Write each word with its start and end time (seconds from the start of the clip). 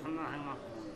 ಸಣ್ಣ 0.00 0.18
ಹಂಗೆ 0.26 0.46
ಮಾಡ್ಕೊಂಡು 0.46 0.91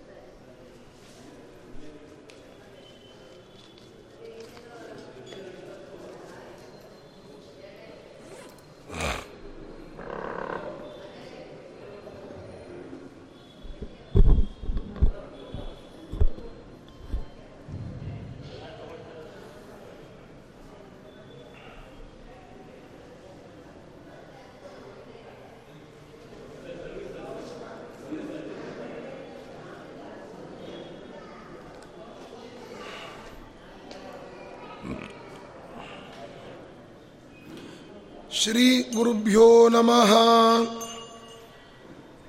श्रीगुरुभ्यो 38.46 39.68
नमः। 39.68 40.12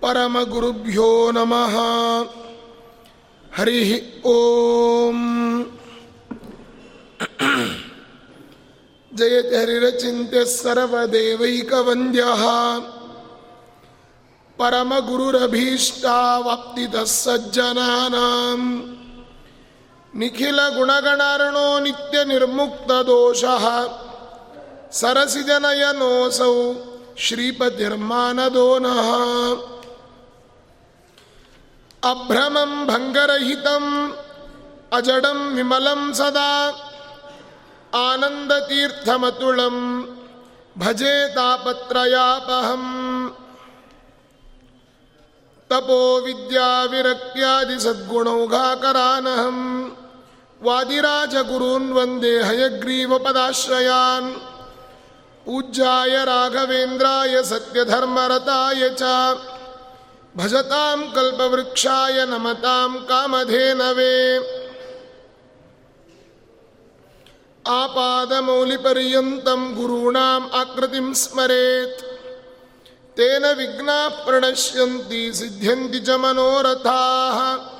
परमगुरुभ्यो 0.01 1.31
नमः। 1.31 1.75
हरिः 3.57 4.21
ॐ 4.25 5.65
जयति 9.13 9.55
हरिरचिन्त्यः 9.55 10.43
सर्वदेवैकवन्द्यः। 10.43 12.43
परमगुरुरभीष्टावाप्तितः 14.59 17.03
सज्जनानाम्। 17.03 18.81
निखिलगुणगणार्णो 20.19 21.79
नित्यनिर्मुक्तदोषः। 21.79 24.06
ಸರಸಿಜನಯನೋಸೌ 24.91 26.73
ಶ್ರೀಪತಿರ್ಮಾನದೋನಃ. 27.17 29.09
ಅಭ್ರಮಂ 32.09 32.87
ಭಂಗರಹಿತಂ, 32.87 34.17
ಅಜಡಂ 34.93 35.55
ವಿಮಲಂ 35.55 36.13
ಸದಾ. 36.13 36.71
ಆನಂದತೀರ್ಥಮತುಳಂ, 37.93 40.07
ಭಜೆ 40.77 41.35
ತಾಪತ್ರಯಾಪಹಂ. 41.35 43.35
ತಪೋ 45.69 46.17
ವಿದ್ಯಾ 46.17 46.83
ವಿರಕ್ತ್ಯಾದಿ 46.83 47.79
ಸದ್ಗುಣೌಘಾಕರಾನಹಂ. 47.79 49.97
ವಾದಿರಾಜಗುರೂನ್ 50.63 51.93
ವಂದೇ 51.93 52.41
ಹಯಗ್ರೀವಪದಾಶ್ರಯಾನ್ 52.41 54.35
पूज्याय 55.47 56.25
राघवेन्द्राय 56.25 57.43
सत्यधर्मरताय 57.43 58.89
च। 58.89 59.03
भजतां 60.37 61.11
कल्पवृक्षाय 61.11 62.25
नमतां 62.25 62.93
कामधेनवे 62.93 64.39
आपादमौलिपर्यन्तं 67.67 69.75
गुरूणाम् 69.75 70.49
आकृतिं 70.53 71.13
स्मरेत्। 71.13 72.01
तेन 73.17 73.45
विघ्नाः 73.45 74.07
प्रणश्यन्ति, 74.07 75.33
सिद्ध्यन्ति 75.33 75.99
च 75.99 76.09
मनोरथाः। 76.09 77.76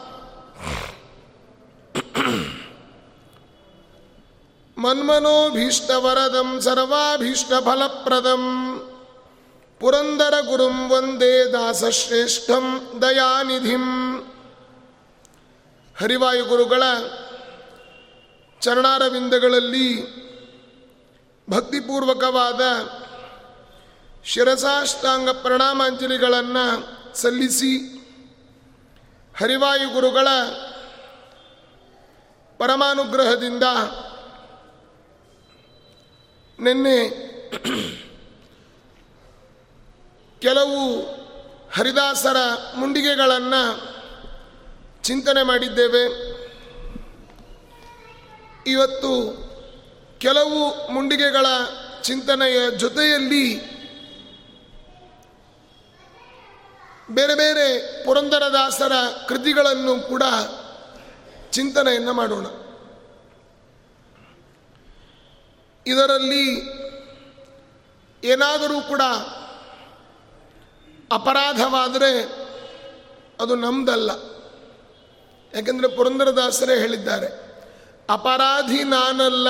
ಮನ್ಮನೋಭೀಷ್ಟವರದಂ 4.78 6.62
ಸರ್ವಾಭೀಷ್ಟಫಲಪ್ರದಂ. 6.62 8.44
ಪುರಂದರ 9.80 10.34
ಗುರುಂ 10.40 10.92
ವಂದೇ 10.92 11.52
ದಾಸಶ್ರೇಷ್ಠಂ 11.52 12.66
ದಯಾನಿಧಿಂ. 13.02 13.86
ಹರಿವಾಯು 16.02 16.46
ಗುರುಗಳ 16.46 16.84
ಚರಣಾರವಿಂದಗಳಲ್ಲಿ 18.62 20.18
ಭಕ್ತಿಪೂರ್ವಕವಾದ 21.50 22.62
ಶಿರಸಾಷ್ಟಾಂಗ 24.26 25.30
ಪ್ರಣಾಮಾಂಜಲಿಗಳನ್ನು 25.30 26.66
ಸಲ್ಲಿಸಿ 27.18 27.74
ಹರಿವಾಯು 29.40 29.90
ಗುರುಗಳ 29.90 30.28
ಪರಮಾನುಗ್ರಹದಿಂದ 32.58 33.64
ನಿನ್ನೆ 36.60 37.28
ಕೆಲವು 40.40 41.02
ಹರಿದಾಸರ 41.78 42.38
ಮುಂಡಿಗೆಗಳನ್ನು 42.76 43.98
ಚಿಂತನೆ 45.04 45.44
ಮಾಡಿದ್ದೇವೆ. 45.44 46.04
ಇವತ್ತು 48.68 49.12
ಕೆಲವು 50.20 50.92
ಮುಂಡಿಗೆಗಳ 50.92 51.46
ಚಿಂತನೆಯ 52.02 52.72
ಜೊತೆಯಲ್ಲಿ 52.72 53.78
ಬೇರೆ 57.12 57.36
ಬೇರೆ 57.36 57.68
ಪುರಂದರದಾಸರ 58.06 58.92
ಕೃತಿಗಳನ್ನು 59.28 60.08
ಕೂಡ 60.08 60.24
ಚಿಂತನೆಯನ್ನು 61.52 62.14
ಮಾಡೋಣ. 62.14 62.46
ಇದರಲ್ಲಿ 65.88 66.78
ಏನಾದರೂ 68.24 68.82
ಕೂಡ 68.82 69.02
ಅಪರಾಧವಾದರೆ 71.12 72.24
ಅದು 73.42 73.56
ನಮ್ದಲ್ಲ. 73.56 74.12
ಯಾಕೆಂದರೆ 75.54 75.96
ಪುರಂದರದಾಸರೇ 75.96 76.80
ಹೇಳಿದ್ದಾರೆ, 76.80 77.28
ಅಪರಾಧಿ 78.10 78.84
ನಾನಲ್ಲ, 78.84 79.50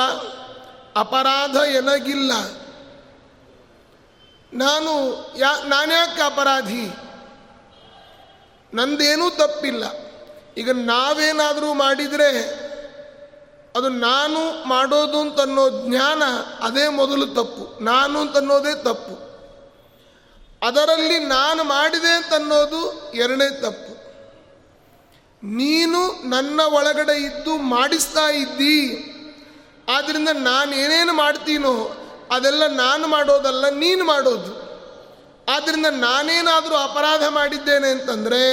ಅಪರಾಧ 0.96 1.56
ಎನಗಿಲ್ಲ. 1.56 2.32
ನಾನು 4.54 5.14
ಯಾ, 5.38 5.64
ನಾನ್ಯಾಕೆ 5.68 6.22
ಅಪರಾಧಿ? 6.22 6.86
ನಂದೇನೂ 8.74 9.30
ತಪ್ಪಿಲ್ಲ. 9.30 9.84
ಈಗ 10.58 10.70
ನಾವೇನಾದರೂ 10.72 11.74
ಮಾಡಿದರೆ 11.74 12.67
ಅದು 13.78 13.90
ನಾನು 13.90 14.68
ಮಾಡೋದು 14.68 15.20
ಅಂತನ್ನೋ 15.20 15.70
ಜ್ಞಾನ 15.70 16.24
ಅದೇ 16.60 16.88
ಮೊದಲು 16.88 17.26
ತಪ್ಪು. 17.26 17.84
ನಾನು 17.84 18.20
ಅಂತನ್ನೋದೇ 18.20 18.76
ತಪ್ಪು. 18.76 19.28
ಅದರಲ್ಲಿ 20.68 21.20
ನಾನು 21.20 21.64
ಮಾಡಿದೆ 21.64 22.12
ಅಂತನ್ನೋದು 22.12 23.12
ಎರಡನೇ 23.14 23.50
ತಪ್ಪು. 23.62 23.98
ನೀನು 25.44 26.30
ನನ್ನ 26.30 26.62
ಒಳಗಡೆ 26.62 27.24
ಇದ್ದು 27.24 27.58
ಮಾಡಿಸ್ತಾ 27.58 28.30
ಇದ್ದೀ. 28.30 28.80
ಆದ್ದರಿಂದ 29.90 30.30
ನಾನು 30.30 30.76
ಏನೇನು 30.76 31.14
ಮಾಡ್ತೀನೋ 31.14 31.96
ಅದೆಲ್ಲ 32.32 32.68
ನಾನು 32.68 33.08
ಮಾಡೋದಲ್ಲ, 33.08 33.70
ನೀನು 33.70 34.06
ಮಾಡೋದು. 34.06 34.68
ಆದ್ದರಿಂದ 35.56 35.86
ನಾನೇನಾದರೂ 35.86 36.76
ಅಪರಾಧ 36.76 37.24
ಮಾಡಿದ್ದೇನೆ 37.28 37.90
ಅಂತಂದರೆ 37.90 38.44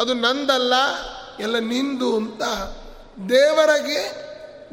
ಅದು 0.00 0.14
ನಂದಲ್ಲ, 0.14 0.74
ಎಲ್ಲ 1.40 1.58
ನಿಂದು 1.58 2.16
ಅಂತ 2.16 2.42
ದೇವರಿಗೆ 3.28 4.23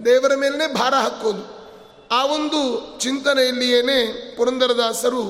ದೇವರ 0.06 0.32
ಮೇಲೇ 0.36 0.74
ಭಾರ 0.74 0.94
ಹಾಕೋದು. 0.96 1.44
ಆ 2.12 2.26
ಒಂದು 2.26 2.60
ಚಿಂತನೆಯಲ್ಲಿಯೇನೆ 3.00 3.98
ಪುರಂದರದಾಸರು, 4.36 5.24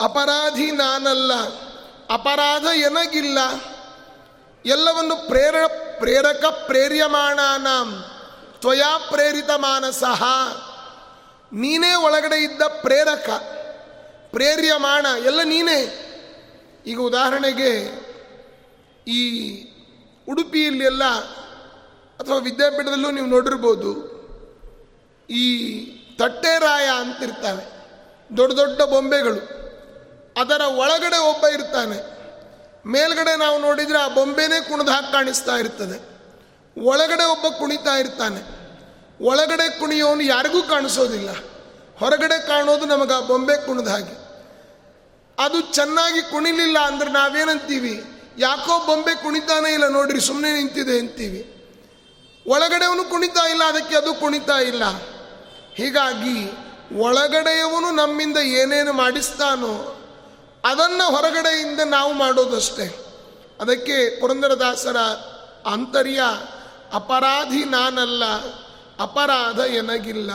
ಅಪರಾಧಿ 0.00 0.70
ನಾನಲ್ಲ, 0.70 1.32
ಅಪರಾಧ 2.10 2.64
ಎನಗಿಲ್ಲ, 2.76 3.38
ಎಲ್ಲವನ್ನು 4.66 5.28
ಪ್ರೇರ, 5.28 5.54
ಪ್ರೇರಕ 5.98 6.44
ಪ್ರೇರ್ಯಮಾಣ 6.66 7.40
ತ್ವಯಾ 8.60 8.98
ಪ್ರೇರಿತ 9.10 9.50
ಮಾನಸಃ, 9.50 10.22
ನೀನೇ 11.52 11.94
ಒಳಗಡೆ 11.94 12.44
ಇದ್ದ 12.44 12.62
ಪ್ರೇರಕ, 12.62 13.30
ಪ್ರೇರ್ಯಮಾಣ, 14.30 15.06
ಎಲ್ಲ 15.26 15.42
ನೀನೇ. 15.42 15.80
ಈಗ 16.86 16.98
ಉದಾಹರಣೆಗೆ 17.00 17.72
ಈ 19.06 19.20
ಉಡುಪಿಯಲ್ಲಿ 20.28 20.84
ಎಲ್ಲ 20.84 21.02
ಅಥವಾ 22.20 22.38
ವಿದ್ಯಾಪೀಠದಲ್ಲೂ 22.38 23.10
ನೀವು 23.10 23.26
ನೋಡಿರ್ಬೋದು, 23.26 23.90
ಈ 25.30 25.44
ತಟ್ಟೆರಾಯ 26.18 26.86
ಅಂತಿರ್ತಾನೆ. 26.86 27.64
ದೊಡ್ಡ 28.36 28.54
ದೊಡ್ಡ 28.54 28.82
ಬೊಂಬೆಗಳು. 28.82 29.40
ಅದರ 30.40 30.60
ಒಳಗಡೆ 30.60 31.18
ಒಬ್ಬ 31.18 31.46
ಇರ್ತಾನೆ. 31.46 31.98
ಮೇಲ್ಗಡೆ 32.86 33.36
ನಾವು 33.36 33.60
ನೋಡಿದರೆ 33.60 33.98
ಆ 33.98 34.08
ಬೊಂಬೆನೇ 34.08 34.60
ಕುಣಿದು 34.60 34.90
ಹಾಕಿ 34.90 35.12
ಕಾಣಿಸ್ತಾ 35.12 35.56
ಇರ್ತದೆ. 35.56 36.12
ಒಳಗಡೆ 36.80 37.24
ಒಬ್ಬ 37.24 37.46
ಕುಣಿತಾ 37.58 37.94
ಇರ್ತಾನೆ. 37.98 38.40
ಒಳಗಡೆ 39.24 39.80
ಕುಣಿಯೋನು 39.80 40.22
ಯಾರಿಗೂ 40.22 40.62
ಕಾಣಿಸೋದಿಲ್ಲ. 40.62 41.30
ಹೊರಗಡೆ 41.98 42.46
ಕಾಣೋದು 42.46 42.86
ನಮಗೆ 42.86 43.14
ಆ 43.14 43.20
ಬೊಂಬೆ 43.20 43.66
ಕುಣಿದ 43.66 43.88
ಹಾಗೆ. 43.88 44.14
ಅದು 45.38 45.60
ಚೆನ್ನಾಗಿ 45.60 46.22
ಕುಣಿಲಿಲ್ಲ 46.22 46.78
ಅಂದ್ರೆ 46.78 47.10
ನಾವೇನಂತೀವಿ? 47.10 48.04
ಯಾಕೋ 48.38 48.86
ಬೊಂಬೆ 48.86 49.14
ಕುಣಿತಾನೇ 49.14 49.72
ಇಲ್ಲ 49.72 49.88
ನೋಡ್ರಿ 49.88 50.20
ಸುಮ್ಮನೆ 50.20 50.52
ನಿಂತಿದೆ 50.52 50.98
ಅಂತೀವಿ. 50.98 51.51
ಒಳಗಡೆಯವನು 52.46 53.04
ಕುಣಿತಾ 53.10 53.48
ಇಲ್ಲ, 53.48 53.64
ಅದಕ್ಕೆ 53.64 53.96
ಅದು 53.96 54.14
ಕುಣಿತಾ 54.14 54.58
ಇಲ್ಲ. 54.58 54.82
ಹೀಗಾಗಿ 55.74 56.50
ಒಳಗಡೆಯವನು 56.98 57.90
ನಮ್ಮಿಂದ 57.90 58.36
ಏನೇನು 58.36 58.92
ಮಾಡಿಸ್ತಾನೋ 58.92 59.98
ಅದನ್ನು 60.64 61.10
ಹೊರಗಡೆಯಿಂದ 61.10 61.80
ನಾವು 61.80 62.12
ಮಾಡೋದಷ್ಟೇ. 62.12 63.04
ಅದಕ್ಕೆ 63.60 64.20
ಪುರಂದರದಾಸರ 64.20 64.96
ಆಂತರ್ಯ, 65.66 66.22
ಅಪರಾಧಿ 66.92 67.64
ನಾನಲ್ಲ, 67.64 68.24
ಅಪರಾಧ 69.00 69.58
ಎನಗಿಲ್ಲ. 69.58 70.30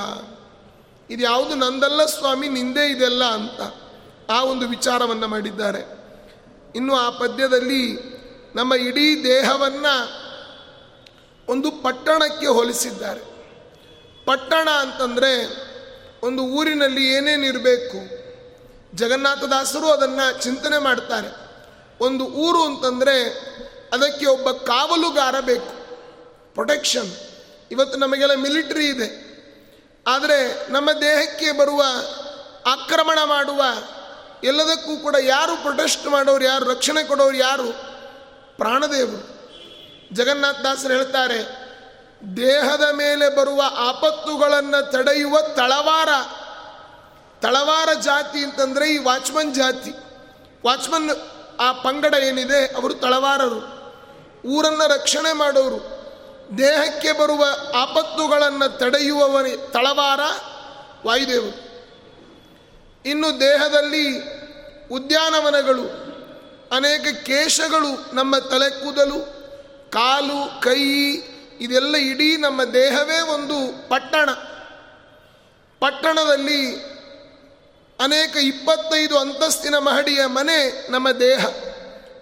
ಇದು 1.09 1.23
ಯಾವುದು 1.23 1.55
ನಂದಲ್ಲ 1.55 2.05
ಸ್ವಾಮಿ, 2.05 2.49
ನಿಂದೇ 2.49 2.89
ಇದೆಲ್ಲ 2.89 3.25
ಅಂತ 3.25 3.61
ಆ 4.31 4.43
ಒಂದು 4.43 4.67
ವಿಚಾರವನ್ನು 4.67 5.27
ಮಾಡಿದ್ದಾರೆ. 5.27 5.97
ಇನ್ನು 6.75 6.95
ಆ 6.95 7.09
ಪದ್ಯದಲ್ಲಿ 7.09 7.99
ನಮ್ಮ 8.55 8.73
ಇಡೀ 8.73 9.23
ದೇಹವನ್ನು 9.23 10.26
ಒಂದು 11.49 11.71
ಪಟ್ಟಣಕ್ಕೆ 11.71 12.47
ಹೋಲಿಸಿದ್ದಾರೆ. 12.47 13.21
ಪಟ್ಟಣ 14.25 14.69
ಅಂತಂದರೆ 14.69 15.67
ಒಂದು 16.23 16.43
ಊರಿನಲ್ಲಿ 16.43 17.13
ಏನೇನಿರಬೇಕು 17.13 18.27
ಜಗನ್ನಾಥದಾಸರು 18.95 19.91
ಅದನ್ನು 19.91 20.43
ಚಿಂತನೆ 20.43 20.77
ಮಾಡ್ತಾರೆ. 20.77 21.27
ಒಂದು 22.01 22.25
ಊರು 22.25 22.63
ಅಂತಂದರೆ 22.63 23.23
ಅದಕ್ಕೆ 23.93 24.25
ಒಬ್ಬ 24.25 24.51
ಕಾವಲುಗಾರ 24.51 25.39
ಬೇಕು. 25.39 25.87
ಪ್ರೊಟೆಕ್ಷನ್. 26.53 27.11
ಇವತ್ತು 27.71 27.99
ನಮಗೆಲ್ಲ 27.99 28.33
ಮಿಲಿಟ್ರಿ 28.33 28.87
ಇದೆ. 28.87 29.27
ಆದರೆ 30.07 30.71
ನಮ್ಮ 30.71 30.91
ದೇಹಕ್ಕೆ 30.91 31.51
ಬರುವ 31.51 31.83
ಆಕ್ರಮಣ 32.65 33.19
ಮಾಡುವ 33.25 33.63
ಎಲ್ಲದಕ್ಕೂ 34.43 34.97
ಕೂಡ 34.97 35.15
ಯಾರು 35.21 35.57
ಪ್ರೊಟೆಸ್ಟ್ 35.57 36.07
ಮಾಡೋರು 36.07 36.43
ಯಾರು, 36.43 36.65
ರಕ್ಷಣೆ 36.65 37.03
ಕೊಡೋರು 37.03 37.37
ಯಾರು? 37.37 37.71
ಪ್ರಾಣದೇವರು. 38.57 39.36
ಜಗನ್ನಾಥ 40.13 40.59
ದಾಸರು 40.59 40.93
ಹೇಳ್ತಾರೆ, 40.93 41.67
ದೇಹದ 42.37 42.83
ಮೇಲೆ 42.93 43.35
ಬರುವ 43.35 43.63
ಆಪತ್ತುಗಳನ್ನು 43.75 44.91
ತಡೆಯುವ 44.91 45.41
ತಳವಾರ. 45.41 46.09
ತಳವಾರ 47.41 47.93
ಜಾತಿ 47.93 48.39
ಅಂತಂದರೆ 48.39 48.89
ಈ 48.89 48.97
ವಾಚ್ಮನ್ 48.97 49.55
ಜಾತಿ. 49.55 49.91
ವಾಚ್ಮನ್ 50.65 51.11
ಆ 51.59 51.71
ಪಂಗಡ 51.71 52.13
ಏನಿದೆ, 52.13 52.65
ಅವರು 52.65 52.93
ತಳವಾರರು. 52.93 53.77
ಊರನ್ನು 54.47 54.93
ರಕ್ಷಣೆ 54.93 55.33
ಮಾಡೋರು. 55.33 55.97
ದೇಹಕ್ಕೆ 56.57 57.11
ಬರುವ 57.11 57.45
ಆಪತ್ತುಗಳನ್ನು 57.75 58.77
ತಡೆಯುವವನೇ 58.77 59.49
ತಳವಾರ 59.49 60.19
ವಾಯುದೇವರು. 61.05 61.67
ಇನ್ನು 63.05 63.39
ದೇಹದಲ್ಲಿ 63.39 64.19
ಉದ್ಯಾನವನಗಳು, 64.91 65.85
ಅನೇಕ 66.75 67.25
ಕೇಶಗಳು 67.25 68.15
ನಮ್ಮ 68.15 68.37
ತಲೆ 68.37 68.69
ಕೂದಲು 68.69 69.36
ಕಾಲು, 69.91 70.61
ಕೈ, 70.61 71.15
ಇದೆಲ್ಲ 71.61 71.95
ಇಡೀ 71.95 72.37
ನಮ್ಮ 72.37 72.63
ದೇಹವೇ 72.63 73.19
ಒಂದು 73.19 73.89
ಪಟ್ಟಣ. 73.89 74.29
ಪಟ್ಟಣದಲ್ಲಿ 75.79 76.75
ಅನೇಕ 77.99 78.37
ಇಪ್ಪತ್ತೈದು 78.37 79.17
ಅಂತಸ್ತಿನ 79.17 79.77
ಮಹಡಿಯ 79.77 80.25
ಮನೆ 80.25 80.91
ನಮ್ಮ 80.91 81.11
ದೇಹ. 81.11 81.45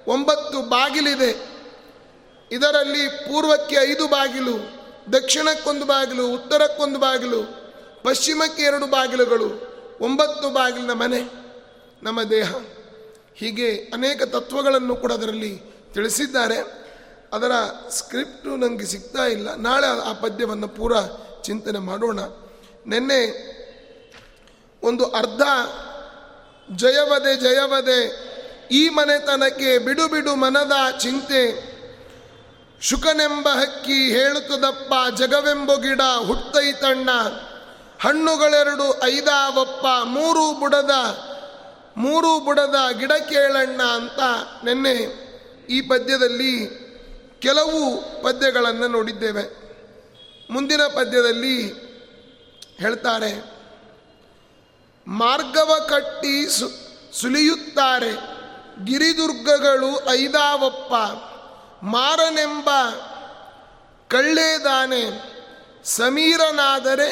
ಒಂಬತ್ತು 0.07 0.61
ಬಾಗಿಲಿದೆ. 0.61 1.55
ಇದರಲ್ಲಿ 2.51 3.07
ಪೂರ್ವಕ್ಕೆ 3.07 3.75
ಐದು 3.75 4.07
ಬಾಗಿಲು, 4.07 4.57
ದಕ್ಷಿಣಕ್ಕೊಂದು 5.13 5.85
ಬಾಗಿಲು, 5.85 6.27
ಉತ್ತರಕ್ಕೊಂದು 6.27 6.99
ಬಾಗಿಲು, 6.99 7.43
ಪಶ್ಚಿಮಕ್ಕೆ 8.03 8.63
ಎರಡು 8.63 8.87
ಬಾಗಿಲುಗಳು, 8.87 9.75
ಒಂಬತ್ತು 10.01 10.49
ಬಾಗಿಲಿನ 10.49 10.93
ಮನೆ 10.93 11.21
ನಮ್ಮ 12.03 12.23
ದೇಹ. 12.23 12.53
ಹೀಗೆ 13.35 13.75
ಅನೇಕ 13.93 14.23
ತತ್ವಗಳನ್ನು 14.23 14.95
ಕೂಡ 14.95 15.11
ಅದರಲ್ಲಿ 15.11 15.61
ತಿಳಿಸಿದ್ದಾರೆ. 15.93 16.84
ಅದರ 17.35 17.51
ಸ್ಕ್ರಿಪ್ಟು 17.89 18.55
ನನಗೆ 18.55 18.85
ಸಿಗ್ತಾ 18.85 19.25
ಇಲ್ಲ. 19.25 19.55
ನಾಳೆ 19.55 19.87
ಆ 20.09 20.13
ಪದ್ಯವನ್ನು 20.13 20.67
ಪೂರ 20.67 20.93
ಚಿಂತನೆ 21.43 21.79
ಮಾಡೋಣ. 21.79 22.19
ನಿನ್ನೆ 22.87 23.21
ಒಂದು 24.83 25.05
ಅರ್ಧ 25.05 25.41
ಜಯವದೆ 26.75 27.35
ಜಯವದೆ 27.35 27.99
ಈ 28.71 28.89
ಮನೆತನಕ್ಕೆ 28.89 29.77
ಬಿಡು 29.77 30.07
ಬಿಡು 30.07 30.35
ಮನದ 30.35 30.97
ಚಿಂತೆ. 30.99 31.75
ಶುಕನೆಂಬ 32.81 33.47
ಹಕ್ಕಿ 33.49 34.11
ಹೇಳುತ್ತದಪ್ಪ 34.11 34.93
ಜಗವೆಂಬ 35.15 35.73
ಗಿಡ 35.73 36.01
ಹುಟ್ಟೈತಣ್ಣ 36.27 37.09
ಹಣ್ಣುಗಳೆರಡು 37.99 39.03
ಐದಾವಪ್ಪ 39.03 39.85
ಮೂರು 40.03 40.59
ಬುಡದ 40.59 40.91
ಮೂರು 41.97 42.39
ಬುಡದ 42.45 42.75
ಗಿಡ 42.99 43.11
ಕೇಳಣ್ಣ 43.11 43.81
ಅಂತ 43.81 44.19
ನಿನ್ನೆ 44.63 45.25
ಈ 45.69 45.81
ಪದ್ಯದಲ್ಲಿ 45.81 46.84
ಕೆಲವು 47.45 47.81
ಪದ್ಯಗಳನ್ನು 48.23 48.87
ನೋಡಿದ್ದೇವೆ. 48.87 49.43
ಮುಂದಿನ 50.49 50.81
ಪದ್ಯದಲ್ಲಿ 50.87 51.57
ಹೇಳ್ತಾರೆ, 52.79 53.31
ಮಾರ್ಗವ 55.07 55.71
ಕಟ್ಟಿ 55.89 56.49
ಸು, 56.49 56.67
ಸುಲಿಯುತ್ತಾರೆ 57.21 58.11
ಗಿರಿದುರ್ಗಗಳು 58.85 60.09
ಐದಾವಪ್ಪ, 60.09 60.93
ಮಾರನೆಂಬ 61.83 62.69
ಕಳ್ಳೇದಾನೆ, 64.09 65.03
ಸಮೀರನಾದರೆ 65.83 67.09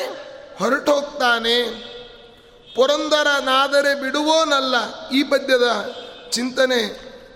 ಹೊರಟೋಗ್ತಾನೆ, 0.60 1.58
ಪುರಂದರನಾದರೆ 2.76 4.02
ಬಿಡುವೋನಲ್ಲ. 4.02 4.76
ಈ 5.10 5.24
ಪದ್ಯದ 5.24 5.68
ಚಿಂತನೆ 6.32 6.82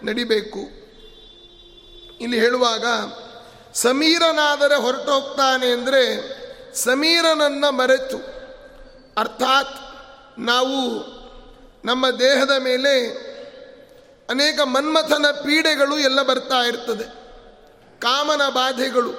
ನಡಿಬೇಕು. 0.04 0.76
ಇಲ್ಲಿ 2.22 2.40
ಹೇಳುವಾಗ, 2.40 2.86
ಸಮೀರನಾದರೆ 3.74 4.75
ಹೊರಟೋಗ್ತಾನೆ 4.75 5.68
ಅಂದರೆ 5.72 6.04
ಸಮೀರನನ್ನು 6.75 7.72
ಮರೆತು. 7.72 8.18
ಅರ್ಥಾತ್ 9.18 9.75
ನಾವು 10.40 10.80
ನಮ್ಮ 11.86 12.10
ದೇಹದ 12.10 12.54
ಮೇಲೆ 12.60 12.94
ಅನೇಕ 14.30 14.60
ಮನ್ಮಥನ 14.62 15.25
ಪೀಡೆಗಳು 15.31 16.00
ಎಲ್ಲ 16.00 16.22
ಬರ್ತಾ 16.22 16.60
ಇರ್ತದೆ. 16.62 17.06
ಕಾಮನ 18.00 18.42
ಬಾಧೆಗಳು. 18.50 19.13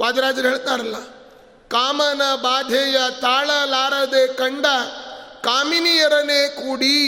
ವಾದರಾಜರು 0.00 0.48
ಹೇಳ್ತಾರಲ್ಲ, 0.48 0.96
ಕಾಮನ 1.68 2.22
ಬಾಧೆಯ 2.34 2.98
ತಾಳಲಾರದೆ 3.20 4.26
ಕಂಡ 4.26 4.66
ಕಾಮಿನಿಯರನೇ 5.42 6.48
ಕೂಡಿ 6.48 6.98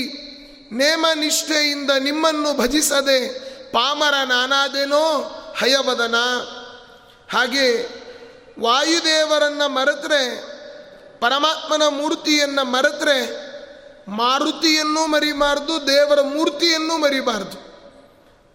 ನೇಮ 0.73 1.07
ನಿಷ್ಠೆಯಿಂದ 1.15 1.91
ನಿಮ್ಮನ್ನು 1.91 2.51
ಭಜಿಸದೆ 2.59 3.48
ಪಾಮರ 3.73 4.15
ನಾನಾದೇನೋ 4.25 5.35
ಹಯವದನ. 5.59 6.15
ಹಾಗೆ 7.33 7.99
ವಾಯುದೇವರನ್ನು 8.61 9.69
ಮರೆತರೆ, 9.69 10.43
ಪರಮಾತ್ಮನ 11.21 11.83
ಮೂರ್ತಿಯನ್ನು 11.89 12.65
ಮರೆತರೆ, 12.65 13.49
ಮಾರುತಿಯನ್ನು 14.11 15.07
ಮರಿಬಾರ್ದು, 15.07 15.87
ದೇವರ 15.87 16.21
ಮೂರ್ತಿಯನ್ನು 16.21 16.99
ಮರಿಬಾರ್ದು. 16.99 17.69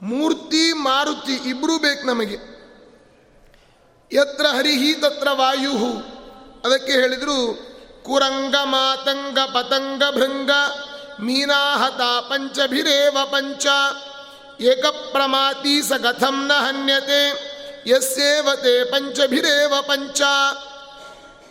ಮೂರ್ತಿ, 0.02 0.74
ಮಾರುತಿ 0.74 1.34
ಇಬ್ಬರೂ 1.34 1.78
ಬೇಕು 1.78 2.08
ನಮಗೆ. 2.08 2.54
ಯತ್ರ 4.12 4.46
ಹರಿಹಿ 4.46 4.94
ತತ್ರ 4.94 5.28
ವಾಯು 5.32 5.72
ಅದಕ್ಕೆ 6.66 6.92
ಹೇಳಿದರು, 6.92 7.58
ಕುರಂಗ 8.04 8.56
ಮಾತಂಗ 8.64 9.40
ಪತಂಗ 9.40 10.04
ಭೃಂಗ, 10.16 10.52
ಮೀನಾಹತ 11.20 12.02
ಪಂಚಭಿರೇವ 12.02 13.18
ಪಂಚ. 13.26 13.66
ಏಕ 14.60 14.86
ಪ್ರಮಾತಿ 14.86 15.82
ಸ 15.82 15.92
ಕಥಂ 15.92 16.48
ನ 16.48 16.52
ಹನ್ಯತೆ 16.54 17.54
ಯಸ್ಸೇವತೆ 17.88 18.84
ಪಂಚಭಿರೇವ 18.84 19.74
ಪಂಚ. 19.82 20.22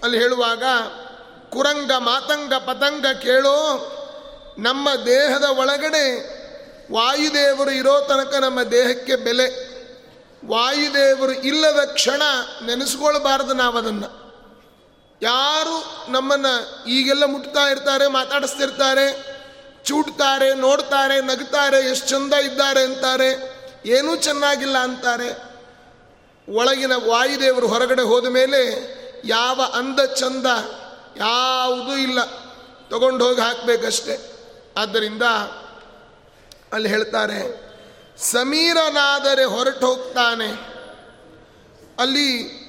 ಅಲ್ಲಿ 0.03 0.19
ಹೇಳುವಾಗ, 0.19 0.65
ಕುರಂಗ 1.51 1.93
ಮಾತಂಗ 1.93 2.55
ಪತಂಗ 2.55 3.07
ಕೇಳೋ 3.07 3.89
ನಮ್ಮ 4.59 4.95
ದೇಹದ 5.07 5.45
ಒಳಗಡೆ 5.45 6.33
ವಾಯುದೇವರು 6.93 7.71
ಇರೋ 7.71 8.01
ತನಕ 8.01 8.35
ನಮ್ಮ 8.35 8.63
ದೇಹಕ್ಕೆ 8.63 9.17
ಬೆಲೆ. 9.17 9.73
ವಾಯುದೇವರು 10.47 11.33
ಇಲ್ಲದ 11.33 11.85
ಕ್ಷಣ 11.85 12.23
ನೆನೆಸ್ಕೊಳ್ಬಾರ್ದು 12.67 13.53
ನಾವು 13.53 13.79
ಅದನ್ನು 13.79 14.23
ಯಾರು 15.23 15.77
ನಮ್ಮನ್ನು 16.13 16.85
ಈಗೆಲ್ಲ 16.85 17.25
ಮುಟ್ತಾ 17.25 17.61
ಇರ್ತಾರೆ, 17.61 18.07
ಮಾತಾಡಿಸ್ತಿರ್ತಾರೆ 18.07 19.32
ಚೂಡ್ತಾರೆ, 19.85 20.55
ನೋಡ್ತಾರೆ, 20.55 21.21
ನಗ್ತಾರೆ, 21.21 21.77
ಎಷ್ಟು 21.77 22.09
ಚಂದ 22.09 22.35
ಇದ್ದಾರೆ 22.35 22.83
ಅಂತಾರೆ. 22.85 23.53
ಏನೂ 23.87 24.17
ಚೆನ್ನಾಗಿಲ್ಲ 24.17 24.79
ಅಂತಾರೆ. 24.79 25.53
ಒಳಗಿನ 26.53 26.93
ವಾಯುದೇವರು 26.93 27.67
ಹೊರಗಡೆ 27.67 28.03
ಹೋದ 28.03 28.27
ಮೇಲೆ 28.27 28.93
ಯಾವ 29.25 29.63
ಅಂದ 29.75 30.01
ಚಂದ 30.01 30.47
ಯಾವುದೂ 31.17 31.97
ಇಲ್ಲ. 31.97 32.25
ತಗೊಂಡು 32.89 33.29
ಹೋಗಿ 33.29 33.41
ಹಾಕಬೇಕಷ್ಟೆ. 33.41 34.33
ಆದ್ದರಿಂದ 34.77 35.23
ಅಲ್ಲಿ 36.73 36.89
ಹೇಳ್ತಾರೆ, 36.89 37.61
ಸಮೀರನಾದರೆ 38.19 39.45
ಹೊರಟು 39.45 39.87
ಹೋಗ್ತಾನೆ. 39.87 40.73
ಅಲ್ಲಿ 41.99 42.63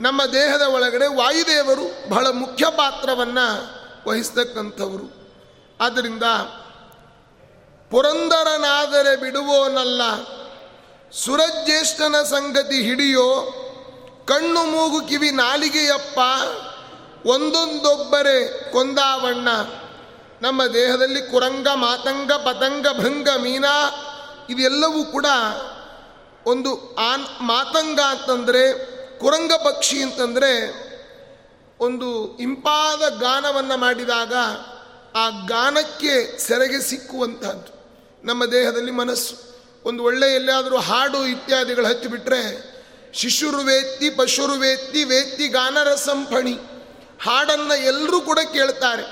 ನಮ್ಮ 0.00 0.24
ದೇಹದ 0.24 0.62
ಒಳಗಡೆ 0.62 1.06
ವಾಯುದೇವರು 1.06 2.10
ಬಹಳ 2.10 2.26
ಮುಖ್ಯ 2.26 2.66
ಪಾತ್ರವನ್ನು 2.70 3.70
ವಹಿಸ್ತಕ್ಕಂಥವರು. 4.08 5.21
ಆದ್ದರಿಂದ 5.82 6.22
ಪುರಂದರನಾದರೆ 7.90 9.16
ಬಿಡುವೋನಲ್ಲ 9.16 10.02
ಸುರಜ್ಯೇಷ್ಠನ 11.12 12.22
ಸಂಗತಿ 12.22 12.82
ಹಿಡಿಯೋ 12.82 13.58
ಕಣ್ಣು 14.26 14.64
ಮೂಗು 14.64 15.00
ಕಿವಿ 15.06 15.30
ನಾಲಿಗೆಯಪ್ಪ, 15.30 16.18
ಒಂದೊಂದೊಬ್ಬರೇ 17.26 18.70
ಕೊಂದಾವಣ್ಣ. 18.72 19.48
ನಮ್ಮ 20.42 20.66
ದೇಹದಲ್ಲಿ 20.66 21.22
ಕುರಂಗ, 21.22 21.68
ಮಾತಂಗ, 21.74 22.32
ಪತಂಗ, 22.32 22.86
ಭೃಂಗ, 22.98 23.28
ಮೀನಾ 23.28 23.74
ಇದೆಲ್ಲವೂ 24.50 25.04
ಕೂಡ 25.04 25.26
ಒಂದು 26.46 26.96
ಆನ್, 26.96 27.26
ಮಾತಂಗ 27.40 28.00
ಅಂತಂದರೆ, 28.00 28.64
ಕುರಂಗ 29.18 29.52
ಪಕ್ಷಿ 29.52 30.02
ಅಂತಂದರೆ 30.02 30.52
ಒಂದು 31.80 32.38
ಇಂಪಾದ 32.38 33.20
ಗಾನವನ್ನು 33.20 33.76
ಮಾಡಿದಾಗ 33.76 34.34
ಆ 35.14 35.28
ಗಾನಕ್ಕೆ 35.28 36.38
ಸೆರೆಗೆ 36.38 36.80
ಸಿಕ್ಕುವಂತಹದ್ದು. 36.80 37.72
ನಮ್ಮ 38.24 38.44
ದೇಹದಲ್ಲಿ 38.44 38.90
ಮನಸ್ಸು, 38.90 39.34
ಒಂದು 39.84 40.02
ಒಳ್ಳೆ 40.02 40.34
ಎಲ್ಲಾದರೂ 40.34 40.76
ಹಾಡು 40.78 41.26
ಇತ್ಯಾದಿಗಳು 41.26 41.86
ಹಚ್ಚಿಬಿಟ್ರೆ 41.86 42.42
ಶಿಶುರು 43.14 43.58
ವೇತ್ತಿ 43.58 44.10
ಪಶುರು 44.10 44.52
ವೇತ್ತಿ 44.52 45.04
ವೇತ್ತಿ 45.04 45.48
ಗಾನರಸಂಫಣಿ, 45.48 46.52
ಹಾಡನ್ನು 47.22 47.84
ಎಲ್ಲರೂ 47.84 48.20
ಕೂಡ 48.20 48.38
ಕೇಳ್ತಾರೆ. 48.52 49.04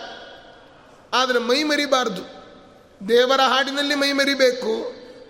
ಆದರೆ 1.13 1.39
ಮೈ 1.39 1.63
ಮರಿಬಾರ್ದು. 1.63 2.23
ದೇವರ 3.09 3.41
ಹಾಡಿನಲ್ಲಿ 3.41 3.95
ಮೈ 3.95 4.13
ಮರಿಬೇಕು, 4.13 4.75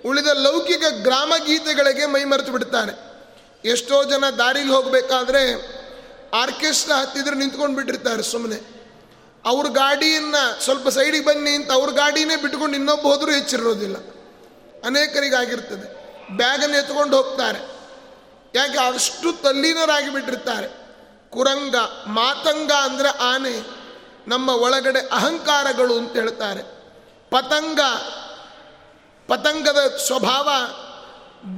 ಉಳಿದ 0.08 0.26
ಲೌಕಿಕ 0.26 0.84
ಗ್ರಾಮ 1.02 1.32
ಗೀತೆಗಳಿಗೆ 1.46 2.06
ಮೈ 2.06 2.24
ಮರೆತು 2.24 2.52
ಬಿಡ್ತಾರೆ. 2.52 2.92
ಎಷ್ಟೋ 3.68 4.04
ಜನ 4.04 4.24
ದಾರಿಲಿ 4.38 4.72
ಹೋಗಬೇಕಾದ್ರೆ 4.72 5.42
ಆರ್ಕೆಸ್ಟ್ರಾ 6.30 6.96
ಹತ್ತಿದ್ರೆ 6.96 7.36
ನಿಂತ್ಕೊಂಡು 7.36 7.76
ಬಿಟ್ಟಿರ್ತಾರೆ 7.76 8.22
ಸುಮ್ಮನೆ 8.22 8.79
ಅವ್ರ 9.44 9.68
ಗಾಡಿಯನ್ನು 9.68 10.62
ಸ್ವಲ್ಪ 10.62 10.88
ಸೈಡಿಗೆ 10.88 11.24
ಬನ್ನಿ 11.24 11.50
ಅಂತ 11.50 11.72
ಅವ್ರ 11.72 11.90
ಗಾಡಿನೇ 11.90 12.36
ಬಿಟ್ಕೊಂಡು 12.36 12.76
ಇನ್ನೊಬ್ಬ 12.76 13.06
ಹೋದರೂ 13.06 13.30
ಹೆಚ್ಚಿರೋದಿಲ್ಲ 13.30 13.96
ಅನೇಕರಿಗಾಗಿರ್ತದೆ. 14.84 16.00
ಬ್ಯಾಗನ್ನು 16.36 16.76
ಎತ್ಕೊಂಡು 16.76 17.16
ಹೋಗ್ತಾರೆ. 17.16 17.58
ಯಾಕೆ? 18.54 18.94
ಅಷ್ಟು 18.94 19.42
ತಲ್ಲೀನರಾಗಿ 19.42 20.12
ಬಿಟ್ಟಿರ್ತಾರೆ 20.12 20.66
ಕುರಂಗ, 21.30 21.76
ಮಾತಂಗ 22.06 22.72
ಅಂದರೆ 22.72 23.08
ಆನೆ, 23.08 23.80
ನಮ್ಮ 24.28 24.48
ಒಳಗಡೆ 24.50 25.08
ಅಹಂಕಾರಗಳು 25.12 25.98
ಅಂತ 25.98 26.12
ಹೇಳ್ತಾರೆ. 26.12 26.62
ಪತಂಗ, 27.30 27.80
ಪತಂಗದ 29.28 29.96
ಸ್ವಭಾವ, 30.06 30.48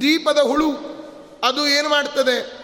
ದೀಪದ 0.00 0.38
ಹುಳು, 0.38 0.70
ಅದು 1.44 1.68
ಏನು 1.68 1.88
ಮಾಡ್ತದೆ? 1.88 2.62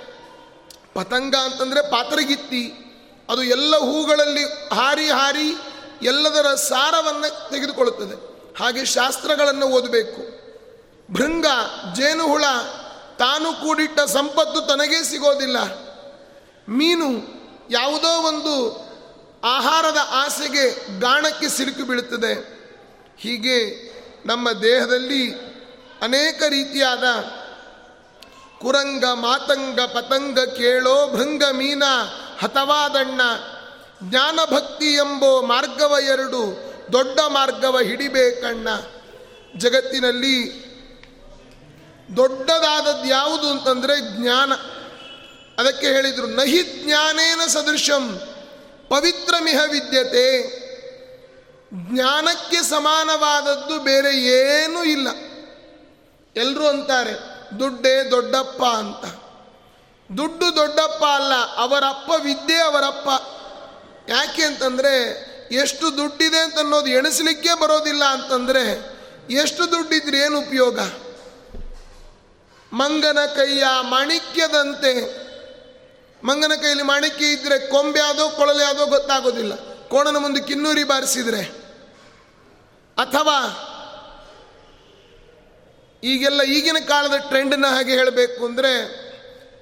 ಪತಂಗ 0.94 1.34
ಅಂತಂದರೆ 1.34 1.90
ಪಾತ್ರಗಿತ್ತಿ 1.90 2.87
ಅದು 3.28 3.42
ಎಲ್ಲ 3.42 3.76
ಹೂಗಳಲ್ಲಿ 3.76 4.44
ಹಾರಿ 4.44 5.10
ಹಾರಿ 5.10 5.56
ಎಲ್ಲದರ 6.02 6.54
ಸಾರವನ್ನು 6.54 7.50
ತೆಗೆದುಕೊಳ್ಳುತ್ತದೆ. 7.50 8.28
ಹಾಗೆ 8.58 8.84
ಶಾಸ್ತ್ರಗಳನ್ನು 8.84 9.66
ಓದಬೇಕು. 9.66 10.38
ಭೃಂಗ, 11.12 11.46
ಜೇನುಹುಳ, 11.96 12.44
ತಾನು 13.18 13.52
ಕೂಡಿಟ್ಟ 13.52 14.00
ಸಂಪತ್ತು 14.00 14.60
ತನಗೇ 14.60 15.02
ಸಿಗೋದಿಲ್ಲ. 15.02 15.56
ಮೀನು 16.68 17.08
ಯಾವುದೋ 17.70 18.22
ಒಂದು 18.22 18.88
ಆಹಾರದ 19.44 19.96
ಆಸೆಗೆ 20.10 21.00
ಗಾಣಕ್ಕೆ 21.00 21.48
ಸಿಲುಕಿ 21.48 21.82
ಬೀಳುತ್ತದೆ. 21.82 22.58
ಹೀಗೆ 23.18 23.88
ನಮ್ಮ 24.26 24.52
ದೇಹದಲ್ಲಿ 24.52 25.34
ಅನೇಕ 26.02 26.42
ರೀತಿಯಾದ 26.48 27.04
ಕುರಂಗ, 28.62 29.04
ಮಾತಂಗ, 29.04 29.80
ಪತಂಗ, 29.80 30.40
ಕೇಳೋ, 30.40 31.10
ಭೃಂಗ, 31.12 31.44
ಮೀನ 31.44 31.82
ಹತವಾದಣ್ಣ, 32.38 33.20
ಜ್ಞಾನಭಕ್ತಿ 34.02 34.94
ಎಂಬೋ 34.94 35.42
ಮಾರ್ಗವ 35.42 35.96
ಎರಡು, 36.06 36.72
ದೊಡ್ಡ 36.92 37.20
ಮಾರ್ಗವ 37.20 37.78
ಹಿಡಿಬೇಕಣ್ಣ. 37.78 38.68
ಜಗತ್ತಿನಲ್ಲಿ 39.56 40.68
ದೊಡ್ಡದಾದದ್ದು 42.16 43.08
ಯಾವುದು 43.08 43.50
ಅಂತಂದರೆ 43.50 44.20
ಜ್ಞಾನ. 44.20 44.52
ಅದಕ್ಕೆ 45.58 45.86
ಹೇಳಿದರು, 45.86 46.26
ನಹಿ 46.26 46.62
ಜ್ಞಾನೇನ 46.62 47.40
ಸದೃಶಂ, 47.46 48.20
ಪವಿತ್ರಮಿಹ 48.88 49.58
ವಿದ್ಯತೆ. 49.70 50.42
ಜ್ಞಾನಕ್ಕೆ 51.74 52.62
ಸಮಾನವಾದದ್ದು 52.62 53.80
ಬೇರೆ 53.80 54.22
ಏನೂ 54.22 54.84
ಇಲ್ಲ. 54.84 55.08
ಎಲ್ಲರೂ 56.36 56.66
ಅಂತಾರೆ, 56.66 57.14
ದುಡ್ಡೇ 57.58 58.10
ದೊಡ್ಡಪ್ಪ 58.10 58.64
ಅಂತ. 58.64 59.17
ದುಡ್ಡು 60.16 60.56
ದೊಡ್ಡಪ್ಪ 60.56 61.04
ಅಲ್ಲ, 61.04 61.56
ಅವರಪ್ಪ 61.56 62.10
ವಿದ್ಯೆ 62.24 62.56
ಅವರಪ್ಪ. 62.56 63.08
ಯಾಕೆ 64.10 64.42
ಅಂತಂದರೆ, 64.42 65.28
ಎಷ್ಟು 65.52 65.96
ದುಡ್ಡಿದೆ 65.96 66.38
ಅಂತ 66.38 66.58
ಅನ್ನೋದು 66.58 66.86
ಎಣಿಸ್ಲಿಕ್ಕೆ 66.86 67.60
ಬರೋದಿಲ್ಲ 67.60 68.04
ಅಂತಂದರೆ, 68.04 68.98
ಎಷ್ಟು 69.30 69.70
ದುಡ್ಡಿದ್ರೆ 69.70 70.18
ಏನು 70.18 70.38
ಉಪಯೋಗ? 70.38 70.80
ಮಂಗನ 72.72 73.18
ಕೈಯ 73.36 73.64
ಮಾಣಿಕ್ಯದಂತೆ. 73.80 74.92
ಮಂಗನ 76.26 76.52
ಕೈಯಲ್ಲಿ 76.54 76.84
ಮಾಣಿಕ್ಯ 76.84 77.26
ಇದ್ದರೆ 77.26 77.58
ಕೊಂಬೆ 77.58 78.00
ಯಾವುದೋ 78.00 78.28
ಕೊಳಲೆ 78.28 78.62
ಯಾವುದೋ 78.62 78.86
ಗೊತ್ತಾಗೋದಿಲ್ಲ. 78.86 79.52
ಕೋಣನ 79.88 80.16
ಮುಂದೆ 80.16 80.40
ಕಿನ್ನೂರಿ 80.40 80.84
ಬಾರಿಸಿದರೆ. 80.84 81.42
ಅಥವಾ 82.96 83.64
ಈಗೆಲ್ಲ 86.02 86.42
ಈಗಿನ 86.42 86.76
ಕಾಲದ 86.88 87.14
ಟ್ರೆಂಡ್ನ 87.16 87.66
ಹಾಗೆ 87.66 87.92
ಹೇಳಬೇಕು 87.92 88.44
ಅಂದರೆ 88.44 89.07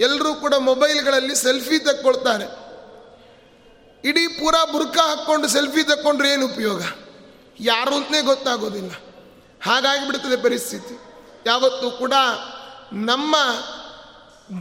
ಎಲ್ಲರೂ 0.00 0.34
ಕೂಡ 0.34 0.54
ಮೊಬೈಲ್ಗಳಲ್ಲಿ 0.54 1.36
ಸೆಲ್ಫಿ 1.36 1.78
ತಕ್ಕೊಳ್ತಾರೆ. 1.78 2.66
ಇಡೀ 4.08 4.26
ಪೂರಾ 4.26 4.64
ಬುರ್ಕ 4.64 4.98
ಹಾಕ್ಕೊಂಡು 4.98 5.48
ಸೆಲ್ಫಿ 5.48 5.82
ತಕ್ಕೊಂಡ್ರೆ 5.82 6.32
ಏನು 6.32 6.46
ಉಪಯೋಗ? 6.46 6.82
ಯಾರು 7.60 7.94
ಅಂತಲೇ 7.94 8.22
ಗೊತ್ತಾಗೋದಿಲ್ಲ. 8.22 8.90
ಹಾಗಾಗಿ 9.62 10.06
ಬಿಡ್ತದೆ 10.06 10.42
ಪರಿಸ್ಥಿತಿ. 10.42 10.98
ಯಾವತ್ತೂ 11.46 11.90
ಕೂಡ 11.90 12.12
ನಮ್ಮ 12.92 13.36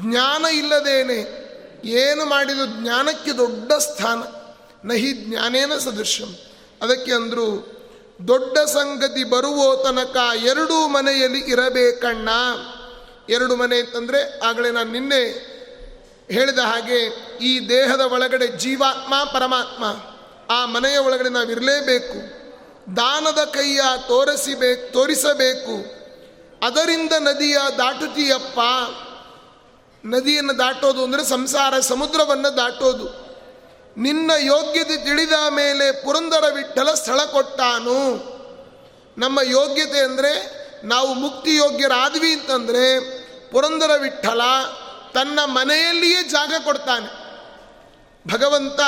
ಜ್ಞಾನ 0.10 0.46
ಇಲ್ಲದೇನೆ 0.46 1.46
ಏನು 1.86 2.25
ಮಾಡಿದ 2.25 2.60
ಜ್ಞಾನಕ್ಕೆ 2.82 3.32
ದೊಡ್ಡ 3.32 3.74
ಸ್ಥಾನ. 3.74 4.24
ನಹಿ 4.88 5.13
ಜ್ಞಾನೇನ 5.13 5.77
ಸದೃಶ್ಯಂ. 5.77 6.36
ಅದಕ್ಕೆ 6.82 7.13
ಅಂದರು, 7.13 7.75
ದೊಡ್ಡ 8.27 8.58
ಸಂಗತಿ 8.58 9.24
ಬರುವ 9.24 9.75
ತನಕ 9.75 10.18
ಎರಡೂ 10.44 10.88
ಮನೆಯಲ್ಲಿ 10.88 11.39
ಇರಬೇಕಣ್ಣ. 11.39 12.30
ಎರಡು 13.29 13.55
ಮನೆ 13.55 13.79
ಅಂತಂದರೆ 13.79 14.39
ಆಗಲೇ 14.39 14.72
ನಾನು 14.72 14.91
ನಿನ್ನೆ 14.91 15.55
ಹೇಳಿದ 16.32 16.60
ಹಾಗೆ 16.60 16.98
ಈ 17.41 17.70
ದೇಹದ 17.70 18.00
ಒಳಗಡೆ 18.00 18.48
ಜೀವಾತ್ಮ, 18.48 19.24
ಪರಮಾತ್ಮ, 19.24 19.84
ಆ 20.53 20.65
ಮನೆಯ 20.65 20.98
ಒಳಗಡೆ 20.98 21.29
ನಾವಿರಲೇಬೇಕು. 21.29 22.46
ದಾನದ 22.98 23.44
ಕೈಯ 23.44 23.82
ತೋರಿಸಿಬೇಕು 24.08 24.94
ತೋರಿಸಬೇಕು. 24.94 26.05
ಅದರಿಂದ 26.65 27.13
ನದಿಯ 27.20 27.58
ದಾಟುತ್ತೀಯಪ್ಪ. 27.77 28.60
ನದಿಯನ್ನು 30.05 30.58
ದಾಟೋದು 30.58 31.03
ಅಂದರೆ 31.03 31.24
ಸಂಸಾರ, 31.24 31.79
ಸಮುದ್ರವನ್ನು 31.79 32.58
ದಾಟೋದು. 32.58 33.25
ನಿನ್ನ 33.98 34.32
ಯೋಗ್ಯತೆ 34.39 35.05
ತಿಳಿದ 35.05 35.34
ಮೇಲೆ 35.50 36.03
ಪುರಂದರ 36.03 36.44
ವಿಠಲ 36.55 36.94
ಸ್ಥಳ 36.94 37.20
ಕೊಟ್ಟಾನು. 37.32 38.36
ನಮ್ಮ 39.17 39.39
ಯೋಗ್ಯತೆ 39.41 40.00
ಅಂದರೆ 40.00 40.65
ನಾವು 40.84 41.13
ಮುಕ್ತಿ 41.13 41.55
ಯೋಗ್ಯರಾದ್ವಿ 41.55 42.34
ಅಂತಂದರೆ 42.34 43.00
ಪುರಂದರ 43.51 43.91
ವಿಠಲ 43.98 44.41
ತನ್ನ 45.13 45.39
ಮನೆಯಲ್ಲಿಯೇ 45.46 46.24
ಜಾಗ 46.24 46.53
ಕೊಡ್ತಾನೆ. 46.63 47.25
ಭಗವಂತ 48.34 48.79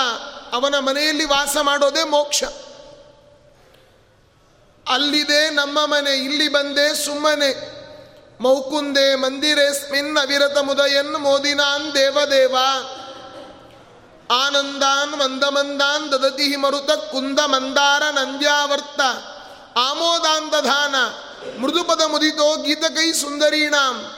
ಅವನ 0.52 0.80
ಮನೆಯಲ್ಲಿ 0.80 1.26
ವಾಸ 1.26 1.58
ಮಾಡೋದೇ 1.62 2.04
ಮೋಕ್ಷ. 2.04 2.44
ಅಲ್ಲಿದೆ 4.88 5.50
ನಮ್ಮ 5.50 5.86
ಮನೆ, 5.86 6.12
ಇಲ್ಲಿ 6.12 6.48
ಬಂದೆ 6.48 7.06
ಸುಮ್ಮನೆ. 7.06 7.78
ಮೌಕುಂದೆ 8.42 9.16
ಮಂದಿರೇಸ್ಮಿನ್ 9.16 10.18
ಅವಿರತ 10.18 10.58
ಮುದಯನ್ 10.58 11.18
ಮೋದಿನಾನ್ 11.18 11.94
ದೇವದೇವ. 11.94 12.56
ಆನಂದಾನ್ 14.32 15.12
ಮಂದಮಂದಾನ್ 15.12 16.12
ದದತಿ 16.12 16.56
ಮರುತ 16.56 16.92
ಕುಂದ 16.92 17.40
ಮಂದಾರ 17.40 18.04
ನಂದ್ಯಾವರ್ತ. 18.04 19.02
ಆಮೋದಾಂತಧಾನ 19.78 20.96
ಮೃದುಪದ 21.56 22.02
ಮುದಿತೋ 22.02 22.64
ಗೀತಕೈ 22.64 23.12
ಸುಂದರೀಣಾಂ. 23.12 24.12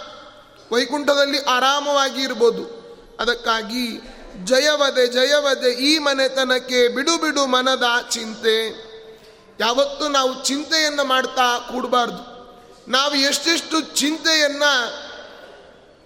ವೈಕುಂಠದಲ್ಲಿ 0.72 1.42
ಆರಾಮವಾಗಿ 1.42 2.22
ಇರ್ಬೋದು. 2.22 2.80
ಅದಕ್ಕಾಗಿ 3.20 4.02
ಜಯವದೆ 4.44 5.08
ಜಯವದೆ 5.08 5.72
ಈ 5.72 5.98
ಮನೆತನಕ್ಕೆ 5.98 6.88
ಬಿಡು 6.88 7.18
ಬಿಡು 7.18 7.46
ಮನದ 7.46 7.84
ಚಿಂತೆ. 8.12 8.90
ಯಾವತ್ತೂ 9.60 10.08
ನಾವು 10.08 10.44
ಚಿಂತೆಯನ್ನು 10.44 11.04
ಮಾಡ್ತಾ 11.04 11.60
ಕೂಡಬಾರ್ದು. 11.60 12.40
ನಾವು 12.88 13.16
ಎಷ್ಟೆಷ್ಟು 13.16 13.82
ಚಿಂತೆಯನ್ನು 13.82 14.94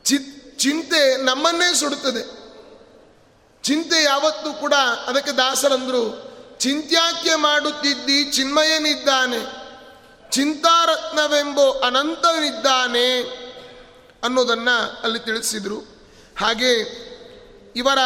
ಚಿ 0.03 0.17
ಚಿಂತೆ 0.57 1.23
ನಮ್ಮನ್ನೇ 1.23 1.73
ಸುಡುತ್ತದೆ. 1.73 2.43
ಚಿಂತೆ 3.63 4.03
ಯಾವತ್ತೂ 4.03 4.53
ಕೂಡ 4.53 4.73
ಅದಕ್ಕೆ 5.07 5.31
ದಾಸರಂದರು, 5.31 6.33
ಚಿಂತ್ಯಾಕ್ಯ 6.59 7.35
ಮಾಡುತ್ತಿದ್ದಿ 7.35 8.23
ಚಿನ್ಮಯನಿದ್ದಾನೆ. 8.23 9.62
ಚಿಂತಾರತ್ನವೆಂಬೋ 10.33 11.71
ಅನಂತವಿದ್ದಾನೆ 11.71 13.21
ಅನ್ನೋದನ್ನು 14.23 15.01
ಅಲ್ಲಿ 15.03 15.19
ತಿಳಿಸಿದರು. 15.19 15.79
ಹಾಗೆ 16.39 16.71
ಇವರ 17.75 17.97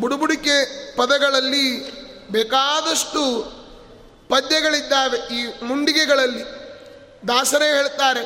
ಬುಡುಬುಡಿಕೆ 0.00 0.56
ಪದಗಳಲ್ಲಿ 0.96 1.92
ಬೇಕಾದಷ್ಟು 2.28 3.22
ಪದ್ಯಗಳಿದ್ದಾವೆ. 4.28 5.18
ಈ 5.18 5.62
ಮುಂಡಿಗೆಗಳಲ್ಲಿ 5.62 6.44
ದಾಸರೇ 7.28 7.64
ಹೇಳ್ತಾರೆ 7.64 8.24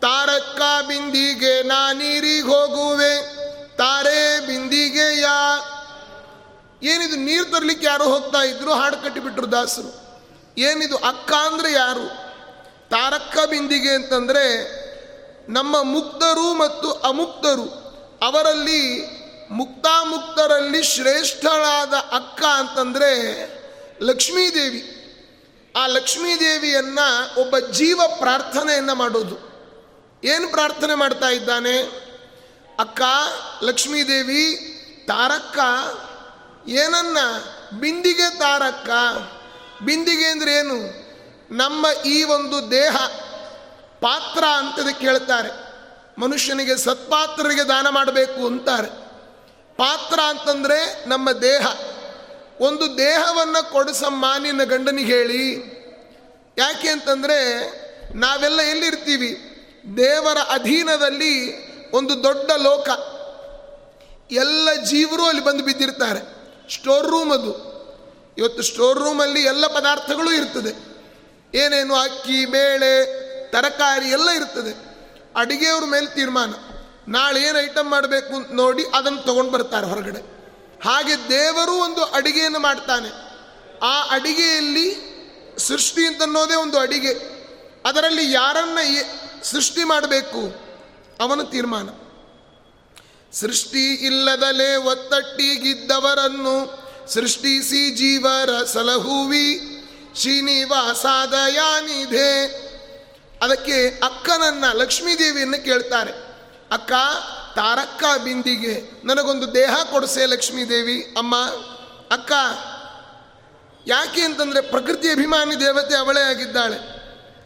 ತಾರಕ್ಕ 0.00 0.86
ಬಿಂದಿಗೆ 0.86 1.62
ನಾನೀರಿಗೆ 1.62 2.42
ಹೋಗುವೆ, 2.42 3.36
ತಾರೆ 3.76 4.46
ಬಿಂದಿಗೆ 4.46 5.20
ಯಾ 5.20 5.40
ಏನಿದು 6.82 7.16
ನೀರು 7.16 7.44
ತರಲಿಕ್ಕೆ 7.44 7.86
ಯಾರು 7.86 8.04
ಹೋಗ್ತಾ 8.04 8.38
ಇದ್ರು, 8.38 8.74
ಹಾಡು 8.74 8.96
ಕಟ್ಟಿಬಿಟ್ರು 8.96 9.52
ದಾಸರು. 9.52 10.01
ಏನಿದು 10.58 10.96
ಅಕ್ಕ 10.96 11.32
ಅಂದರೆ 11.32 11.72
ಯಾರು? 11.72 12.32
ತಾರಕ್ಕ 12.88 13.38
ಬಿಂದಿಗೆ 13.50 13.90
ಅಂತಂದರೆ 13.90 14.82
ನಮ್ಮ 15.48 15.82
ಮುಕ್ತರು 15.82 16.54
ಮತ್ತು 16.54 16.92
ಅಮುಕ್ತರು. 16.92 17.82
ಅವರಲ್ಲಿ 18.22 19.02
ಮುಕ್ತಾಮುಕ್ತರಲ್ಲಿ 19.50 20.82
ಶ್ರೇಷ್ಠಳಾದ 20.82 21.94
ಅಕ್ಕ 21.94 22.44
ಅಂತಂದರೆ 22.44 23.12
ಲಕ್ಷ್ಮೀದೇವಿ. 24.02 24.98
ಆ 25.76 25.86
ಲಕ್ಷ್ಮೀದೇವಿಯನ್ನು 25.86 27.40
ಒಬ್ಬ 27.40 27.58
ಜೀವ 27.58 28.00
ಪ್ರಾರ್ಥನೆಯನ್ನು 28.18 28.94
ಮಾಡೋದು. 28.94 29.52
ಏನು 30.24 30.48
ಪ್ರಾರ್ಥನೆ 30.48 30.94
ಮಾಡ್ತಾ 30.94 31.28
ಇದ್ದಾನೆ? 31.28 31.78
ಅಕ್ಕ, 32.78 33.00
ಲಕ್ಷ್ಮೀದೇವಿ, 33.62 34.56
ತಾರಕ್ಕ, 35.06 35.58
ಏನನ್ನ? 36.68 37.18
ಬಿಂದಿಗೆ 37.80 38.38
ತಾರಕ್ಕ. 38.38 38.90
ಬಿಂದಿಗೆ 39.84 40.26
ಅಂದರೆ 40.26 40.52
ಏನು? 40.52 41.02
ನಮ್ಮ 41.50 41.86
ಈ 42.06 42.24
ಒಂದು 42.24 42.70
ದೇಹ 42.70 42.96
ಪಾತ್ರ 44.00 44.44
ಅಂತದಕ್ಕೆ 44.44 45.06
ಹೇಳ್ತಾರೆ 45.06 45.72
ಮನುಷ್ಯನಿಗೆ 46.18 46.76
ಸತ್ಪಾತ್ರರಿಗೆ 46.76 47.64
ದಾನ 47.64 47.88
ಮಾಡಬೇಕು 47.88 48.46
ಅಂತಾರೆ. 48.46 48.88
ಪಾತ್ರ 49.76 50.20
ಅಂತಂದರೆ 50.20 51.08
ನಮ್ಮ 51.08 51.32
ದೇಹ. 51.32 51.66
ಒಂದು 52.60 52.98
ದೇಹವನ್ನು 52.98 53.72
ಕೊಡಿಸಮ್ಮ 53.72 54.24
ನಿನ್ನ 54.38 54.62
ಗಂಡನಿಗೆ 54.64 55.12
ಹೇಳಿ. 55.12 55.54
ಯಾಕೆ 56.58 56.88
ಅಂತಂದರೆ 56.88 57.70
ನಾವೆಲ್ಲ 58.14 58.60
ಎಲ್ಲಿರ್ತೀವಿ? 58.60 59.48
ದೇವರ 59.96 60.38
ಅಧೀನದಲ್ಲಿ 60.50 61.62
ಒಂದು 61.90 62.22
ದೊಡ್ಡ 62.22 62.50
ಲೋಕ. 62.50 62.88
ಎಲ್ಲ 64.32 64.74
ಜೀವರು 64.74 65.24
ಅಲ್ಲಿ 65.26 65.44
ಬಂದು 65.44 65.64
ಬಿದ್ದಿರ್ತಾರೆ. 65.64 66.20
ಸ್ಟೋರ್ 66.74 67.06
ರೂಮ್ 67.06 67.32
ಅದು. 67.32 67.71
ಇವತ್ತು 68.38 68.62
ಸ್ಟೋರ್ 68.62 68.98
ರೂಮಲ್ಲಿ 68.98 69.40
ಎಲ್ಲ 69.40 69.66
ಪದಾರ್ಥಗಳು 69.66 70.32
ಇರ್ತದೆ. 70.32 70.92
ಏನೇನು 71.58 71.94
ಅಕ್ಕಿ, 71.94 72.46
ಬೇಳೆ, 72.46 73.22
ತರಕಾರಿ 73.50 74.08
ಎಲ್ಲ 74.08 74.30
ಇರ್ತದೆ. 74.30 74.92
ಅಡುಗೆಯವ್ರ 75.36 75.84
ಮೇಲೆ 75.84 76.06
ತೀರ್ಮಾನ. 76.06 76.54
ನಾಳೆ 77.08 77.42
ಏನು 77.42 77.58
ಐಟಮ್ 77.58 77.90
ಮಾಡಬೇಕು 77.90 78.34
ಅಂತ 78.34 78.48
ನೋಡಿ 78.52 78.84
ಅದನ್ನು 78.94 79.18
ತೊಗೊಂಡು 79.18 79.50
ಬರ್ತಾರೆ 79.50 79.86
ಹೊರಗಡೆ. 79.86 80.32
ಹಾಗೆ 80.84 81.28
ದೇವರು 81.28 81.72
ಒಂದು 81.72 82.04
ಅಡಿಗೆಯನ್ನು 82.04 82.58
ಮಾಡ್ತಾನೆ. 82.58 83.08
ಆ 83.82 84.02
ಅಡಿಗೆಯಲ್ಲಿ 84.02 85.12
ಸೃಷ್ಟಿ 85.58 86.06
ಅಂತನ್ನೋದೇ 86.06 86.54
ಒಂದು 86.54 86.78
ಅಡಿಗೆ. 86.78 87.42
ಅದರಲ್ಲಿ 87.84 88.32
ಯಾರನ್ನ 88.32 88.78
ಸೃಷ್ಟಿ 89.42 89.84
ಮಾಡಬೇಕು? 89.84 90.54
ಅವನ 91.20 91.42
ತೀರ್ಮಾನ. 91.42 91.88
ಸೃಷ್ಟಿ 93.32 93.94
ಇಲ್ಲದಲೇ 93.94 94.76
ಒತ್ತಟ್ಟಿಗಿದ್ದವರನ್ನು 94.76 96.81
ಸೃಷ್ಟಿಸಿ 97.12 97.90
ಜೀವರ 97.90 98.64
ಸಲಹುವಿ 98.64 99.60
ಶ್ರೀನಿವಾಸಾದಯಾನಿಧೆ. 100.16 101.12
ಅದಕ್ಕೆ 103.42 103.88
ಅಕ್ಕನನ್ನ 103.88 104.64
ಲಕ್ಷ್ಮೀದೇವಿಯನ್ನು 104.72 105.64
ಕೇಳ್ತಾರೆ, 105.64 106.12
ಅಕ್ಕ, 106.72 106.92
ತಾರಕ್ಕ 107.56 108.04
ಬಿಂದಿಗೆ, 108.24 109.06
ನನಗೊಂದು 109.06 109.54
ದೇಹ 109.54 109.76
ಕೊಡಿಸೆ 109.90 110.26
ಲಕ್ಷ್ಮೀದೇವಿ, 110.26 111.14
ಅಮ್ಮ. 111.16 111.36
ಅಕ್ಕ, 112.10 112.32
ಯಾಕೆ 113.86 114.20
ಅಂತಂದರೆ 114.20 114.60
ಪ್ರಕೃತಿ 114.60 115.10
ಅಭಿಮಾನಿ 115.10 115.60
ದೇವತೆ 115.60 115.96
ಅವಳೇ 115.96 116.20
ಆಗಿದ್ದಾಳೆ. 116.20 116.76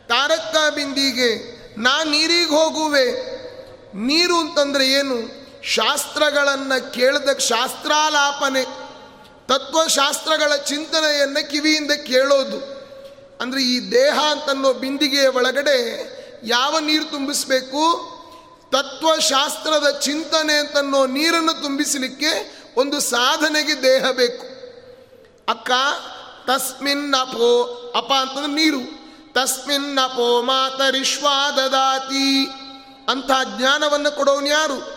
ತಾರಕ್ಕ 0.08 0.75
ಬಿಂದಿಗೆ, 0.75 1.56
ನಾ 1.78 2.04
ನೀರಿಗೆ 2.04 2.50
ಹೋಗುವೆ. 2.50 3.37
ನೀರು 3.94 4.37
ಅಂತಂದ್ರೆ 4.37 4.92
ಏನು? 4.92 5.46
ಶಾಸ್ತ್ರಗಳನ್ನು 5.62 6.92
ಕೇಳಿದ 6.92 7.38
ಶಾಸ್ತ್ರಾಲಾಪನೆ. 7.38 8.86
ತತ್ವಶಾಸ್ತ್ರಗಳ 9.48 10.56
ಚಿಂತನೆಯನ್ನು 10.56 11.50
ಕಿವಿಯಿಂದ 11.50 11.90
ಕೇಳೋದು. 11.90 12.76
ಅಂದರೆ 13.40 13.62
ಈ 13.62 13.90
ದೇಹ 13.90 14.18
ಅಂತನ್ನೋ 14.30 14.72
ಬಿಂದಿಗೆಯ 14.72 15.28
ಒಳಗಡೆ 15.28 16.16
ಯಾವ 16.44 16.78
ನೀರು 16.78 17.04
ತುಂಬಿಸಬೇಕು? 17.04 18.16
ತತ್ವಶಾಸ್ತ್ರದ 18.72 19.98
ಚಿಂತನೆ 19.98 20.52
ಅಂತನ್ನೋ 20.52 21.06
ನೀರನ್ನು 21.06 21.52
ತುಂಬಿಸಲಿಕ್ಕೆ 21.52 22.62
ಒಂದು 22.76 23.00
ಸಾಧನೆಗೆ 23.00 23.82
ದೇಹ 23.82 24.11
ಬೇಕು. 24.11 24.46
ಅಕ್ಕ, 25.48 25.70
ತಸ್ಮಿನ್ 26.46 27.14
ಅಪೋ 27.14 27.82
ಅಪ 27.96 28.12
ಅಂತಂದ್ರೆ 28.12 28.52
ನೀರು. 28.52 28.80
ತಸ್ಮಿನ್ 29.32 29.98
ಅಪೋ 29.98 30.42
ಮಾತರಿಶ್ವಾದದಾತಿ. 30.42 32.46
ಅಂಥ 33.09 33.30
ಜ್ಞಾನವನ್ನು 33.59 34.16
ಕೊಡೋನು 34.16 34.46
ಯಾರು? 34.46 34.96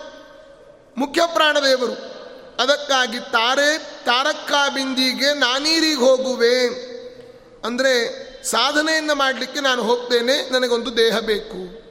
ಮುಖ್ಯ 0.98 1.22
ಪ್ರಾಣದೇವರು 1.34 2.19
ಅದಕ್ಕಾಗಿ 2.60 3.20
ತಾರೆ 3.20 3.78
ತಾರಕ್ಕ 4.06 4.52
ಬಿಂದಿಗೆ 4.74 5.34
ನಾನೀರಿಗೆ 5.34 6.00
ಹೋಗುವೆ. 6.00 6.90
ಅಂದರೆ 7.66 8.30
ಸಾಧನೆಯನ್ನು 8.44 9.16
ಮಾಡಲಿಕ್ಕೆ 9.16 9.60
ನಾನು 9.60 9.84
ಹೋಗ್ತೇನೆ, 9.84 10.50
ನನಗೊಂದು 10.50 10.98
ದೇಹ 10.98 11.20
ಬೇಕು. 11.20 11.90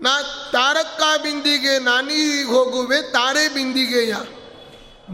ನಾ 0.00 0.22
ತಾರಕ್ಕ 0.52 1.02
ಬಿಂದಿಗೆ 1.22 1.78
ನಾನೀರಿಗೆ 1.78 2.50
ಹೋಗುವೆ, 2.50 3.02
ತಾರೆ 3.02 3.48
ಬಿಂದಿಗೆಯ. 3.48 4.14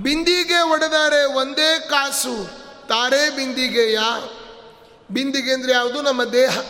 ಬಿಂದಿಗೆ 0.03 0.61
ಒಡೆದರೆ 0.61 1.25
ಒಂದೇ 1.25 1.79
ಕಾಸು, 1.79 2.51
ತಾರೆ 2.89 3.31
ಬಿಂದಿಗೆಯ. 3.31 3.99
ಬಿಂದಿಗೆ 5.11 5.53
ಅಂದರೆ 5.53 5.73
ಯಾವುದು? 5.73 6.03
ನಮ್ಮ 6.03 6.25
ದೇಹ. 6.25 6.61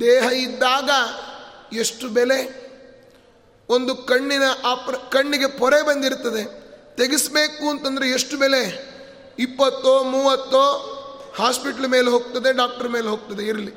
ದೇಹ 0.00 0.24
ಇದ್ದಾಗ 0.24 0.90
ಎಷ್ಟು 1.74 2.08
ಬೆಲೆ? 2.08 2.64
ಒಂದು 3.68 3.94
ಕಣ್ಣಿನ 3.94 4.42
ಆಪ್ರ 4.64 4.94
ಕಣ್ಣಿಗೆ 4.94 5.46
ಪೊರೆ 5.46 5.82
ಬಂದಿರ್ತದೆ 5.82 6.63
ತೆಗೆಸಬೇಕು 6.96 7.68
ಅಂತಂದರೆ 7.68 8.08
ಎಷ್ಟು 8.08 8.36
ಬೆಲೆ? 8.36 8.94
ಇಪ್ಪತ್ತೋ, 9.38 10.04
ಮೂವತ್ತೋ? 10.04 10.90
ಹಾಸ್ಪಿಟ್ಲ್ 11.36 11.88
ಮೇಲೆ 11.88 12.10
ಹೋಗ್ತದೆ, 12.10 12.52
ಡಾಕ್ಟರ್ 12.52 12.88
ಮೇಲೆ 12.88 13.08
ಹೋಗ್ತದೆ, 13.08 13.46
ಇರಲಿ. 13.46 13.72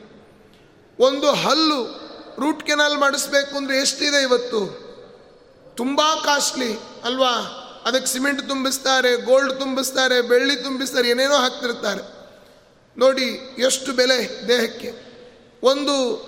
ಒಂದು 1.00 1.32
ಹಲ್ಲು 1.32 2.08
ರೂಟ್ 2.40 2.68
ಕೆನಾಲ್ 2.68 2.98
ಮಾಡಿಸ್ಬೇಕು 2.98 3.58
ಅಂದರೆ 3.58 3.78
ಎಷ್ಟಿದೆ 3.78 4.22
ಇವತ್ತು? 4.22 4.88
ತುಂಬ 5.76 6.02
ಕಾಸ್ಟ್ಲಿ, 6.26 6.74
ಅಲ್ವಾ? 7.04 7.64
ಅದಕ್ಕೆ 7.86 8.08
ಸಿಮೆಂಟ್ 8.08 8.48
ತುಂಬಿಸ್ತಾರೆ, 8.48 9.26
ಗೋಲ್ಡ್ 9.26 9.60
ತುಂಬಿಸ್ತಾರೆ, 9.60 10.22
ಬೆಳ್ಳಿ 10.22 10.56
ತುಂಬಿಸ್ತಾರೆ, 10.56 11.10
ಏನೇನೋ 11.10 11.36
ಹಾಕ್ತಿರ್ತಾರೆ. 11.36 12.18
ನೋಡಿ, 12.98 13.56
ಎಷ್ಟು 13.58 13.94
ಬೆಲೆ 13.94 14.48
ದೇಹಕ್ಕೆ. 14.48 15.08
ಒಂದು 15.64 16.28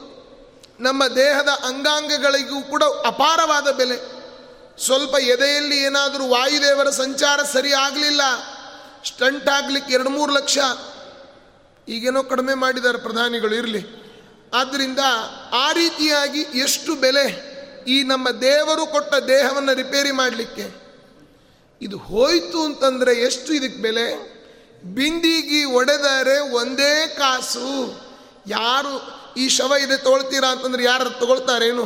ನಮ್ಮ 0.79 1.07
ದೇಹದ 1.07 1.47
ಅಂಗಾಂಗಗಳಿಗೂ 1.47 2.61
ಕೂಡ 2.61 2.83
ಅಪಾರವಾದ 3.05 3.71
ಬೆಲೆ. 3.71 4.18
ಸ್ವಲ್ಪ 4.85 5.15
ಎದೆಯಲ್ಲಿ 5.15 5.77
ಏನಾದರೂ 5.77 6.27
ವಾಯುದೇವರ 6.27 6.89
ಸಂಚಾರ 6.89 7.39
ಸರಿ 7.53 7.73
ಆಗಲಿಲ್ಲ, 7.73 8.21
ಸ್ಟಂಟ್ 9.05 9.49
ಆಗಲಿಕ್ಕೆ 9.49 9.93
ಎರಡು 9.93 10.09
ಮೂರು 10.09 10.33
ಲಕ್ಷ. 10.33 10.57
ಈಗೇನೋ 11.87 12.23
ಕಡಿಮೆ 12.23 12.53
ಮಾಡಿದ್ದಾರೆ 12.53 12.97
ಪ್ರಧಾನಿಗಳು, 12.97 13.55
ಇರಲಿ. 13.55 13.99
ಆದ್ದರಿಂದ 14.53 14.99
ಆ 15.53 15.71
ರೀತಿಯಾಗಿ 15.71 16.39
ಎಷ್ಟು 16.39 16.95
ಬೆಲೆ 16.95 17.49
ಈ 17.87 18.03
ನಮ್ಮ 18.03 18.29
ದೇವರು 18.29 18.85
ಕೊಟ್ಟ 18.85 19.15
ದೇಹವನ್ನು 19.15 19.73
ರಿಪೇರಿ 19.73 20.11
ಮಾಡಲಿಕ್ಕೆ? 20.11 20.89
ಇದು 21.81 21.97
ಹೋಯಿತು 21.97 22.63
ಅಂತಂದರೆ 22.63 23.15
ಎಷ್ಟು 23.15 23.53
ಇದಕ್ಕೆ 23.53 23.81
ಬೆಲೆ? 23.81 24.39
ಬಿಂದಿಗಿ 24.85 25.63
ಒಡೆದರೆ 25.63 26.39
ಒಂದೇ 26.39 27.07
ಕಾಸು. 27.07 28.01
ಯಾರು 28.47 29.19
ಈ 29.37 29.49
ಶವ 29.49 29.73
ಇದೆ 29.83 29.97
ತೊಗೊಳ್ತೀರಾ 29.97 30.47
ಅಂತಂದ್ರೆ 30.47 30.83
ಯಾರು 30.83 31.09
ತಗೊಳ್ತಾರೇನು? 31.09 31.85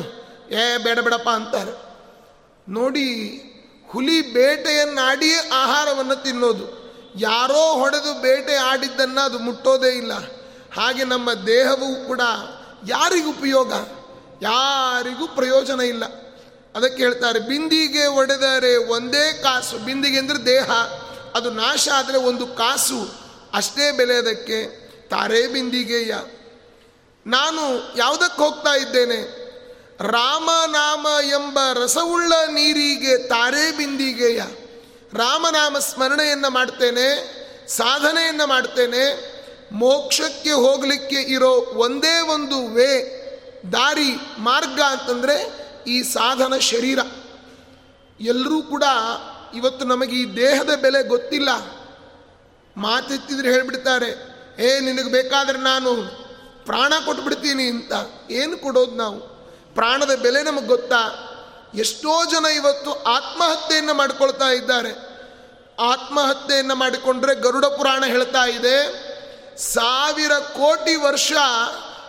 ಏ, 0.52 0.78
ಬೇಡ, 0.78 1.00
ಬೇಡಪ್ಪ 1.00 1.30
ಅಂತಾರೆ. 1.30 1.93
ನೋಡಿ, 2.70 3.08
ಹುಲಿ 3.88 4.34
ಬೇಟೆಯನ್ನಾಡಿ 4.34 5.34
ಆಹಾರವನ್ನು 5.36 6.16
ತಿನ್ನೋದು. 6.16 6.84
ಯಾರೋ 7.20 7.74
ಹೊಡೆದು 7.74 8.22
ಬೇಟೆ 8.22 8.56
ಆಡಿದ್ದನ್ನು 8.56 9.22
ಅದು 9.22 9.40
ಮುಟ್ಟೋದೇ 9.40 9.88
ಇಲ್ಲ. 9.88 10.14
ಹಾಗೆ 10.76 11.04
ನಮ್ಮ 11.04 11.34
ದೇಹವೂ 11.34 12.08
ಕೂಡ 12.08 12.22
ಯಾರಿಗೂ 12.88 13.30
ಉಪಯೋಗ? 13.30 13.74
ಯಾರಿಗೂ 14.42 15.28
ಪ್ರಯೋಜನ 15.28 15.82
ಇಲ್ಲ. 15.82 16.06
ಅದಕ್ಕೆ 16.76 17.04
ಹೇಳ್ತಾರೆ, 17.04 17.40
ಬಿಂದಿಗೆ 17.40 18.06
ಒಡೆದರೆ 18.06 18.76
ಒಂದೇ 18.76 19.34
ಕಾಸು. 19.44 19.78
ಬಿಂದಿಗೆ 19.78 20.18
ಅಂದರೆ 20.18 20.46
ದೇಹ. 20.46 20.72
ಅದು 21.36 21.50
ನಾಶ 21.50 21.90
ಆದರೆ 21.96 22.18
ಒಂದು 22.18 22.48
ಕಾಸು. 22.48 23.16
ಅಷ್ಟೇ 23.54 23.92
ಬೆಲೆ 23.92 24.16
ಅದಕ್ಕೆ. 24.16 24.84
ತಾರೇ 25.10 25.48
ಬಿಂದಿಗೆಯ, 25.48 26.16
ನಾನು 27.28 27.94
ಯಾವುದಕ್ಕೆ 27.98 28.42
ಹೋಗ್ತಾ 28.42 28.76
ಇದ್ದೇನೆ? 28.76 29.43
ರಾಮನಾಮ 30.00 31.08
ಎಂಬ 31.28 31.60
ರಸವುಳ್ಳ 31.74 32.34
ನೀರಿಗೆ 32.48 33.18
ತಾರೆ 33.18 33.78
ಬಿಂದಿಗೆಯ 33.78 34.42
ರಾಮನಾಮ 35.14 35.78
ಸ್ಮರಣೆಯನ್ನು 35.78 36.50
ಮಾಡ್ತೇನೆ, 36.50 37.34
ಸಾಧನೆಯನ್ನು 37.68 38.48
ಮಾಡ್ತೇನೆ. 38.48 39.34
ಮೋಕ್ಷಕ್ಕೆ 39.72 40.52
ಹೋಗಲಿಕ್ಕೆ 40.52 41.16
ಇರೋ 41.16 41.52
ಒಂದೇ 41.74 42.22
ಒಂದು 42.22 42.74
ವೇ, 42.74 43.20
ದಾರಿ, 43.72 44.16
ಮಾರ್ಗ 44.38 44.82
ಅಂತಂದರೆ 44.82 45.54
ಈ 45.88 46.04
ಸಾಧನ 46.04 46.58
ಶರೀರ. 46.58 47.00
ಎಲ್ಲರೂ 48.20 48.62
ಕೂಡ 48.62 48.84
ಇವತ್ತು 49.56 49.86
ನಮಗೆ 49.86 50.16
ಈ 50.16 50.36
ದೇಹದ 50.36 50.76
ಬೆಲೆ 50.82 51.04
ಗೊತ್ತಿಲ್ಲ. 51.04 51.50
ಮಾತೆತ್ತಿದ್ರೆ 52.78 53.52
ಹೇಳಿಬಿಡ್ತಾರೆ, 53.52 54.10
ಏ, 54.64 54.80
ನಿನಗೆ 54.80 55.12
ಬೇಕಾದರೆ 55.12 55.58
ನಾನು 55.58 55.96
ಪ್ರಾಣ 56.66 56.94
ಕೊಟ್ಬಿಡ್ತೀನಿ 57.06 57.64
ಅಂತ. 57.64 57.94
ಏನು 58.32 58.58
ಕೊಡೋದು 58.58 58.96
ನಾವು? 58.96 59.33
ಪ್ರಾಣದ 59.76 60.16
ಬೆಲೆ 60.16 60.44
ನಮಗೆ 60.44 60.68
ಗೊತ್ತಾ? 60.68 61.02
ಎಷ್ಟೋ 61.76 62.26
ಜನ 62.26 62.46
ಇವತ್ತು 62.46 62.92
ಆತ್ಮಹತ್ಯೆಯನ್ನು 63.04 63.94
ಮಾಡಿಕೊಳ್ತಾ 63.94 64.48
ಇದ್ದಾರೆ. 64.48 64.92
ಆತ್ಮಹತ್ಯೆಯನ್ನು 65.80 66.76
ಮಾಡಿಕೊಂಡ್ರೆ 66.76 67.36
ಗರುಡ 67.36 67.66
ಪುರಾಣ 67.66 68.06
ಹೇಳ್ತಾ 68.06 68.44
ಇದೆ, 68.46 68.78
ಸಾವಿರ 69.58 70.32
ಕೋಟಿ 70.40 70.96
ವರ್ಷ 70.96 71.34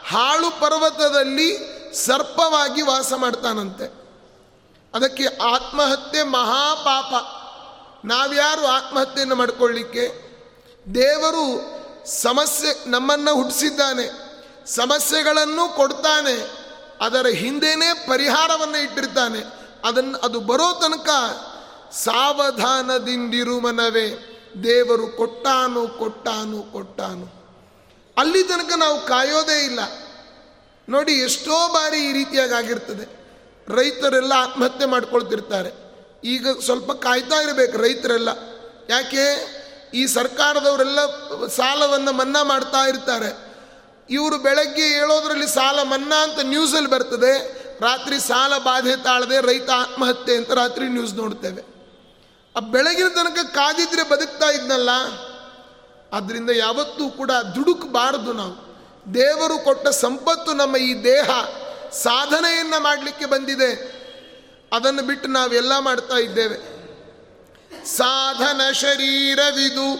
ಹಾಳು 0.07 0.50
ಪರ್ವತದಲ್ಲಿ 0.61 1.48
ಸರ್ಪವಾಗಿ 1.94 2.83
ವಾಸ 2.83 3.12
ಮಾಡ್ತಾನಂತೆ. 3.16 3.87
ಅದಕ್ಕೆ 4.94 5.27
ಆತ್ಮಹತ್ಯೆ 5.42 6.22
ಮಹಾಪಾಪ. 6.22 7.12
ನಾವ್ಯಾರು 8.07 8.66
ಆತ್ಮಹತ್ಯೆಯನ್ನು 8.66 9.35
ಮಾಡಿಕೊಳ್ಳಿಕ್ಕೆ 9.35 10.05
ದೇವರು 10.94 11.46
ಸಮಸ್ಯೆ 12.20 12.90
ನಮ್ಮನ್ನು 12.90 13.35
ಹುಟ್ಟಿಸಿದ್ದಾನೆ 13.35 14.07
ಸಮಸ್ಯೆಗಳನ್ನು 14.66 15.77
ಕೊಡ್ತಾನೆ. 15.77 16.63
ಅದರ 17.01 17.27
ಹಿಂದೆನೇ 17.27 17.95
ಪರಿಹಾರವನ್ನು 18.09 18.83
ಇಟ್ಟಿರ್ತಾನೆ. 18.83 19.45
ಅದನ್ನು 19.85 20.19
ಅದು 20.19 20.41
ಬರೋ 20.41 20.81
ತನಕ 20.81 21.09
ಸಾವಧಾನದಿಂದಿರು 21.93 23.61
ಮನವೇ 23.61 24.31
ದೇವರು 24.63 25.09
ಕೊಟ್ಟಾನು 25.09 25.89
ಕೊಟ್ಟಾನು 25.89 26.73
ಕೊಟ್ಟಾನು. 26.73 27.45
ಅಲ್ಲಿ 28.17 28.43
ತನಕ 28.43 28.73
ನಾವು 28.77 29.07
ಕಾಯೋದೇ 29.07 29.65
ಇಲ್ಲ. 29.65 29.81
ನೋಡಿ, 30.89 31.13
ಎಷ್ಟೋ 31.13 31.69
ಬಾರಿ 31.69 31.99
ಈ 31.99 32.13
ರೀತಿಯಾಗಿ 32.13 32.53
ಆಗಿರ್ತದೆ. 32.53 33.25
ರೈತರೆಲ್ಲ 33.69 34.33
ಆತ್ಮಹತ್ಯೆ 34.33 34.87
ಮಾಡ್ಕೊಳ್ತಿರ್ತಾರೆ. 34.87 35.71
ಈಗ 36.25 36.47
ಸ್ವಲ್ಪ 36.65 36.93
ಕಾಯ್ತಾ 36.93 37.43
ಇರಬೇಕು 37.43 37.79
ರೈತರೆಲ್ಲ. 37.79 38.29
ಯಾಕೆ? 38.89 39.55
ಈ 39.95 40.07
ಸರ್ಕಾರದವರೆಲ್ಲ 40.07 40.99
ಸಾಲವನ್ನು 41.47 42.13
ಮನ್ನಾ 42.13 42.43
ಮಾಡ್ತಾ 42.43 42.79
ಇರ್ತಾರೆ. 42.79 43.44
ಇವರು 44.11 44.38
ಬೆಳಗ್ಗೆ 44.38 44.83
ಹೇಳೋದ್ರಲ್ಲಿ 44.83 45.47
ಸಾಲ 45.47 45.83
ಮನ್ನಾ 45.83 46.23
ಅಂತ 46.23 46.38
ನ್ಯೂಸಲ್ಲಿ 46.43 46.90
ಬರ್ತದೆ. 46.90 47.64
ರಾತ್ರಿ 47.81 48.21
ಸಾಲ 48.21 48.59
ಬಾಧೆ 48.59 48.97
ತಾಳದೆ 48.97 49.40
ರೈತ 49.40 49.71
ಆತ್ಮಹತ್ಯೆ 49.71 50.37
ಅಂತ 50.37 50.51
ರಾತ್ರಿ 50.51 50.88
ನ್ಯೂಸ್ 50.88 51.14
ನೋಡ್ತೇವೆ. 51.14 51.62
ಆ 52.57 52.61
ಬೆಳಗಿನ 52.61 53.09
ತನಕ 53.09 53.47
ಕಾದಿದ್ರೆ 53.55 54.09
ಬದುಕ್ತಾ 54.09 54.51
ಇದ್ನಲ್ಲ. 54.51 54.90
ಅದರಿಂದ 56.12 56.51
ಯಾವತ್ತೂ 56.51 57.09
ಕೂಡ 57.09 57.31
ದುಡುಕಬಾರದು 57.31 58.33
ನಾವು. 58.33 58.75
ದೇವರು 59.14 59.59
ಕೊಟ್ಟ 59.59 59.88
ಸಂಪತ್ತು 59.88 60.53
ನಮ್ಮ 60.53 60.77
ಈ 60.77 61.05
ದೇಹ 61.05 61.31
ಸಾಧನೆಯನ್ನು 61.93 62.83
ಮಾಡಲಿಕ್ಕೆ 62.83 63.27
ಬಂದಿದೆ. 63.27 63.95
ಅದನ್ನು 64.73 65.03
ಬಿಟ್ಟು 65.03 65.29
ನಾವೆಲ್ಲ 65.29 65.79
ಮಾಡ್ತಾ 65.79 66.17
ಇದ್ದೇವೆ. 66.17 66.75
ಸಾಧನ 67.87 68.61
ಶರೀರವಿದು, 68.73 69.95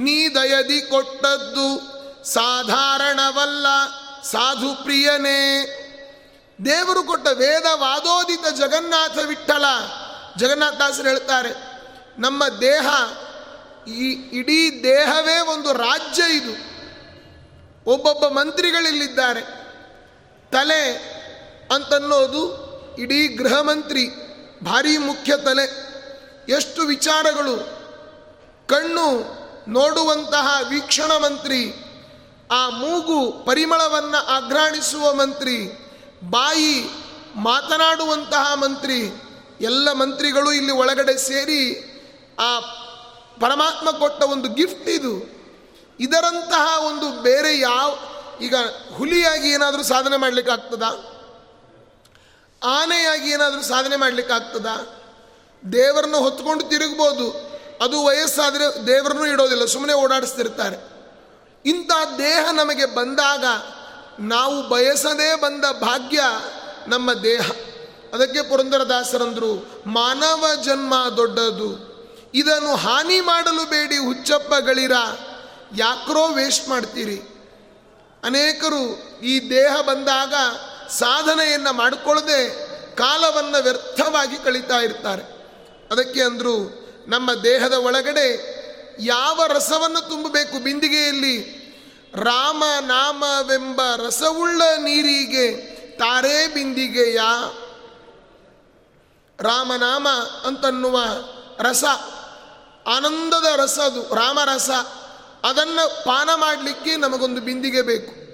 ನೀ 0.00 0.28
ದಯದಿ 0.28 0.80
ಕೊಟ್ಟದ್ದು 0.80 1.95
ಸಾಧಾರಣವಲ್ಲ, 2.26 3.66
ಸಾಧು 4.22 4.84
ಪ್ರಿಯನೇ. 4.84 5.72
ದೇವರು 6.64 7.02
ಕೊಟ್ಟ 7.02 7.28
ವೇದ 7.28 7.66
ವಾದೋದಿತ 7.74 8.46
ಜಗನ್ನಾಥ 8.56 9.18
ವಿಠಲ. 9.18 9.64
ಜಗನ್ನಾಥದಾಸರು 10.36 11.08
ಹೇಳ್ತಾರೆ, 11.08 11.82
ನಮ್ಮ 12.18 12.48
ದೇಹ, 12.48 12.86
ಈ 13.88 14.10
ಇಡೀ 14.12 14.82
ದೇಹವೇ 14.82 15.38
ಒಂದು 15.38 15.72
ರಾಜ್ಯ 15.72 16.22
ಇದು. 16.22 16.52
ಒಬ್ಬೊಬ್ಬ 17.90 18.26
ಮಂತ್ರಿಗಳಿಲ್ಲಿದ್ದಾರೆ. 18.26 19.40
ತಲೆ 20.52 20.92
ಅಂತನ್ನೋದು 21.74 22.66
ಇಡೀ 22.98 23.28
ಗೃಹ 23.28 23.60
ಮಂತ್ರಿ, 23.60 24.08
ಭಾರಿ 24.64 24.98
ಮುಖ್ಯ 24.98 25.36
ತಲೆ. 25.36 25.96
ಎಷ್ಟು 26.48 26.82
ವಿಚಾರಗಳು, 26.82 27.56
ಕಣ್ಣು 28.66 29.36
ನೋಡುವಂತಹ 29.68 30.60
ವೀಕ್ಷಣ 30.68 31.12
ಮಂತ್ರಿ 31.12 31.85
ಆ 32.50 32.68
ಮೂಗು 32.68 33.44
ಪರಿಮಳವನ್ನು 33.44 34.26
ಆಘ್ರಾಣಿಸುವ 34.26 35.12
ಮಂತ್ರಿ, 35.12 35.88
ಬಾಯಿ 36.30 36.90
ಮಾತನಾಡುವಂತಹ 37.36 38.54
ಮಂತ್ರಿ, 38.54 39.12
ಎಲ್ಲ 39.60 39.92
ಮಂತ್ರಿಗಳು 39.92 40.52
ಇಲ್ಲಿ 40.52 40.72
ಒಳಗಡೆ 40.72 41.16
ಸೇರಿ 41.16 41.92
ಆ 42.38 42.60
ಪರಮಾತ್ಮ 43.40 43.90
ಕೊಟ್ಟ 43.90 44.22
ಒಂದು 44.22 44.48
ಗಿಫ್ಟ್ 44.48 44.88
ಇದು. 44.88 45.36
ಇದರಂತಹ 46.00 46.84
ಒಂದು 46.86 47.22
ಬೇರೆ 47.22 47.58
ಯಾವ, 47.58 47.98
ಈಗ 48.40 48.54
ಹುಲಿಯಾಗಿ 48.94 49.48
ಏನಾದರೂ 49.48 49.82
ಸಾಧನೆ 49.82 50.16
ಮಾಡಲಿಕ್ಕೆ 50.16 50.52
ಆಗ್ತದ? 50.52 50.82
ಆನೆಯಾಗಿ 52.64 53.30
ಏನಾದರೂ 53.30 53.62
ಸಾಧನೆ 53.62 53.96
ಮಾಡಲಿಕ್ಕೆ 53.96 54.34
ಆಗ್ತದ? 54.34 54.66
ದೇವರನ್ನು 55.72 56.18
ಹೊತ್ಕೊಂಡು 56.18 56.64
ತಿರುಗ್ಬೋದು. 56.64 57.50
ಅದು 57.84 58.04
ವಯಸ್ಸಾದರೆ 58.04 58.86
ದೇವರನ್ನು 58.86 59.26
ಇಡೋದಿಲ್ಲ 59.26 59.64
ಸುಮ್ಮನೆ 59.64 59.92
ಓಡಾಡಿಸ್ತಿರ್ತಾರೆ. 59.92 60.95
ಇಂಥ 61.66 61.90
ದೇಹ 62.18 62.50
ನಮಗೆ 62.52 62.84
ಬಂದಾಗ 62.84 63.44
ನಾವು 64.20 64.68
ಬಯಸದೇ 64.68 65.34
ಬಂದ 65.34 65.64
ಭಾಗ್ಯ 65.80 66.20
ನಮ್ಮ 66.88 67.12
ದೇಹ. 67.12 67.50
ಅದಕ್ಕೆ 68.14 68.42
ಪುರಂದರದಾಸರಂದರು, 68.42 69.82
ಮಾನವ 69.86 70.46
ಜನ್ಮ 70.64 70.94
ದೊಡ್ಡದು. 71.16 71.96
ಇದನ್ನು 72.34 72.76
ಹಾನಿ 72.76 73.20
ಮಾಡಲು 73.20 73.70
ಬೇಡಿ 73.70 73.96
ಹುಚ್ಚಪ್ಪಗಳಿರ 73.96 74.92
ಯಾಕ್ರೋ 75.76 76.28
ವೇಸ್ಟ್ 76.28 76.68
ಮಾಡ್ತೀರಿ. 76.68 77.22
ಅನೇಕರು 78.24 79.02
ಈ 79.20 79.50
ದೇಹ 79.50 79.80
ಬಂದಾಗ 79.80 80.34
ಸಾಧನೆಯನ್ನು 80.88 81.72
ಮಾಡಿಕೊಳ್ಳದೆ 81.72 82.48
ಕಾಲವನ್ನು 82.96 83.62
ವ್ಯರ್ಥವಾಗಿ 83.62 84.36
ಕಳೀತಾ 84.36 84.76
ಇರ್ತಾರೆ. 84.76 85.22
ಅದಕ್ಕೆ 85.90 86.22
ಅಂದರು, 86.22 86.86
ನಮ್ಮ 87.08 87.34
ದೇಹದ 87.34 87.72
ಒಳಗಡೆ 87.72 88.56
ಯಾವ 89.00 89.44
ರಸವನ್ನು 89.46 90.00
ತುಂಬಬೇಕು 90.00 90.58
ಬಿಂದಿಗೆಯಲ್ಲಿ? 90.58 91.66
ರಾಮ 92.14 92.64
ನಾಮವೆಂಬ 92.80 93.80
ರಸವುಳ್ಳ 93.96 94.62
ನೀರಿಗೆ 94.78 95.76
ತಾರೆ 95.98 96.46
ಬಿಂದಿಗೆಯ 96.46 97.20
ರಾಮನಾಮ 99.40 100.08
ಅಂತನ್ನುವ 100.44 101.00
ರಸ, 101.58 101.84
ಆನಂದದ 102.86 103.46
ರಸ 103.56 103.78
ಅದು, 103.78 104.14
ರಾಮರಸ. 104.14 104.70
ಅದನ್ನು 105.44 106.04
ಪಾನ 106.04 106.30
ಮಾಡಲಿಕ್ಕೆ 106.34 106.96
ನಮಗೊಂದು 106.96 107.40
ಬಿಂದಿಗೆ 107.40 107.82
ಬೇಕು. 107.82 108.26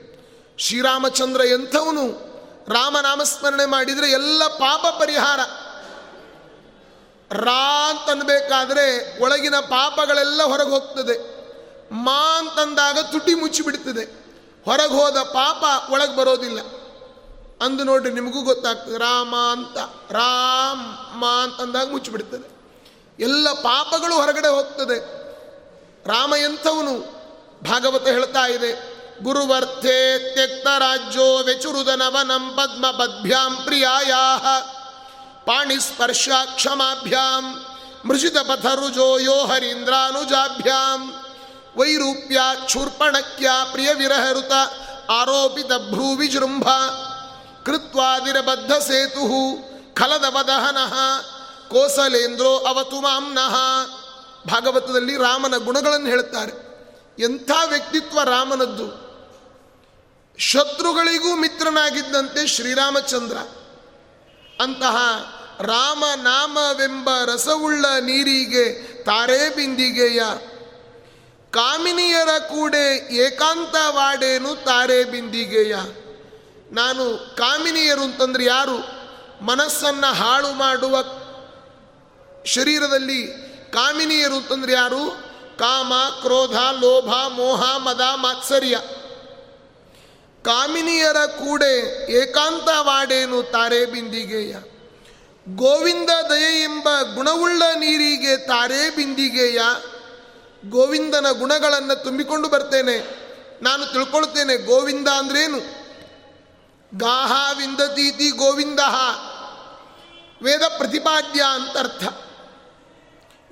ಶ್ರೀರಾಮಚಂದ್ರ 0.58 1.40
ಎಂಥವನು? 1.40 2.32
ರಾಮನಾಮಸ್ಮರಣೆ 2.72 3.66
ಮಾಡಿದರೆ 3.66 4.10
ಎಲ್ಲ 4.10 4.46
ಪಾಪ 4.46 4.80
ಪರಿಹಾರ. 4.80 5.40
ರಾ 7.32 7.90
ಅಂತನ್ಬೇಕಾದ್ರೆ 7.90 8.84
ಒಳಗಿನ 9.22 9.54
ಪಾಪಗಳೆಲ್ಲ 9.54 10.42
ಹೊರಗೆ 10.42 10.70
ಹೋಗ್ತದೆ. 10.70 11.16
ಮಾ 11.94 12.38
ಅಂತಂದಾಗ 12.38 12.98
ತುಟಿ 12.98 13.34
ಮುಚ್ಚಿಬಿಡ್ತದೆ 13.34 14.04
ಹೊರಗೆ 14.64 14.94
ಹೋದ 14.94 15.16
ಪಾಪ 15.16 15.92
ಒಳಗೆ 15.92 16.16
ಬರೋದಿಲ್ಲ. 16.16 16.60
ಅಂದು 17.64 17.84
ನೋಡ್ರಿ 17.84 18.10
ನಿಮಗೂ 18.10 18.42
ಗೊತ್ತಾಗ್ತದೆ, 18.42 18.98
ರಾಮ 18.98 19.36
ಅಂತ, 19.36 19.78
ರಾಮ್, 20.12 21.16
ಮಾ 21.20 21.42
ಅಂತಂದಾಗ 21.42 21.90
ಮುಚ್ಚಿಬಿಡ್ತದೆ 21.90 22.48
ಎಲ್ಲ 23.18 23.52
ಪಾಪಗಳು 23.52 24.14
ಹೊರಗಡೆ 24.14 24.48
ಹೋಗ್ತದೆ. 24.48 24.98
ರಾಮ 26.08 26.34
ಎಂಥವನು? 26.34 27.22
ಭಾಗವತ 27.64 28.08
ಹೇಳ್ತಾ 28.08 28.46
ಇದೆ 28.46 28.92
ಗುರುವರ್ಥೆ 29.22 30.18
ತ್ಯಕ್ತ 30.34 30.66
ರಾಜ್ಯೋ 30.78 31.44
ವೆಚುರುದನವನಂ 31.44 32.50
ಪದ್ಮ 32.50 32.90
ಪದ್ಭ್ಯಾಂ 32.90 33.56
ಪ್ರಿಯಾಯಾ 33.64 34.22
ಪಾಣಿಸ್ಪರ್ಶ 35.46 36.28
ಕ್ಷಮಾಭ್ಯಾಂ 36.54 37.64
ಮೃಷಿತ 38.04 38.38
ಪಥರುಜೋ 38.38 39.18
ಯೋ 39.18 39.46
ಹರೀಂದ್ರಾನುಜಾಭ್ಯಾಂ 39.46 41.24
ವೈರೂಪ್ಯ 41.76 42.40
ಕ್ಷೂರ್ಪಣಕ್ಯ 42.64 43.50
ಪ್ರಿಯ 43.72 43.92
ವಿರಹರುತ 43.92 44.52
ಆರೋಪಿತ 45.10 45.66
ಭ್ರೂ 45.66 46.16
ವಿಜೃಂಭ 46.16 46.68
ಕೃತ್ವಾದಿರಬದ್ಧ 47.64 48.72
ಸೇತು 48.72 49.24
ಖಲದವದಹನಃ, 49.94 50.94
ಕೋಸಲೇಂದ್ರೋ 51.68 52.58
ಅವತು 52.58 53.00
ಮಾಂನಃ 53.00 53.54
ಭಾಗವತದಲ್ಲಿ 54.46 55.16
ರಾಮನ 55.16 55.56
ಗುಣಗಳನ್ನು 55.56 56.06
ಹೇಳುತ್ತಾರೆ. 56.06 56.52
ಎಂಥ 57.18 57.50
ವ್ಯಕ್ತಿತ್ವ 57.66 58.22
ರಾಮನದ್ದು? 58.22 59.02
ಶತ್ರುಗಳಿಗೂ 60.38 61.36
ಮಿತ್ರನಾಗಿದ್ದಂತೆ 61.36 62.46
ಶ್ರೀರಾಮಚಂದ್ರ 62.46 63.36
ಅಂತಹ 64.60 64.96
ರಾಮ 65.60 66.04
ನಾಮವೆಂಬ 66.22 67.10
ರಸವುಳ್ಳ 67.24 67.86
ನೀರಿಗೆ 67.86 68.82
ತಾರೆ 69.04 69.56
ಬಿಂದಿಗೆಯ. 69.56 70.22
ಕಾಮಿನಿಯರ 71.50 72.38
ಕೂಡೆ 72.38 73.14
ಏಕಾಂತವಾಡೇನು 73.14 74.54
ತಾರೆ 74.54 75.04
ಬಿಂದಿಗೆಯ. 75.04 75.76
ನಾನು 76.72 77.34
ಕಾಮಿನಿಯರು 77.36 78.00
ಅಂತಂದ್ರೆ 78.00 78.44
ಯಾರು? 78.44 79.02
ಮನಸ್ಸನ್ನು 79.44 80.14
ಹಾಳು 80.14 80.52
ಮಾಡುವ 80.52 81.04
ಶರೀರದಲ್ಲಿ 82.44 83.26
ಕಾಮಿನಿಯರು 83.72 84.34
ಅಂತಂದ್ರೆ 84.34 84.72
ಯಾರು? 84.72 85.10
ಕಾಮ, 85.58 85.92
ಕ್ರೋಧ, 86.22 86.56
ಲೋಭ, 86.56 87.32
ಮೋಹ, 87.32 87.76
ಮದ, 87.76 88.00
ಮಾತ್ಸರ್ಯ. 88.14 88.76
ಕಾಮಿನಿಯರ 90.42 91.16
ಕೂಡೆ 91.26 92.06
ಏಕಾಂತವಾಡೇನು 92.12 93.42
ತಾರೆ 93.42 93.86
ಬಿಂದಿಗೆಯ. 93.86 94.56
ಗೋವಿಂದ 95.48 96.10
ದಯೆ 96.10 96.62
ಎಂಬ 96.62 96.88
ಗುಣವುಳ್ಳ 97.14 97.62
ನೀರಿಗೆ 97.74 98.36
ತಾರೆ 98.36 98.96
ಬಿಂದಿಗೆಯ. 98.96 99.60
ಗೋವಿಂದನ 100.70 101.26
ಗುಣಗಳನ್ನು 101.30 102.02
ತುಂಬಿಕೊಂಡು 102.02 102.48
ಬರ್ತೇನೆ. 102.48 103.22
ನಾನು 103.62 103.86
ತಿಳ್ಕೊಳ್ತೇನೆ 103.86 104.56
ಗೋವಿಂದ 104.56 105.08
ಅಂದ್ರೇನು? 105.08 105.58
ಗಾಹ 106.98 107.58
ವಿಂದತೀತಿ 107.58 108.30
ಗೋವಿಂದ. 108.30 108.80
ವೇದ 110.42 110.62
ಪ್ರತಿಪಾದ್ಯ 110.78 111.42
ಅಂತರ್ಥ. 111.42 112.04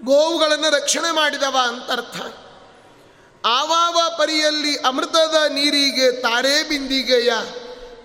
ಗೋವುಗಳನ್ನು 0.05 0.71
ರಕ್ಷಣೆ 0.71 1.11
ಮಾಡಿದವ 1.11 1.57
ಅಂತರ್ಥ. 1.63 2.17
ಆವಾವ 3.45 4.01
ಪರಿಯಲ್ಲಿ 4.19 4.77
ಅಮೃತದ 4.77 5.37
ನೀರಿಗೆ 5.49 6.13
ತಾರೇ 6.13 6.63
ಬಿಂದಿಗೆಯ 6.63 7.33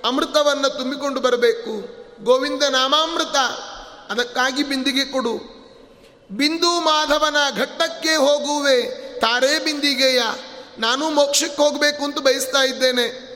ಅಮೃತವನ್ನು 0.06 0.70
ತುಂಬಿಕೊಂಡು 0.70 1.22
ಬರಬೇಕು. 1.22 1.96
ಗೋವಿಂದ 2.24 2.64
ನಾಮಾಮೃತ, 2.64 3.36
ಅದಕ್ಕಾಗಿ 4.12 4.64
ಬಿಂದಿಗೆ 4.64 5.06
ಕೊಡು. 5.06 5.34
ಬಿಂದು 6.32 6.80
ಮಾಧವನ 6.82 7.36
ಘಟ್ಟಕ್ಕೆ 7.58 8.16
ಹೋಗುವೆ, 8.16 8.82
ತಾರೇ 9.20 9.60
ಬಿಂದಿಗೆಯ. 9.60 10.22
ನಾನು 10.80 11.10
ಮೋಕ್ಷಕ್ಕೆ 11.10 11.62
ಹೋಗಬೇಕು 11.62 12.04
ಅಂತ 12.04 12.20
ಬಯಸ್ತಾ 12.20 12.64
ಇದ್ದೇನೆ. 12.64 13.36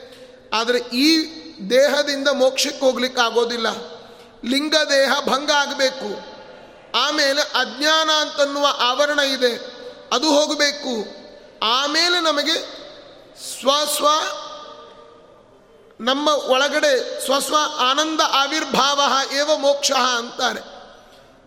ಆದರೆ 0.54 0.80
ಈ 0.80 1.26
ದೇಹದಿಂದ 1.70 2.28
ಮೋಕ್ಷಕ್ಕೆ 2.28 2.86
ಹೋಗ್ಲಿಕ್ಕೆ 2.86 3.22
ಆಗೋದಿಲ್ಲ. 3.22 3.68
ಲಿಂಗ 4.46 4.76
ದೇಹ 4.90 5.14
ಭಂಗ 5.26 5.52
ಆಗಬೇಕು. 5.52 6.40
ಆಮೇಲೆ 6.98 7.42
ಅಜ್ಞಾನ 7.42 8.10
ಅಂತನ್ನುವ 8.10 8.68
ಆವರಣ 8.80 9.20
ಇದೆ. 9.20 9.56
ಅದು 10.14 10.28
ಹೋಗಬೇಕು. 10.28 11.19
ಆಮೇಲೆ 11.63 12.19
ನಮಗೆ 12.19 12.56
ಸ್ವಸ್ವ 13.62 14.08
ನಮ್ಮ 16.00 16.28
ಒಳಗಡೆ 16.28 17.26
ಸ್ವಸ್ವ 17.26 17.56
ಆನಂದ 17.80 18.19
ಆವಿರ್ಭಾವ 18.34 19.02
ಏವ 19.34 19.58
ಮೋಕ್ಷ 19.58 19.91
ಅಂತಾರೆ. 19.91 20.60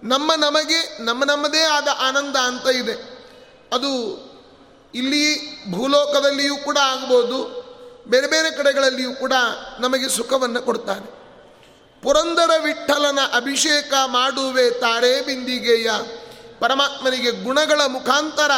ನಮ್ಮ 0.09 0.33
ನಮಗೆ, 0.35 1.05
ನಮ್ಮ 1.05 1.25
ನಮ್ಮದೇ 1.25 1.63
ಆದ 1.63 1.89
ಆನಂದ 2.01 2.37
ಅಂತ 2.37 2.69
ಇದೆ. 2.69 3.13
ಅದು 3.73 3.93
ಇಲ್ಲಿ 4.95 5.25
ಭೂಲೋಕದಲ್ಲಿಯೂ 5.73 6.57
ಕೂಡ 6.57 6.79
ಆಗ್ಬೋದು, 6.79 7.63
ಬೇರೆ 8.09 8.27
ಬೇರೆ 8.27 8.51
ಕಡೆಗಳಲ್ಲಿಯೂ 8.51 9.15
ಕೂಡ 9.15 9.33
ನಮಗೆ 9.81 10.09
ಸುಖವನ್ನು 10.09 10.63
ಕೊಡ್ತಾನೆ 10.63 11.23
ಪುರಂದರ 12.03 12.51
ವಿಠಲನ 12.63 13.19
ಅಭಿಷೇಕ 13.37 13.95
ಮಾಡುವೆ 14.07 14.71
ತಾರೆ 14.71 15.21
ಬಿಂದಿಗೆಯ. 15.21 15.91
ಪರಮಾತ್ಮನಿಗೆ 16.59 17.31
ಗುಣಗಳ 17.31 17.81
ಮುಖಾಂತರ 17.87 18.51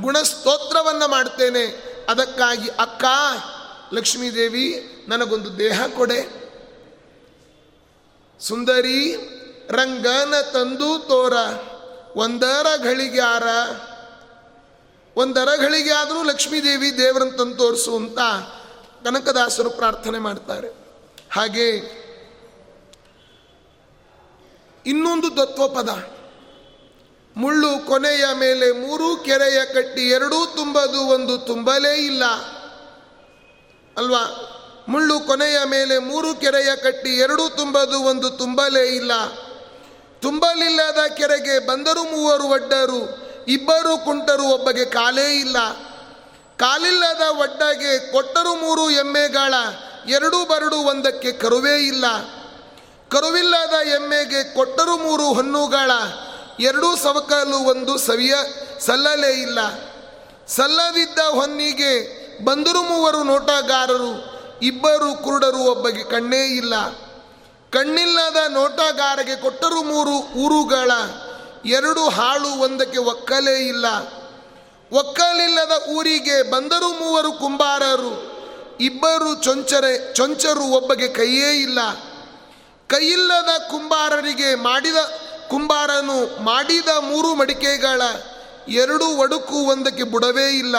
ಗುಣಸ್ತೋತ್ರವನ್ನು 0.00 1.08
ಮಾಡ್ತೇನೆ. 1.08 1.64
ಅದಕ್ಕಾಗಿ 2.08 2.68
ಅಕ್ಕ, 2.68 3.04
ಲಕ್ಷ್ಮೀದೇವಿ, 3.92 4.94
ನನಗೊಂದು 5.08 5.58
ದೇಹ 5.58 5.86
ಕೊಡೆ. 5.96 6.48
ಸುಂದರಿ, 8.40 9.14
ರಂಗನ 9.70 10.34
ತಂದು 10.52 10.98
ತೋರ. 10.98 11.32
ಒಂದರ 12.16 12.66
ಘಳಿಗ್ಯಾರ 12.84 13.42
ಒಂದರ 15.16 15.48
ಘಳಿಗೆ 15.60 15.92
ಆದರೂ 15.92 16.22
ಲಕ್ಷ್ಮೀದೇವಿ 16.22 16.98
ದೇವರನ್ನು 16.98 17.38
ತಂದು 17.38 17.56
ತೋರಿಸು 17.56 17.96
ಅಂತ 17.96 18.18
ಕನಕದಾಸರು 19.04 19.70
ಪ್ರಾರ್ಥನೆ 19.70 20.18
ಮಾಡ್ತಾರೆ. 20.18 20.68
ಹಾಗೆ 21.30 21.68
ಇನ್ನೊಂದು 24.86 25.30
ತತ್ವಪದ. 25.30 26.17
ಮುಳ್ಳು 27.38 27.86
ಕೊನೆಯ 27.86 28.24
ಮೇಲೆ 28.34 28.72
ಮೂರು, 28.72 29.16
ಕೆರೆಯ 29.16 29.64
ಕಟ್ಟಿ 29.64 30.10
ಎರಡೂ 30.10 30.46
ತುಂಬದು 30.46 31.00
ಒಂದು 31.00 31.38
ತುಂಬಲೇ 31.38 31.94
ಇಲ್ಲ. 31.94 32.24
ಅಲ್ವಾ? 33.96 34.54
ಮುಳ್ಳು 34.88 35.20
ಕೊನೆಯ 35.20 35.58
ಮೇಲೆ 35.64 35.98
ಮೂರು, 35.98 36.34
ಕೆರೆಯ 36.34 36.76
ಕಟ್ಟಿ 36.76 37.16
ಎರಡೂ 37.16 37.48
ತುಂಬದು 37.48 38.00
ಒಂದು 38.00 38.30
ತುಂಬಲೇ 38.30 38.86
ಇಲ್ಲ. 38.86 39.12
ತುಂಬಲಿಲ್ಲದ 40.20 40.98
ಕೆರೆಗೆ 41.16 41.66
ಬಂದರು 41.66 42.04
ಮೂವರು 42.04 42.44
ಒಡ್ಡರು, 42.44 43.18
ಇಬ್ಬರು 43.48 44.04
ಕುಂಟರು 44.04 44.44
ಒಬ್ಬಗೆ 44.44 44.84
ಕಾಲೇ 44.84 45.34
ಇಲ್ಲ. 45.34 45.56
ಕಾಲಿಲ್ಲದ 46.56 47.22
ಒಡ್ಡಗೆ 47.38 48.12
ಕೊಟ್ಟರು 48.12 48.54
ಮೂರು 48.54 48.90
ಎಮ್ಮೆಗಾಳ, 48.90 49.54
ಎರಡು 50.08 50.48
ಬರಡು 50.48 50.76
ಒಂದಕ್ಕೆ 50.76 51.32
ಕರುವೇ 51.32 51.76
ಇಲ್ಲ. 51.78 52.04
ಕರುವಿಲ್ಲದ 53.08 53.88
ಎಮ್ಮೆಗೆ 53.88 54.54
ಕೊಟ್ಟರು 54.54 54.96
ಮೂರು 54.96 55.24
ಹೊನ್ನುಗಳ 55.24 55.90
ಎರಡೂ 56.60 56.96
ಸವಕಲು 56.96 57.56
ಒಂದು 57.56 57.98
ಸವಿಯ 57.98 58.34
ಸಲ್ಲಲೇ 58.80 59.32
ಇಲ್ಲ. 59.42 59.58
ಸಲ್ಲದಿದ್ದ 60.46 61.18
ಹೊನ್ನಿಗೆ 61.18 61.92
ಬಂದರು 62.44 62.82
ಮೂವರು 62.82 63.22
ನೋಟಗಾರರು, 63.22 64.12
ಇಬ್ಬರು 64.62 65.24
ಕುರುಡರು 65.24 65.58
ಒಬ್ಬಗೆ 65.58 66.04
ಕಣ್ಣೇ 66.04 66.42
ಇಲ್ಲ. 66.44 66.74
ಕಣ್ಣಿಲ್ಲದ 67.70 68.36
ನೋಟಗಾರಗೆ 68.48 69.36
ಕೊಟ್ಟರು 69.36 69.82
ಮೂರು 69.82 70.16
ಊರುಗಳ, 70.40 70.90
ಎರಡು 71.66 72.08
ಹಾಳು 72.08 72.60
ಒಂದಕ್ಕೆ 72.60 72.98
ಒಕ್ಕಲೇ 72.98 73.56
ಇಲ್ಲ. 73.68 73.86
ಒಕ್ಕಲಿಲ್ಲದ 74.92 75.72
ಊರಿಗೆ 75.88 76.50
ಬಂದರು 76.50 76.88
ಮೂವರು 77.00 77.32
ಕುಂಬಾರರು, 77.32 78.12
ಇಬ್ಬರು 78.80 79.44
ಚೊಂಚರೆ, 79.44 80.14
ಚೊಂಚರು 80.14 80.64
ಒಬ್ಬಗೆ 80.64 81.08
ಕೈಯೇ 81.08 81.50
ಇಲ್ಲ. 81.62 81.78
ಕೈಯಿಲ್ಲದ 82.88 83.70
ಕುಂಬಾರರಿಗೆ 83.70 84.54
ಮಾಡಿದ 84.54 84.96
ಕುಂಬಾರನು 85.48 86.42
ಮಾಡಿದ 86.42 86.88
ಮೂರು 87.00 87.34
ಮಡಿಕೆಗಳ 87.34 88.02
ಎರಡು 88.68 89.06
ಒಡುಕು 89.18 89.54
ಒಂದಕ್ಕೆ 89.54 90.02
ಬುಡವೇ 90.02 90.48
ಇಲ್ಲ. 90.58 90.76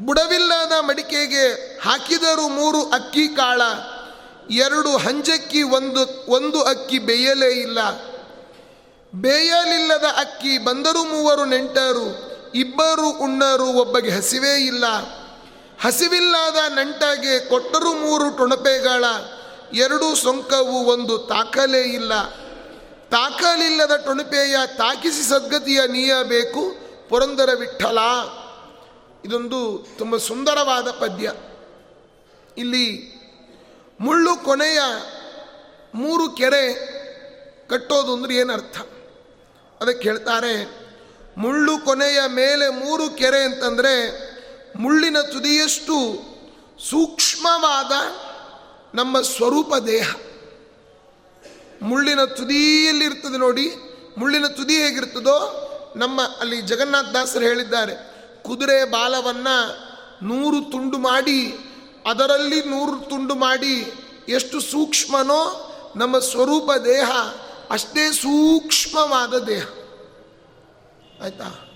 ಬುಡವಿಲ್ಲದ 0.00 0.72
ಮಡಿಕೆಗೆ 0.80 1.78
ಹಾಕಿದರು 1.82 2.48
ಮೂರು 2.48 2.82
ಅಕ್ಕಿ 2.82 3.28
ಕಾಳ, 3.28 3.62
ಎರಡು 4.50 4.96
ಹಂಜಕ್ಕಿ 4.96 5.62
ಒಂದು 5.62 6.32
ಒಂದು 6.32 6.62
ಅಕ್ಕಿ 6.62 6.98
ಬೇಯಲೇ 6.98 7.50
ಇಲ್ಲ. 7.60 7.78
ಬೇಯಲಿಲ್ಲದ 9.14 10.04
ಅಕ್ಕಿ 10.16 10.58
ಬಂದರು 10.58 11.04
ಮೂವರು 11.04 11.44
ನೆಂಟರು, 11.44 12.06
ಇಬ್ಬರು 12.54 13.10
ಉಣ್ಣರು, 13.10 13.66
ಒಬ್ಬಗೆ 13.66 14.10
ಹಸಿವೇ 14.10 14.54
ಇಲ್ಲ. 14.66 14.86
ಹಸಿವಿಲ್ಲದ 15.82 16.56
ನಂಟಗೆ 16.68 17.48
ಕೊಟ್ಟರು 17.48 17.92
ಮೂರು 17.94 18.36
ಟೊಣಪೆಗಳ, 18.36 19.04
ಎರಡು 19.74 20.14
ಸೊಂಕವು 20.14 20.84
ಒಂದು 20.84 21.18
ತಾಕಲೇ 21.18 21.80
ಇಲ್ಲ. 21.80 22.12
ತಾಕಲಿಲ್ಲದ 23.12 23.96
ಟೊಣಪೆಯ 24.04 24.56
ತಾಕಿಸಿ 24.76 25.22
ಸದ್ಗತಿಯ 25.28 25.80
ನೀಯಬೇಕು, 25.86 26.62
ಪುರಂದರ 27.08 27.50
ವಿಠಲ. 27.58 27.98
ಇದೊಂದು 29.24 29.86
ತುಂಬ 29.98 30.16
ಸುಂದರವಾದ 30.16 30.90
ಪದ್ಯ. 30.90 31.32
ಇಲ್ಲಿ 32.58 32.86
ಮುಳ್ಳು 34.00 34.36
ಕೊನೆಯ 34.36 34.80
ಮೂರು 35.94 36.30
ಕೆರೆ 36.30 36.64
ಕಟ್ಟೋದು 37.68 38.12
ಅಂದ್ರೆ 38.12 38.34
ಏನರ್ಥ 38.34 38.78
ಅದಕ್ಕೆ 39.80 40.08
ಹೇಳ್ತಾರೆ, 40.08 40.54
ಮುಳ್ಳು 41.36 41.78
ಕೊನೆಯ 41.78 42.20
ಮೇಲೆ 42.26 42.68
ಮೂರು 42.84 43.10
ಕೆರೆ 43.10 43.42
ಅಂತಂದರೆ 43.44 43.94
ಮುಳ್ಳಿನ 44.76 45.20
ತುದಿಯಷ್ಟು 45.20 45.96
ಸೂಕ್ಷ್ಮವಾದ 46.90 47.92
ನಮ್ಮ 48.96 49.20
ಸ್ವರೂಪ 49.20 49.74
ದೇಹ. 49.74 50.08
ಮುಳ್ಳಿನ 51.82 52.24
ತುದಿಯಲ್ಲಿರ್ತದೆ 52.24 53.38
ನೋಡಿ, 53.38 53.70
ಮುಳ್ಳಿನ 54.18 54.46
ತುದಿ 54.46 54.76
ಹೇಗಿರ್ತದೋ, 54.76 55.68
ನಮ್ಮ 55.96 56.20
ಅಲ್ಲಿ 56.40 56.60
ಜಗನ್ನಾಥ 56.60 57.06
ದಾಸರು 57.06 57.44
ಹೇಳಿದ್ದಾರೆ, 57.44 57.94
ಕುದುರೆ 58.42 58.84
ಬಾಲವನ್ನು 58.84 59.78
ನೂರು 60.22 60.70
ತುಂಡು 60.70 60.98
ಮಾಡಿ, 60.98 61.52
ಅದರಲ್ಲಿ 62.10 62.60
ನೂರು 62.60 63.08
ತುಂಡು 63.08 63.34
ಮಾಡಿ 63.34 63.92
ಎಷ್ಟು 64.28 64.60
ಸೂಕ್ಷ್ಮನೋ 64.60 65.68
ನಮ್ಮ 65.96 66.18
ಸ್ವರೂಪ 66.18 66.72
ದೇಹ, 66.72 67.10
ಅಷ್ಟೇ 67.70 68.12
ಸೂಕ್ಷ್ಮವಾದ 68.12 69.38
ದೇಹ. 69.38 69.66
ಆಯ್ತಾ? 71.24 71.68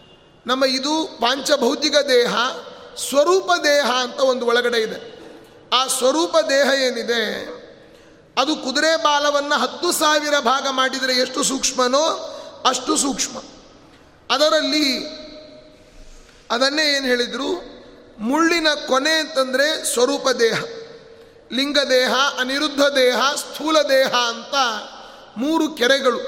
ನಮ್ಮ 0.47 0.65
ಇದು 0.65 1.19
ಪಾಂಚಭೌತಿಕ 1.21 1.97
ದೇಹ, 1.97 2.37
ಸ್ವರೂಪ 3.09 3.51
ದೇಹ 3.65 3.91
ಅಂತ 3.91 4.21
ಒಂದು 4.21 4.47
ಒಳಗಡೆ 4.47 4.79
ಇದೆ. 4.79 5.17
ಆ 5.73 5.87
ಸ್ವರೂಪ 5.87 6.37
ದೇಹ 6.49 6.83
ಏನಿದೆ? 6.83 7.57
ಅದು 8.37 8.57
ಕುದುರೆ 8.57 8.97
ಬಾಲವನ್ನು 8.97 9.59
ಹತ್ತು 9.59 9.93
ಸಾವಿರ 9.93 10.39
ಭಾಗ 10.39 10.69
ಮಾಡಿದರೆ 10.71 11.13
ಎಷ್ಟು 11.13 11.43
ಸೂಕ್ಷ್ಮನೋ 11.43 12.33
ಅಷ್ಟು 12.67 12.97
ಸೂಕ್ಷ್ಮ. 12.97 13.39
ಅದರಲ್ಲಿ 14.35 15.07
ಅದನ್ನೇ 16.51 16.97
ಏನು 16.97 17.07
ಹೇಳಿದರು? 17.07 17.77
ಮುಳ್ಳಿನ 18.19 18.67
ಕೊನೆ 18.89 19.11
ಅಂತಂದರೆ 19.11 19.85
ಸ್ವರೂಪ 19.85 20.29
ದೇಹ. 20.29 20.63
ಲಿಂಗ 21.53 21.79
ದೇಹ, 21.79 22.15
ಅನಿರುದ್ಧ 22.41 22.81
ದೇಹ, 22.81 23.35
ಸ್ಥೂಲ 23.35 23.83
ದೇಹ 23.83 24.07
ಅಂತ 24.07 24.55
ಮೂರು 25.37 25.69
ಕೆರೆಗಳು. 25.69 26.21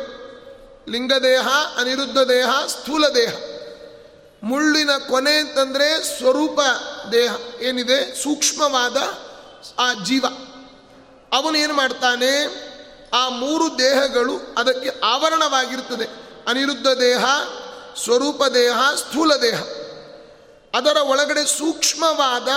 ಲಿಂಗ 0.89 1.13
ದೇಹ, 1.13 1.49
ಅನಿರುದ್ಧ 1.77 2.19
ದೇಹ, 2.19 2.67
ಸ್ಥೂಲ 2.67 3.09
ದೇಹ. 3.09 3.35
ಮುಳ್ಳಿನ 4.43 4.91
ಕೊನೆ 5.11 5.37
ಅಂತಂದರೆ 5.37 6.19
ಸ್ವರೂಪ 6.19 6.61
ದೇಹ. 7.13 7.35
ಏನಿದೆ? 7.61 8.23
ಸೂಕ್ಷ್ಮವಾದ 8.23 8.97
ಆ 9.79 9.93
ಜೀವ. 10.05 10.25
ಅವನು 11.33 11.59
ಏನು 11.59 11.75
ಮಾಡ್ತಾನೆ? 11.75 12.69
ಆ 13.13 13.29
ಮೂರು 13.29 13.79
ದೇಹಗಳು 13.79 14.55
ಅದಕ್ಕೆ 14.59 14.91
ಆವರಣವಾಗಿರ್ತದೆ 15.05 16.07
ಅನಿರುದ್ಧ 16.49 16.87
ದೇಹ, 16.87 17.25
ಸ್ವರೂಪ 18.05 18.45
ದೇಹ, 18.45 18.79
ಸ್ಥೂಲ 18.97 19.37
ದೇಹ. 19.37 19.63
ಅದರ 20.75 20.97
ಒಳಗಡೆ 20.97 21.45
ಸೂಕ್ಷ್ಮವಾದ 21.45 22.49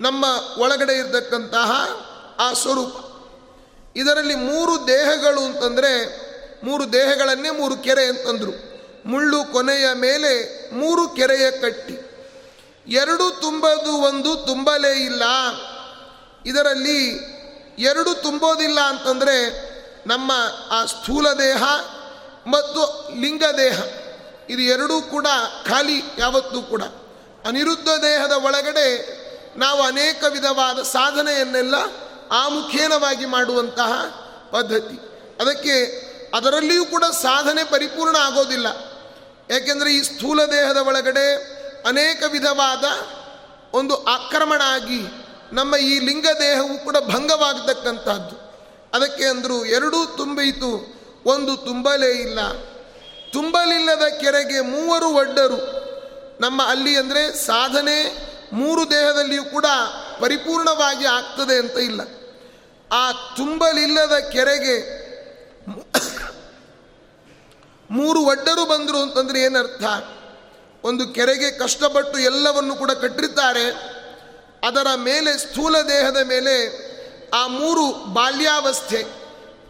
ನಮ್ಮ 0.00 0.24
ಒಳಗಡೆ 0.58 0.92
ಇರತಕ್ಕಂತಹ 0.92 1.70
ಆ 2.38 2.52
ಸ್ವರೂಪ. 2.52 2.94
ಇದರಲ್ಲಿ 3.96 4.34
ಮೂರು 4.34 4.88
ದೇಹಗಳು 4.88 5.40
ಅಂತಂದರೆ, 5.40 6.20
ಮೂರು 6.64 6.92
ದೇಹಗಳನ್ನೇ 6.92 7.50
ಮೂರು 7.50 7.76
ಕೆರೆ 7.76 8.04
ಅಂತಂದರು. 8.04 8.70
ಮುಳ್ಳು 9.08 9.44
ಕೊನೆಯ 9.44 9.88
ಮೇಲೆ 9.94 10.60
ಮೂರು 10.74 11.08
ಕೆರೆಯ 11.08 11.50
ಕಟ್ಟಿ. 11.50 11.94
ಎರಡು 12.86 13.40
ತುಂಬದು 13.40 13.92
ಒಂದು 13.92 14.36
ತುಂಬಲೇ 14.36 15.04
ಇಲ್ಲ. 15.04 15.22
ಇದರಲ್ಲಿ 16.46 17.30
ಎರಡು 17.80 18.14
ತುಂಬೋದಿಲ್ಲ 18.14 18.80
ಅಂತಂದರೆ 18.80 19.36
ನಮ್ಮ 20.06 20.32
ಆ 20.70 20.84
ಸ್ಥೂಲ 20.84 21.32
ದೇಹ 21.32 21.62
ಮತ್ತು 22.46 23.08
ಲಿಂಗ 23.20 23.44
ದೇಹ, 23.56 23.82
ಇದು 24.48 24.62
ಎರಡೂ 24.62 25.02
ಕೂಡ 25.02 25.26
ಖಾಲಿ, 25.66 26.02
ಯಾವತ್ತೂ 26.18 26.62
ಕೂಡ. 26.62 26.82
ಅನಿರುದ್ಧ 27.46 27.88
ದೇಹದ 27.88 28.32
ಒಳಗಡೆ 28.32 28.86
ನಾವು 29.58 29.82
ಅನೇಕ 29.82 30.24
ವಿಧವಾದ 30.24 30.82
ಸಾಧನೆಯನ್ನೆಲ್ಲ 30.82 31.74
ಆಮುಖೇನವಾಗಿ 32.30 33.26
ಮಾಡುವಂತಹ 33.26 33.92
ಪದ್ಧತಿ. 34.50 34.96
ಅದಕ್ಕೆ 35.40 35.76
ಅದರಲ್ಲಿಯೂ 36.34 36.84
ಕೂಡ 36.84 37.04
ಸಾಧನೆ 37.04 37.64
ಪರಿಪೂರ್ಣ 37.64 38.16
ಆಗೋದಿಲ್ಲ. 38.16 38.66
ಏಕೆಂದರೆ 39.56 39.94
ಈ 39.94 40.02
ಸ್ಥೂಲ 40.02 40.44
ದೇಹದ 40.44 40.76
ಒಳಗಡೆ 40.76 41.26
ಅನೇಕ 41.86 42.22
ವಿಧವಾದ 42.32 42.84
ಒಂದು 43.74 44.04
ಆಕ್ರಮಣ 44.04 44.62
ಆಗಿ 44.64 45.29
ನಮ್ಮ 45.52 45.76
ಈ 45.76 45.98
ಲಿಂಗ 45.98 46.26
ದೇಹವು 46.38 46.84
ಕೂಡ 46.84 46.96
ಭಂಗವಾಗತಕ್ಕಂಥದ್ದು 46.98 48.50
ಅದಕ್ಕೆ 48.92 49.24
ಅಂದರು 49.24 49.64
ಎರಡೂ 49.64 50.16
ತುಂಬಿತು, 50.16 50.70
ಒಂದು 51.26 51.56
ತುಂಬಲೇ 51.56 52.10
ಇಲ್ಲ. 52.10 52.38
ತುಂಬಲಿಲ್ಲದ 53.32 54.02
ಕೆರೆಗೆ 54.20 54.60
ಮೂವರು 54.60 55.08
ಒಡ್ಡರು. 55.08 55.80
ನಮ್ಮ 56.40 56.62
ಅಲ್ಲಿ 56.62 56.96
ಅಂದರೆ 56.96 57.34
ಸಾಧನೆ 57.36 58.30
ಮೂರು 58.52 58.90
ದೇಹದಲ್ಲಿಯೂ 58.90 59.44
ಕೂಡ 59.44 59.64
ಪರಿಪೂರ್ಣವಾಗಿ 60.20 61.06
ಆಗ್ತದೆ 61.06 61.58
ಅಂತ 61.58 61.78
ಇಲ್ಲ. 61.78 62.00
ಆ 62.92 63.12
ತುಂಬಲಿಲ್ಲದ 63.12 64.12
ಕೆರೆಗೆ 64.32 64.76
ಮೂರು 67.90 68.20
ಒಡ್ಡರು 68.20 68.66
ಬಂದರು 68.66 68.98
ಅಂತಂದರೆ 68.98 69.40
ಏನರ್ಥ? 69.40 69.84
ಒಂದು 70.84 71.08
ಕೆರೆಗೆ 71.08 71.50
ಕಷ್ಟಪಟ್ಟು 71.50 72.18
ಎಲ್ಲವನ್ನು 72.18 72.74
ಕೂಡ 72.74 72.90
ಕಟ್ಟಿರ್ತಾರೆ. 72.90 73.99
ಅದರ 74.64 74.86
ಮೇಲೆ 74.96 75.38
ಸ್ಥೂಲ 75.38 75.80
ದೇಹದ 75.80 76.16
ಮೇಲೆ 76.16 76.90
ಆ 77.30 77.46
ಮೂರು 77.46 77.92
ಬಾಲ್ಯಾವಸ್ಥೆ, 77.92 79.04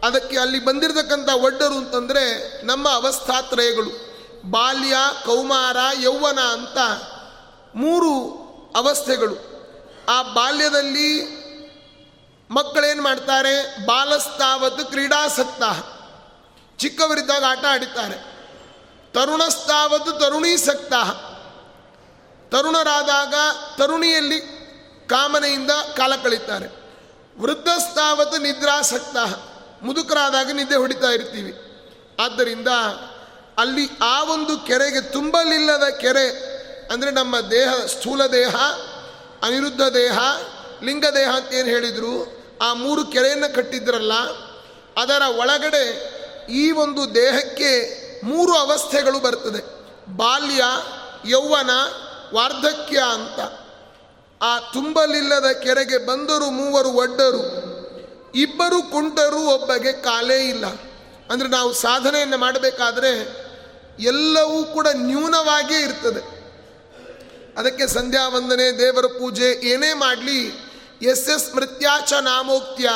ಅದಕ್ಕೆ 0.03 0.39
ಅಲ್ಲಿ 0.39 0.65
ಬಂದಿರತಕ್ಕಂಥ 0.65 1.29
ಒಡ್ಡರು 1.29 1.75
ಅಂತಂದರೆ 1.75 2.61
ನಮ್ಮ 2.65 2.89
ಅವಸ್ಥಾತ್ರಯಗಳು. 2.89 4.11
ಬಾಲ್ಯ, 4.49 4.95
ಕೌಮಾರ, 5.25 5.77
ಯೌವನ 6.01 6.39
ಅಂತ 6.39 6.77
ಮೂರು 7.75 8.13
ಅವಸ್ಥೆಗಳು. 8.75 9.35
ಆ 10.09 10.21
ಬಾಲ್ಯದಲ್ಲಿ 10.21 11.41
ಮಕ್ಕಳೇನು 12.51 13.03
ಮಾಡ್ತಾರೆ? 13.03 13.85
ಬಾಲಸ್ತಾವತ್ 13.85 14.89
ಕ್ರೀಡಾಸಕ್ತ. 14.89 15.63
ಚಿಕ್ಕವರಿದ್ದಾಗ 16.77 17.43
ಆಟ 17.47 17.65
ಆಡುತ್ತಾರೆ 17.65 18.17
ತರುಣಸ್ತಾವತ್ 19.13 20.19
ತರುಣೀಸಕ್ತ. 20.19 20.93
ತರುಣರಾದಾಗ 22.51 23.33
ತರುಣಿಯಲ್ಲಿ 23.77 24.60
ಕಾಮನೆಯಿಂದ 25.11 25.71
ಕಾಲ 25.71 26.13
ಕಳೀತಾರೆ. 26.15 26.67
ವೃದ್ಧಸ್ತಾವತ್ತು 27.41 28.37
ನಿದ್ರಾಸಕ್ತ. 28.37 29.17
ಮುದುಕರಾದಾಗ 29.83 30.51
ನಿದ್ದೆ 30.51 30.75
ಹೊಡಿತಾ 30.75 31.07
ಇರ್ತೀವಿ. 31.07 31.53
ಆದ್ದರಿಂದ 32.19 32.67
ಅಲ್ಲಿ 33.57 33.85
ಆ 34.01 34.23
ಒಂದು 34.23 34.57
ಕೆರೆಗೆ 34.57 35.01
ತುಂಬಲಿಲ್ಲದ 35.01 35.83
ಕೆರೆ 35.83 36.27
ಅಂದರೆ 36.91 37.11
ನಮ್ಮ 37.11 37.39
ದೇಹ, 37.39 37.73
ಸ್ಥೂಲ 37.85 38.25
ದೇಹ, 38.25 38.55
ಅನಿರುದ್ಧ 39.43 39.81
ದೇಹ, 39.81 40.17
ಲಿಂಗ 40.83 41.05
ದೇಹ 41.05 41.29
ಅಂತ 41.35 41.53
ಏನು 41.53 41.69
ಹೇಳಿದರು, 41.69 42.13
ಆ 42.61 42.73
ಮೂರು 42.73 43.05
ಕೆರೆಯನ್ನು 43.05 43.55
ಕಟ್ಟಿದ್ರಲ್ಲ, 43.55 44.13
ಅದರ 44.97 45.21
ಒಳಗಡೆ 45.37 45.85
ಈ 46.49 46.71
ಒಂದು 46.71 47.15
ದೇಹಕ್ಕೆ 47.15 47.71
ಮೂರು 48.23 48.53
ಅವಸ್ಥೆಗಳು 48.57 49.19
ಬರ್ತದೆ. 49.19 49.61
ಬಾಲ್ಯ, 50.17 50.63
ಯೌವನ, 51.25 51.69
ವಾರ್ಧಕ್ಯ 52.33 52.99
ಅಂತ. 53.13 53.39
ಆ 54.41 54.59
ತುಂಬಲಿಲ್ಲದ 54.59 55.51
ಕೆರೆಗೆ 55.51 55.97
ಬಂದರು 55.97 56.51
ಮೂವರು 56.51 56.89
ಒಡ್ಡರು. 56.89 57.71
ಇಬ್ಬರು 58.35 58.91
ಕುಂಟರು 58.91 59.39
ಒಬ್ಬಗೆ 59.39 59.91
ಕಾಲೇ 59.91 60.49
ಇಲ್ಲ. 60.49 60.65
ಅಂದರೆ 61.29 61.47
ನಾವು 61.47 61.73
ಸಾಧನೆಯನ್ನು 61.73 62.37
ಮಾಡಬೇಕಾದ್ರೆ 62.37 63.41
ಎಲ್ಲವೂ 63.99 64.63
ಕೂಡ 64.63 64.87
ನ್ಯೂನವಾಗಿಯೇ 64.93 65.79
ಇರ್ತದೆ. 65.79 66.41
ಅದಕ್ಕೆ 67.57 67.87
ಸಂಧ್ಯಾ 67.87 68.27
ವಂದನೆ, 68.27 68.77
ದೇವರ 68.77 69.05
ಪೂಜೆ, 69.05 69.67
ಏನೇ 69.67 69.93
ಮಾಡಲಿ 69.93 70.45
ಎಸ್ 71.01 71.29
ಎಸ್ 71.29 71.55
ಮೃತ್ಯಾಚ 71.55 72.13
ನಾಮೋಕ್ತ್ಯ, 72.13 72.89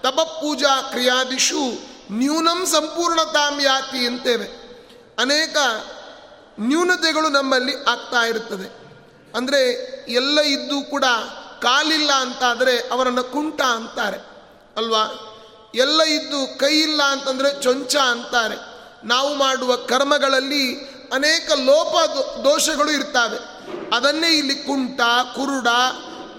ತಪ 0.00 0.20
ಪೂಜಾ 0.20 0.82
ಕ್ರಿಯಾದಿಶು 0.82 1.88
ನ್ಯೂನಂ 2.12 2.66
ಸಂಪೂರ್ಣತಾಂ 2.66 3.60
ಯಾತಿ 3.60 4.06
ಅಂತೇವೆ. 4.06 4.68
ಅನೇಕ 5.18 5.56
ನ್ಯೂನತೆಗಳು 6.60 7.28
ನಮ್ಮಲ್ಲಿ 7.28 7.74
ಆಗ್ತಾ 7.84 8.26
ಇರುತ್ತದೆ 8.26 8.77
ಅಂದರೆ 9.34 9.60
ಎಲ್ಲ 10.10 10.40
ಇದ್ದು 10.40 10.76
ಕೂಡ 10.90 11.04
ಕಾಲಿಲ್ಲ 11.62 12.12
ಅಂತಾದರೆ 12.12 12.74
ಅವರನ್ನು 12.88 13.24
ಕುಂಟ 13.24 13.60
ಅಂತಾರೆ, 13.62 14.18
ಅಲ್ವಾ? 14.76 15.04
ಎಲ್ಲ 15.74 16.02
ಇದ್ದು 16.02 16.58
ಕೈ 16.58 16.74
ಇಲ್ಲ 16.80 17.02
ಅಂತಂದರೆ 17.02 17.62
ಚೊಂಚ 17.62 17.96
ಅಂತಾರೆ. 17.96 18.56
ನಾವು 19.04 19.34
ಮಾಡುವ 19.34 19.76
ಕರ್ಮಗಳಲ್ಲಿ 19.76 20.64
ಅನೇಕ 21.12 21.48
ಲೋಪ 21.64 21.94
ದೋಷಗಳು 22.44 22.90
ಇರ್ತವೆ. 22.90 23.38
ಅದನ್ನೇ 23.96 24.30
ಇಲ್ಲಿ 24.30 24.54
ಕುಂಟ, 24.54 25.00
ಕುರುಡ, 25.36 25.68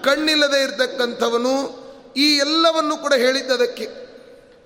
ಕಣ್ಣಿಲ್ಲದೆ 0.04 0.62
ಇರತಕ್ಕಂಥವನು 0.62 1.54
ಈ 2.16 2.26
ಎಲ್ಲವನ್ನು 2.36 2.96
ಕೂಡ 2.96 3.14
ಹೇಳಿದ್ದದಕ್ಕೆ 3.14 3.86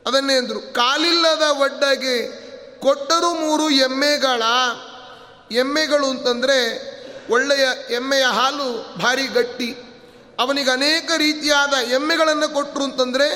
ಅದನ್ನೇ 0.07 0.35
ಅಂದರು, 0.35 0.61
ಕಾಲಿಲ್ಲದ 0.73 1.43
ಒಡ್ಡಗೆ 1.59 2.17
ಕೊಟ್ಟರು 2.79 3.31
ಮೂರು 3.35 3.71
ಎಮ್ಮೆಗಳ. 3.71 4.43
ಎಮ್ಮೆಗಳು 5.53 6.07
ಅಂತಂದರೆ 6.07 6.59
ಒಳ್ಳೆಯ 7.31 7.95
ಎಮ್ಮೆಯ 7.95 8.25
ಹಾಲು 8.25 8.95
ಭಾರಿ 8.99 9.27
ಗಟ್ಟಿ. 9.27 9.77
ಅವನಿಗೆ 10.39 10.71
ಅನೇಕ 10.71 11.11
ರೀತಿಯಾದ 11.17 11.73
ಎಮ್ಮೆಗಳನ್ನು 11.93 12.55
ಕೊಟ್ಟರು 12.55 12.85
ಅಂತಂದರೆ 12.85 13.29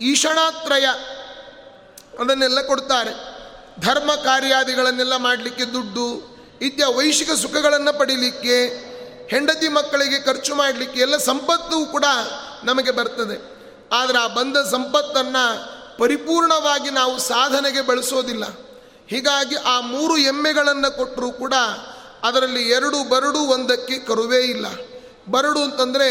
ಈಶಣಾತ್ರಯ 0.00 0.84
ಅದನ್ನೆಲ್ಲ 2.20 2.60
ಕೊಡ್ತಾರೆ. 2.60 3.38
ಧರ್ಮ 3.80 4.14
ಕಾರ್ಯಾದಿಗಳನ್ನೆಲ್ಲ 4.14 5.16
ಮಾಡಲಿಕ್ಕೆ 5.16 5.64
ದುಡ್ಡು, 5.64 6.38
ಇತ್ಯ 6.60 6.84
ವೈಶಿಕ 6.84 7.30
ಸುಖಗಳನ್ನು 7.30 7.98
ಪಡೀಲಿಕ್ಕೆ, 7.98 8.88
ಹೆಂಡತಿ 9.28 9.68
ಮಕ್ಕಳಿಗೆ 9.68 10.20
ಖರ್ಚು 10.20 10.54
ಮಾಡಲಿಕ್ಕೆ 10.54 11.00
ಎಲ್ಲ 11.00 11.16
ಸಂಪತ್ತು 11.16 11.86
ಕೂಡ 11.86 12.04
ನಮಗೆ 12.64 12.90
ಬರ್ತದೆ. 12.90 13.58
ಆದರೆ 13.92 14.18
ಆ 14.18 14.26
ಬಂದ 14.26 14.56
ಸಂಪತ್ತನ್ನು 14.70 15.44
ಪರಿಪೂರ್ಣವಾಗಿ 15.98 16.90
ನಾವು 16.90 17.18
ಸಾಧನೆಗೆ 17.18 17.80
ಬಳಸೋದಿಲ್ಲ. 17.80 18.44
ಹೀಗಾಗಿ 19.08 19.54
ಆ 19.54 19.80
ಮೂರು 19.80 20.16
ಎಮ್ಮೆಗಳನ್ನು 20.16 20.96
ಕೊಟ್ಟರೂ 20.96 21.30
ಕೂಡ 21.30 21.54
ಅದರಲ್ಲಿ 22.24 22.62
ಎರಡು 22.68 23.08
ಬರಡು, 23.08 23.38
ಒಂದಕ್ಕೆ 23.38 23.98
ಕರುವೇ 23.98 24.40
ಇಲ್ಲ. 24.40 24.66
ಬರಡು 25.30 25.62
ಅಂತಂದರೆ 25.62 26.08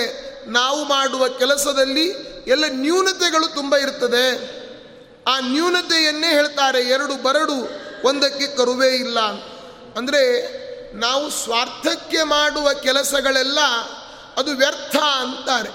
ನಾವು 0.49 0.85
ಮಾಡುವ 0.85 1.27
ಕೆಲಸದಲ್ಲಿ 1.27 2.05
ಎಲ್ಲ 2.47 2.65
ನ್ಯೂನತೆಗಳು 2.67 3.47
ತುಂಬ 3.55 3.75
ಇರ್ತದೆ. 3.75 4.25
ಆ 5.27 5.39
ನ್ಯೂನತೆಯನ್ನೇ 5.39 6.29
ಹೇಳ್ತಾರೆ, 6.29 6.81
ಎರಡು 6.81 7.23
ಬರಡು, 7.23 7.57
ಒಂದಕ್ಕೆ 8.07 8.47
ಕರುವೇ 8.47 8.87
ಇಲ್ಲ. 8.87 9.19
ಅಂದರೆ 9.97 10.23
ನಾವು 10.95 11.29
ಸ್ವಾರ್ಥಕ್ಕೆ 11.29 12.23
ಮಾಡುವ 12.23 12.73
ಕೆಲಸಗಳೆಲ್ಲ 12.73 13.59
ಅದು 14.37 14.51
ವ್ಯರ್ಥ 14.51 14.95
ಅಂತಾರೆ. 14.95 15.69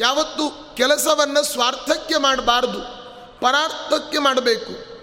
ಯಾವತ್ತು 0.00 0.76
ಕೆಲಸವನ್ನು 0.76 1.42
ಸ್ವಾರ್ಥಕ್ಕೆ 1.42 2.16
ಮಾಡಬಾರ್ದು, 2.16 2.80
ಪರಾರ್ಥಕ್ಕೆ 3.40 4.18
ಮಾಡಬೇಕು. 4.18 4.94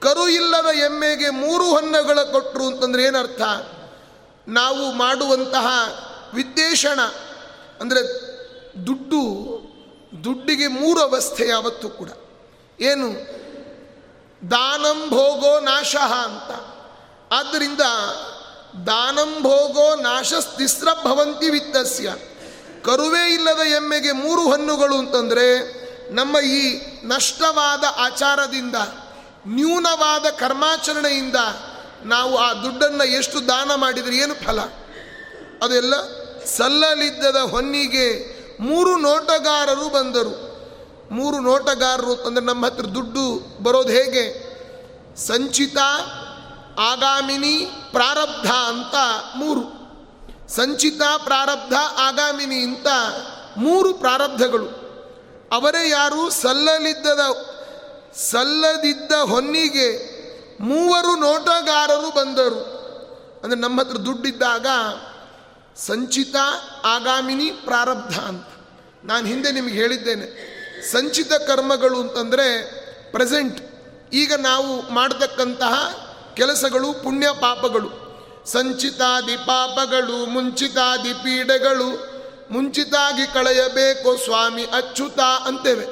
ಕರು 0.00 0.28
ಇಲ್ಲದ 0.28 0.66
ಎಮ್ಮೆಗೆ 0.66 1.30
ಮೂರು 1.30 1.64
ಹೊನ್ನಗಳ 1.64 2.22
ಕೊಟ್ಟರು 2.22 2.66
ಅಂತಂದ್ರೆ 2.66 3.02
ಏನರ್ಥ? 3.02 3.42
ನಾವು 4.48 4.92
ಮಾಡುವಂತಹ 4.92 5.66
ವಿದ್ದೇಶಣ 6.34 7.00
ಅಂದರೆ 7.80 8.24
ದುಡ್ಡು, 8.86 9.20
ದುಡ್ಡಿಗೆ 10.24 10.66
ಮೂರು 10.66 11.00
ಅವಸ್ಥೆ 11.00 11.48
ಯಾವತ್ತೂ 11.48 11.88
ಕೂಡ. 11.88 12.10
ಏನು? 12.80 13.08
ದಾನಂ 14.50 15.10
ಭೋಗೋ 15.10 15.60
ನಾಶ 15.60 15.96
ಅಂತ. 15.96 16.74
ಆದ್ದರಿಂದ 17.32 17.80
ದಾನಂ 18.86 19.42
ಭೋಗೋ 19.42 19.94
ನಾಶ 19.94 20.32
ಭವಂತಿ 21.04 21.50
ವಿತ್ತಸ್ಯ. 21.50 22.14
ಕರುವೇ 22.84 23.34
ಇಲ್ಲದ 23.34 23.60
ಎಮ್ಮೆಗೆ 23.60 24.12
ಮೂರು 24.12 24.50
ಹಣ್ಣುಗಳು 24.50 24.98
ಅಂತಂದರೆ 24.98 25.84
ನಮ್ಮ 26.14 26.38
ಈ 26.38 26.80
ನಷ್ಟವಾದ 27.06 27.84
ಆಚಾರದಿಂದ, 27.96 28.74
ನ್ಯೂನವಾದ 29.46 30.26
ಕರ್ಮಾಚರಣೆಯಿಂದ 30.30 31.36
ನಾವು 32.04 32.36
ಆ 32.36 32.52
ದುಡ್ಡನ್ನು 32.52 33.04
ಎಷ್ಟು 33.04 33.48
ದಾನ 33.48 33.74
ಮಾಡಿದರೆ 33.74 34.16
ಏನು 34.16 34.34
ಫಲ? 34.34 34.60
ಅದೆಲ್ಲ 35.62 35.94
ಸಲ್ಲಲಿದ್ದದ 36.44 37.36
ಹೊನ್ನಿಗೆ 37.36 38.34
ಮೂರು 38.60 38.96
ನೋಟಗಾರರು 38.96 39.88
ಬಂದರು. 39.88 40.54
ಮೂರು 41.14 41.40
ನೋಟಗಾರರು 41.40 42.14
ಅಂದರೆ 42.14 42.44
ನಮ್ಮ 42.44 42.66
ಹತ್ರ 42.66 42.84
ದುಡ್ಡು 42.84 43.46
ಬರೋದು 43.62 43.88
ಹೇಗೆ? 43.88 44.54
ಸಂಚಿತ, 45.16 45.78
ಆಗಾಮಿನಿ, 46.78 47.68
ಪ್ರಾರಬ್ಧ 47.92 48.50
ಅಂತ 48.50 48.94
ಮೂರು. 49.36 49.84
ಸಂಚಿತ, 50.54 51.02
ಪ್ರಾರಬ್ಧ, 51.24 51.72
ಆಗಾಮಿನಿ 51.98 52.56
ಅಂತ 52.56 52.86
ಮೂರು 53.56 53.94
ಪ್ರಾರಬ್ಧಗಳು. 53.94 54.84
ಅವರೇ 55.52 55.88
ಯಾರು? 55.88 56.30
ಸಲ್ಲಲಿದ್ದದ, 56.30 57.20
ಸಲ್ಲದಿದ್ದ 58.16 59.12
ಹೊನ್ನಿಗೆ 59.12 60.13
ಮೂವರು 60.60 61.16
ನೋಟಗಾರರು 61.16 62.14
ಬಂದರು. 62.14 62.84
ಅಂದರೆ 63.44 63.60
ನಮ್ಮ 63.60 63.80
ಹತ್ರ 63.80 63.96
ದುಡ್ಡಿದ್ದಾಗ 63.96 64.66
ಸಂಚಿತ 65.76 66.36
ಆಗಾಮಿನಿ 66.84 67.50
ಪ್ರಾರಬ್ಧ 67.50 68.18
ಅಂತ. 68.18 68.46
ನಾನು 69.04 69.26
ಹಿಂದೆ 69.26 69.52
ನಿಮಗೆ 69.52 69.74
ಹೇಳಿದ್ದೇನೆ. 69.74 70.54
ಸಂಚಿತ 70.92 71.32
ಕರ್ಮಗಳು 71.32 72.00
ಅಂತಂದರೆ 72.00 72.74
ಪ್ರೆಸೆಂಟ್. 73.12 73.60
ಈಗ 74.12 74.32
ನಾವು 74.34 74.90
ಮಾಡತಕ್ಕಂತಹ 74.90 76.04
ಕೆಲಸಗಳು 76.34 76.92
ಪುಣ್ಯ 76.92 77.28
ಪಾಪಗಳು. 77.40 78.04
ಸಂಚಿತಾದಿ 78.46 79.36
ಪಾಪಗಳು, 79.36 80.26
ಮುಂಚಿತಾದಿ 80.26 81.12
ಪೀಡೆಗಳು, 81.12 82.14
ಮುಂಚಿತಾಗಿ 82.52 83.26
ಕಳೆಯಬೇಕು 83.26 84.24
ಸ್ವಾಮಿ 84.24 84.64
ಅಚ್ಯುತ 84.64 85.20
ಅಂತೇವೆ. 85.20 85.86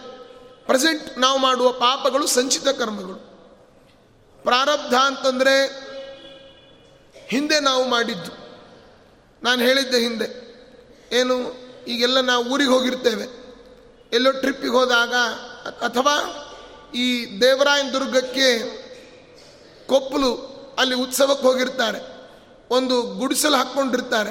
ಪ್ರೆಸೆಂಟ್ 0.67 1.19
ನಾವು 1.19 1.39
ಮಾಡುವ 1.39 1.73
ಪಾಪಗಳು 1.73 2.27
ಸಂಚಿತ 2.27 2.69
ಕರ್ಮಗಳು. 2.69 3.32
ಪ್ರಾರಬ್ಧ 4.43 4.95
ಅಂತಂದರೆ 4.95 5.83
ಹಿಂದೆ 7.27 7.61
ನಾವು 7.61 7.89
ಮಾಡಿದ್ದು. 7.89 8.33
ನಾನು 9.43 9.63
ಹೇಳಿದ್ದೆ 9.63 9.99
ಹಿಂದೆ. 9.99 10.43
ಏನು, 11.13 11.53
ಈಗೆಲ್ಲ 11.85 12.21
ನಾವು 12.21 12.45
ಊರಿಗೆ 12.45 12.71
ಹೋಗಿರ್ತೇವೆ. 12.71 13.43
ಎಲ್ಲೋ 14.13 14.33
ಟ್ರಿಪ್ಪಿಗೆ 14.33 14.73
ಹೋದಾಗ, 14.73 15.15
ಅಥವಾ 15.67 16.39
ಈ 16.95 17.41
ದೇವರಾಯನ 17.41 17.91
ದುರ್ಗಕ್ಕೆ 17.91 18.59
ಕೊಪ್ಪಲು 19.87 20.35
ಅಲ್ಲಿ 20.79 20.95
ಉತ್ಸವಕ್ಕೆ 20.95 21.47
ಹೋಗಿರ್ತಾರೆ. 21.47 21.99
ಒಂದು 22.71 23.03
ಗುಡಿಸಲು 23.03 23.57
ಹಾಕ್ಕೊಂಡಿರ್ತಾರೆ. 23.57 24.31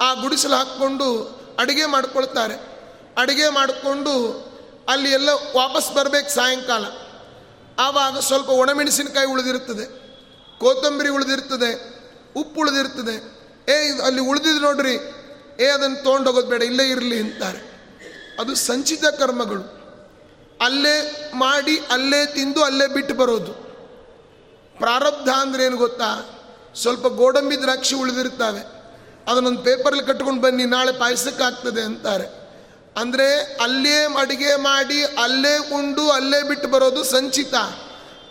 ಆ 0.00 0.14
ಗುಡಿಸಲು 0.14 0.54
ಹಾಕ್ಕೊಂಡು 0.54 1.40
ಅಡುಗೆ 1.58 1.86
ಮಾಡ್ಕೊಳ್ತಾರೆ. 1.86 2.54
ಅಡುಗೆ 3.18 3.48
ಮಾಡಿಕೊಂಡು 3.48 4.44
ಅಲ್ಲಿ 4.88 5.10
ಎಲ್ಲ 5.10 5.28
ವಾಪಸ್ 5.56 5.94
ಬರಬೇಕು 5.94 6.30
ಸಾಯಂಕಾಲ. 6.30 6.84
ಆವಾಗ 7.78 8.18
ಸ್ವಲ್ಪ 8.18 8.48
ಒಣಮೆಣಸಿನಕಾಯಿ 8.48 9.26
ಉಳಿದಿರ್ತದೆ 9.26 10.00
ಕೊತ್ತಂಬರಿ 10.58 11.08
ಉಳಿದಿರ್ತದೆ 11.08 12.00
ಉಪ್ಪು 12.36 12.60
ಉಳಿದಿರ್ತದೆ 12.60 13.40
ಏ 13.72 14.00
ಅಲ್ಲಿ 14.00 14.20
ಉಳಿದಿದ್ದು 14.20 14.60
ನೋಡ್ರಿ. 14.60 14.94
ಏ, 15.60 15.66
ಅದನ್ನು 15.66 16.02
ತೊಗೊಂಡೋಗೋದು 16.02 16.46
ಬೇಡ, 16.46 16.62
ಇಲ್ಲೇ 16.62 16.88
ಇರಲಿ 16.88 17.20
ಅಂತಾರೆ. 17.20 17.70
ಅದು 18.40 18.54
ಸಂಚಿತ 18.54 19.04
ಕರ್ಮಗಳು. 19.04 19.80
ಅಲ್ಲೇ 20.60 21.30
ಮಾಡಿ, 21.34 21.78
ಅಲ್ಲೇ 21.78 22.26
ತಿಂದು, 22.26 22.64
ಅಲ್ಲೇ 22.64 22.86
ಬಿಟ್ಟು 22.86 23.14
ಬರೋದು. 23.14 23.52
ಪ್ರಾರಬ್ಧ 24.78 25.28
ಅಂದ್ರೆ 25.28 25.64
ಏನು 25.64 25.76
ಗೊತ್ತಾ? 25.76 26.30
ಸ್ವಲ್ಪ 26.76 27.06
ಗೋಡಂಬಿ 27.06 27.62
ದ್ರಾಕ್ಷಿ 27.62 27.94
ಉಳಿದಿರ್ತಾವೆ 27.94 28.60
ಅದನ್ನೊಂದು 29.30 29.62
ಪೇಪರಲ್ಲಿ 29.62 30.04
ಕಟ್ಕೊಂಡು 30.04 30.40
ಬನ್ನಿ, 30.40 30.64
ನಾಳೆ 30.64 30.92
ಪಾಯಸಕ್ಕೆ 30.92 31.80
ಅಂತಾರೆ. 31.80 32.39
ಅಂದರೆ 32.96 33.56
ಅಲ್ಲೇ 33.60 34.04
ಅಡುಗೆ 34.18 34.56
ಮಾಡಿ, 34.56 35.04
ಅಲ್ಲೇ 35.04 35.58
ಉಂಡು, 35.58 36.10
ಅಲ್ಲೇ 36.10 36.42
ಬಿಟ್ಟು 36.42 36.68
ಬರೋದು 36.68 37.04
ಸಂಚಿತ. 37.04 37.54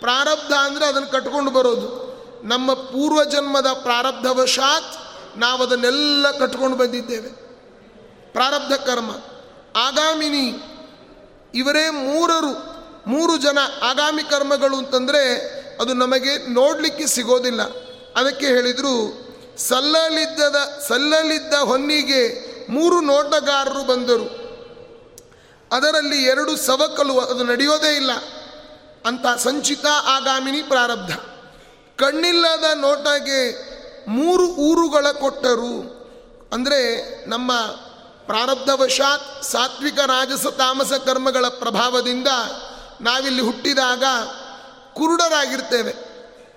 ಪ್ರಾರಬ್ಧ 0.00 0.52
ಅಂದರೆ 0.52 0.86
ಅದನ್ನು 0.86 1.08
ಕಟ್ಕೊಂಡು 1.08 1.50
ಬರೋದು. 1.50 2.10
ನಮ್ಮ 2.44 2.74
ಪೂರ್ವಜನ್ಮದ 2.74 3.66
ಪ್ರಾರಬ್ಧವಶಾತ್ 3.66 5.10
ನಾವು 5.38 5.62
ಅದನ್ನೆಲ್ಲ 5.62 6.30
ಕಟ್ಕೊಂಡು 6.30 6.76
ಬಂದಿದ್ದೇವೆ. 6.76 7.28
ಪ್ರಾರಬ್ಧ 8.32 8.72
ಕರ್ಮ. 8.72 9.10
ಆಗಾಮಿನಿ, 9.76 10.62
ಇವರೇ 11.54 11.90
ಮೂರರು, 11.90 12.52
ಮೂರು 13.10 13.36
ಜನ 13.36 13.58
ಆಗಾಮಿ 13.82 14.22
ಕರ್ಮಗಳು 14.22 14.76
ಅಂತಂದರೆ 14.76 15.36
ಅದು 15.80 15.94
ನಮಗೆ 15.94 16.52
ನೋಡಲಿಕ್ಕೆ 16.52 17.06
ಸಿಗೋದಿಲ್ಲ. 17.06 17.62
ಅದಕ್ಕೆ 18.16 18.46
ಹೇಳಿದರು, 18.46 19.12
ಸಲ್ಲಲಿದ್ದದ, 19.56 20.56
ಸಲ್ಲಲಿದ್ದ 20.88 21.54
ಹೊನ್ನಿಗೆ 21.54 22.50
ಮೂರು 22.70 23.00
ನೋಟಗಾರರು 23.00 23.84
ಬಂದರು. 23.84 24.39
ಅದರಲ್ಲಿ 25.72 26.24
ಎರಡು 26.24 26.56
ಸವಕಲು 26.56 27.18
ಅದು 27.18 27.44
ನಡೆಯೋದೇ 27.44 27.96
ಇಲ್ಲ. 27.96 28.10
ಅಂತ 29.06 29.26
ಸಂಚಿತ 29.38 29.86
ಆಗಾಮಿನಿ 29.86 30.62
ಪ್ರಾರಬ್ಧ. 30.62 31.12
ಕಣ್ಣಿಲ್ಲದ 32.02 32.64
ನೋಟಗೆ 32.74 33.70
ಮೂರು 34.08 34.46
ಊರುಗಳ 34.46 35.10
ಕೊಟ್ಟರು. 35.10 36.00
ಅಂದರೆ 36.52 37.00
ನಮ್ಮ 37.28 37.56
ಪ್ರಾರಬ್ಧವಶಾತ್ 38.26 39.44
ಸಾತ್ವಿಕ 39.44 39.98
ರಾಜಸ 39.98 40.46
ತಾಮಸ 40.46 40.92
ಕರ್ಮಗಳ 40.92 41.48
ಪ್ರಭಾವದಿಂದ 41.48 42.28
ನಾವಿಲ್ಲಿ 43.00 43.42
ಹುಟ್ಟಿದಾಗ 43.42 44.04
ಕುರುಡರಾಗಿರ್ತೇವೆ. 44.94 45.94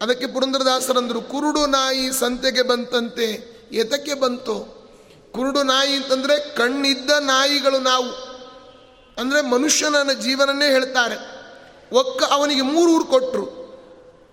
ಅದಕ್ಕೆ 0.01 0.27
ಪುರಂದ್ರದಾಸರಂದರು, 0.27 1.21
ಕುರುಡು 1.21 1.65
ನಾಯಿ 1.65 2.11
ಸಂತೆಗೆ 2.11 2.61
ಬಂತಂತೆ, 2.61 3.53
ಎತಕ್ಕೆ 3.71 4.13
ಬಂತು? 4.13 4.83
ಕುರುಡು 5.31 5.63
ನಾಯಿ 5.63 5.95
ಅಂತಂದರೆ 5.95 6.55
ಕಣ್ಣಿದ್ದ 6.55 7.11
ನಾಯಿಗಳು 7.11 7.79
ನಾವು. 7.79 8.22
ಅಂದರೆ 9.17 9.41
ಮನುಷ್ಯನ 9.41 10.11
ಜೀವನನ್ನೇ 10.11 10.65
ಹೇಳ್ತಾರೆ. 10.65 11.43
ಒಕ್ಕ 11.91 12.23
ಅವನಿಗೆ 12.23 12.61
ಮೂರು 12.61 12.91
ಊರು 12.91 13.05
ಕೊಟ್ಟರು 13.05 13.63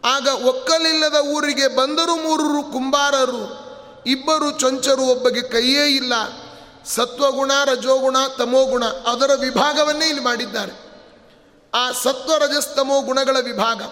ಆಗ 0.04 0.26
ಒಕ್ಕಲಿಲ್ಲದ 0.26 1.14
ಊರಿಗೆ 1.14 1.68
ಬಂದರು 1.68 2.16
ಮೂರೂರು 2.16 2.62
ಕುಂಬಾರರು. 2.62 3.70
ಇಬ್ಬರು 4.06 4.50
ಚೊಂಚರು 4.50 5.02
ಒಬ್ಬಗೆ 5.02 5.42
ಕೈಯೇ 5.42 5.86
ಇಲ್ಲ. 5.86 6.12
ಸತ್ವಗುಣ, 6.86 7.52
ರಜೋಗುಣ, 7.64 8.16
ತಮೋಗುಣ 8.38 8.84
ಅದರ 8.84 9.30
ವಿಭಾಗವನ್ನೇ 9.40 10.06
ಇಲ್ಲಿ 10.06 10.24
ಮಾಡಿದ್ದಾರೆ. 10.24 10.72
ಆ 11.74 11.92
ಸತ್ವ 11.92 12.36
ರಜಸ್ತಮೋ 12.36 13.00
ಗುಣಗಳ 13.00 13.36
ವಿಭಾಗ. 13.40 13.82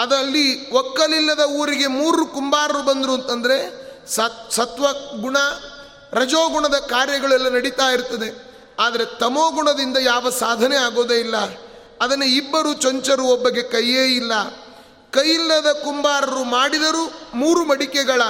ಅದರಲ್ಲಿ 0.00 0.70
ಒಕ್ಕಲಿಲ್ಲದ 0.70 1.40
ಊರಿಗೆ 1.40 1.86
ಮೂರು 1.86 2.26
ಕುಂಬಾರರು 2.26 2.82
ಬಂದರು 2.82 3.12
ಅಂತಂದರೆ 3.12 3.88
ಸತ್ 4.08 4.52
ಸತ್ವ 4.52 4.86
ಗುಣ 5.20 5.36
ರಜೋಗುಣದ 6.12 6.74
ಕಾರ್ಯಗಳೆಲ್ಲ 6.74 7.48
ನಡೀತಾ 7.48 7.86
ಇರ್ತದೆ. 7.86 8.47
ಆದರೆ 8.78 9.04
ತಮೋಗುಣದಿಂದ 9.04 9.96
ಯಾವ 10.00 10.30
ಸಾಧನೆ 10.30 10.76
ಆಗೋದೇ 10.76 11.14
ಇಲ್ಲ. 11.14 11.36
ಅದನ್ನು 12.00 12.24
ಇಬ್ಬರು 12.24 12.74
ಚೊಂಚರು 12.74 13.24
ಒಬ್ಬಗೆ 13.24 13.62
ಕೈಯೇ 13.62 14.04
ಇಲ್ಲ. 14.04 14.32
ಕೈಯಿಲ್ಲದ 15.10 15.72
ಕುಂಬಾರರು 15.72 16.44
ಮಾಡಿದರೂ 16.44 17.12
ಮೂರು 17.34 17.64
ಮಡಿಕೆಗಳ. 17.64 18.22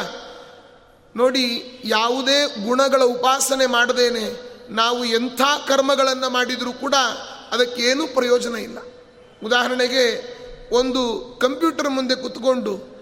ನೋಡಿ, 1.17 1.81
ಯಾವುದೇ 1.85 2.47
ಗುಣಗಳ 2.65 3.03
ಉಪಾಸನೆ 3.03 3.67
ಮಾಡದೇನೆ. 3.67 4.49
ನಾವು 4.71 5.05
ಎಂಥ 5.05 5.41
ಕರ್ಮಗಳನ್ನು 5.69 6.31
ಮಾಡಿದರೂ 6.31 6.73
ಕೂಡ 6.73 6.95
ಅದಕ್ಕೇನು 7.53 8.07
ಪ್ರಯೋಜನ 8.07 8.57
ಇಲ್ಲ. 8.57 8.79
ಉದಾಹರಣೆಗೆ, 9.45 10.39
ಒಂದು 10.73 11.25
ಕಂಪ್ಯೂಟರ್ 11.43 11.89
ಮುಂದೆ 11.89 12.15
ಕುತ್ಕೊಂಡು 12.15 12.99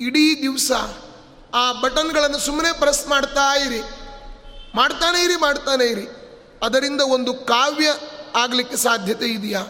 ಇಡೀ 0.00 0.42
ದಿವಸ 0.42 0.72
ಆ 1.54 1.72
ಬಟನ್ಗಳನ್ನು 1.72 2.38
ಸುಮ್ಮನೆ 2.38 2.80
ಪ್ರೆಸ್ 2.80 3.08
ಮಾಡ್ತಾ 3.08 3.56
ಇರಿ. 3.56 3.80
ಮಾಡ್ತಾನೆ 4.74 5.24
ಇರಿ 5.24 5.36
ಮಾಡ್ತಾನೆ 5.36 5.84
ಇರಿ. 5.84 6.19
ಅದರಿಂದ 6.62 7.00
ಒಂದು 7.00 7.34
ಕಾವ್ಯ 7.34 7.94
ಆಗಲಿಕ್ಕೆ 8.34 8.76
ಸಾಧ್ಯತೆ 8.76 9.26
ಇದೆಯಾ? 9.26 9.60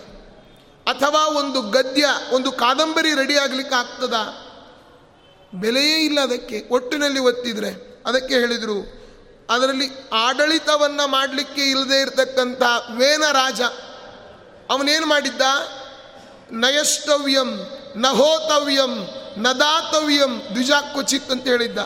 ಅಥವಾ 0.86 1.26
ಒಂದು 1.26 1.62
ಗದ್ಯ, 1.62 2.06
ಒಂದು 2.32 2.52
ಕಾದಂಬರಿ 2.52 3.14
ರೆಡಿ 3.14 3.38
ಆಗಲಿಕ್ಕೆ 3.38 3.74
ಆಗ್ತದ? 3.74 4.14
ಬೆಲೆಯೇ 5.54 6.04
ಇಲ್ಲ 6.04 6.20
ಅದಕ್ಕೆ. 6.20 6.68
ಒಟ್ಟಿನಲ್ಲಿ 6.70 7.20
ಒತ್ತಿದ್ರೆ. 7.20 8.02
ಅದಕ್ಕೆ 8.06 8.34
ಹೇಳಿದರು, 8.34 9.00
ಅದರಲ್ಲಿ 9.50 9.90
ಆಡಳಿತವನ್ನು 10.12 11.08
ಮಾಡಲಿಕ್ಕೆ 11.08 11.62
ಇಲ್ಲದೆ 11.62 12.00
ಇರತಕ್ಕಂಥ 12.00 12.62
ವೇನ 12.96 13.22
ರಾಜ, 13.32 13.60
ಅವನೇನು 14.70 15.06
ಮಾಡಿದ್ದ? 15.06 15.40
ನಯಸ್ತವ್ಯಂ 16.50 17.80
ನಹೋತವ್ಯಂ, 17.96 19.08
ನದಾತವ್ಯಂ 19.38 20.42
ದ್ವಿಜಾಕ್ವಚಿತ್ 20.52 21.30
ಅಂತ 21.30 21.46
ಹೇಳಿದ್ದ. 21.46 21.78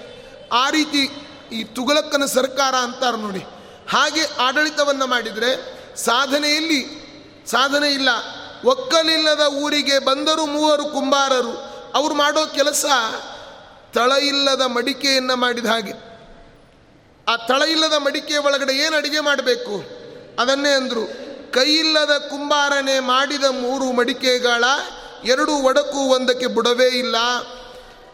ಆ 0.52 0.70
ರೀತಿ 0.70 1.10
ಈ 1.52 1.64
ತುಗಲಕ್ಕನ 1.64 2.24
ಸರ್ಕಾರ 2.24 2.74
ಅಂತಾರೆ 2.74 3.16
ನೋಡಿ. 3.16 3.46
ಹಾಗೆ 3.88 4.20
ಆಡಳಿತವನ್ನು 4.40 5.06
ಮಾಡಿದರೆ 5.06 5.74
ಸಾಧನೆಯಲ್ಲಿ 5.96 7.04
ಸಾಧನೆ 7.50 7.88
ಇಲ್ಲ. 7.88 8.08
ಒಕ್ಕಲಿಲ್ಲದ 8.64 9.40
ಊರಿಗೆ 9.40 9.98
ಬಂದರು 9.98 10.46
ಮೂವರು 10.46 10.84
ಕುಂಬಾರರು. 10.84 11.74
ಅವರು 11.94 12.14
ಮಾಡೋ 12.14 12.46
ಕೆಲಸ 12.46 12.84
ತಳ 13.94 14.12
ಇಲ್ಲದ 14.12 14.60
ಮಡಿಕೆಯನ್ನು 14.60 15.36
ಮಾಡಿದ 15.36 15.66
ಹಾಗೆ. 15.66 15.92
ಆ 17.28 17.36
ತಳ 17.36 17.62
ಇಲ್ಲದ 17.62 17.92
ಮಡಿಕೆ 17.92 18.36
ಒಳಗಡೆ 18.36 18.72
ಏನು 18.72 18.96
ಅಡಿಗೆ 18.96 19.20
ಮಾಡಬೇಕು? 19.20 19.84
ಅದನ್ನೇ 20.40 20.68
ಅಂದರು, 20.68 21.04
ಕೈಯಿಲ್ಲದ 21.52 22.18
ಕುಂಬಾರನೆ 22.30 23.00
ಮಾಡಿದ 23.00 23.44
ಮೂರು 23.44 23.92
ಮಡಿಕೆಗಳ 23.92 24.64
ಎರಡು 25.24 25.52
ಒಡಕು 25.52 25.98
ಒಂದಕ್ಕೆ 25.98 26.46
ಬುಡವೇ 26.46 26.86
ಇಲ್ಲ. 26.86 27.16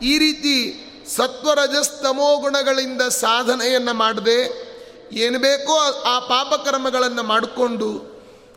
ಈ 0.02 0.18
ರೀತಿ 0.18 0.86
ಸತ್ವರಜಸ್ತಮೋ 1.16 2.36
ಗುಣಗಳಿಂದ 2.36 3.02
ಸಾಧನೆಯನ್ನು 3.02 3.94
ಮಾಡದೆ 3.94 4.69
ಏನು 5.12 5.38
ಬೇಕೋ 5.38 5.78
ಆ 6.02 6.18
ಪಾಪಕರ್ಮಗಳನ್ನು 6.18 7.22
ಮಾಡಿಕೊಂಡು 7.22 8.10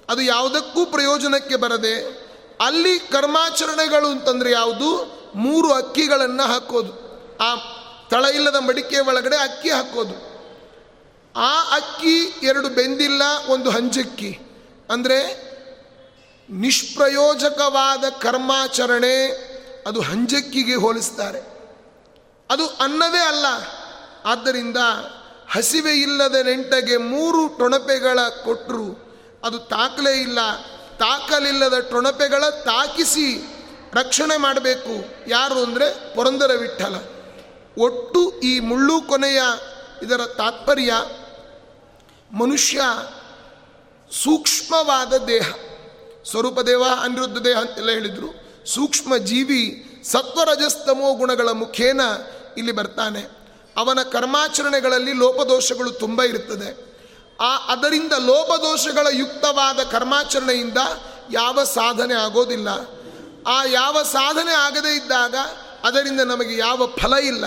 ಅದು 0.10 0.22
ಯಾವುದಕ್ಕೂ 0.22 0.86
ಪ್ರಯೋಜನಕ್ಕೆ 0.86 1.56
ಬರದೆ 1.56 2.24
ಅಲ್ಲಿ 2.66 3.00
ಕರ್ಮಾಚರಣೆಗಳು 3.00 4.08
ಅಂತಂದರೆ 4.08 4.52
ಯಾವುದು? 4.52 5.24
ಮೂರು 5.36 5.74
ಅಕ್ಕಿಗಳನ್ನು 5.74 6.44
ಹಾಕೋದು. 6.44 6.94
ಆ 7.38 7.56
ತಳ 8.10 8.26
ಇಲ್ಲದ 8.26 8.56
ಮಡಿಕೆ 8.56 9.00
ಒಳಗಡೆ 9.00 9.36
ಅಕ್ಕಿ 9.36 9.70
ಹಾಕೋದು. 9.70 10.34
ಆ 11.36 11.62
ಅಕ್ಕಿ 11.62 12.20
ಎರಡು 12.44 12.70
ಬೆಂದಿಲ್ಲ, 12.70 13.22
ಒಂದು 13.50 13.70
ಹಂಜಕ್ಕಿ 13.70 14.40
ಅಂದರೆ 14.90 15.54
ನಿಷ್ಪ್ರಯೋಜಕವಾದ 16.50 18.04
ಕರ್ಮಾಚರಣೆ 18.22 19.32
ಅದು 19.88 20.02
ಹಂಜಕ್ಕಿಗೆ 20.02 20.76
ಹೋಲಿಸ್ತಾರೆ. 20.76 21.40
ಅದು 22.50 22.68
ಅನ್ನವೇ 22.68 23.20
ಅಲ್ಲ. 23.20 23.46
ಆದ್ದರಿಂದ 24.26 24.78
ಹಸಿವೆ 25.50 25.92
ಇಲ್ಲದ 25.92 26.36
ನೆಂಟಗೆ 26.36 26.98
ಮೂರು 26.98 27.48
ಟೊಣಪೆಗಳ 27.48 28.20
ಕೊಟ್ಟರು 28.44 29.14
ಅದು 29.44 29.60
ತಾಕಲೇ 29.60 30.22
ಇಲ್ಲ. 30.22 30.40
ತಾಕಲಿಲ್ಲದ 30.98 31.80
ಟೊಣಪೆಗಳ 31.80 32.50
ತಾಕಿಸಿ 32.50 33.44
ರಕ್ಷಣೆ 33.94 34.38
ಮಾಡಬೇಕು. 34.38 35.06
ಯಾರು 35.30 35.64
ಅಂದರೆ 35.64 36.16
ಪುರಂದರ 36.16 36.52
ವಿಠಲ 36.58 36.96
ಒಟ್ಟು 37.78 38.40
ಈ 38.40 38.60
ಮುಳ್ಳು 38.60 39.02
ಕೊನೆಯ 39.02 39.42
ಇದರ 40.04 40.26
ತಾತ್ಪರ್ಯ 40.26 40.94
ಮನುಷ್ಯ 42.32 42.82
ಸೂಕ್ಷ್ಮವಾದ 44.24 45.14
ದೇಹ. 45.14 45.54
ಸ್ವರೂಪ 46.32 46.60
ದೇವ, 46.60 46.84
ಅನಿರುದ್ಧ 47.02 47.38
ದೇಹ 47.38 47.58
ಅಂತೆಲ್ಲ 47.58 47.90
ಹೇಳಿದರು. 47.90 48.44
ಸೂಕ್ಷ್ಮ 48.66 49.18
ಜೀವಿ 49.18 49.86
ಸತ್ವರಜಸ್ತಮೋ 50.04 51.14
ಗುಣಗಳ 51.14 51.50
ಮುಖೇನ 51.50 52.02
ಇಲ್ಲಿ 52.58 52.72
ಬರ್ತಾನೆ. 52.72 53.43
ಅವನ 53.78 54.02
ಕರ್ಮಾಚರಣೆಗಳಲ್ಲಿ 54.04 55.14
ಲೋಪದೋಷಗಳು 55.14 55.92
ತುಂಬ 55.92 56.24
ಇರುತ್ತದೆ. 56.24 56.94
ಆ, 57.42 57.58
ಅದರಿಂದ 57.58 58.12
ಲೋಪದೋಷಗಳ 58.12 59.08
ಯುಕ್ತವಾದ 59.12 59.80
ಕರ್ಮಾಚರಣೆಯಿಂದ 59.80 60.78
ಯಾವ 61.32 61.64
ಸಾಧನೆ 61.64 62.14
ಆಗೋದಿಲ್ಲ. 62.14 62.68
ಆ 63.48 63.64
ಯಾವ 63.64 64.04
ಸಾಧನೆ 64.04 64.54
ಆಗದೇ 64.54 64.96
ಇದ್ದಾಗ 64.96 65.36
ಅದರಿಂದ 65.84 66.22
ನಮಗೆ 66.22 66.58
ಯಾವ 66.58 66.88
ಫಲ 66.88 67.14
ಇಲ್ಲ. 67.14 67.46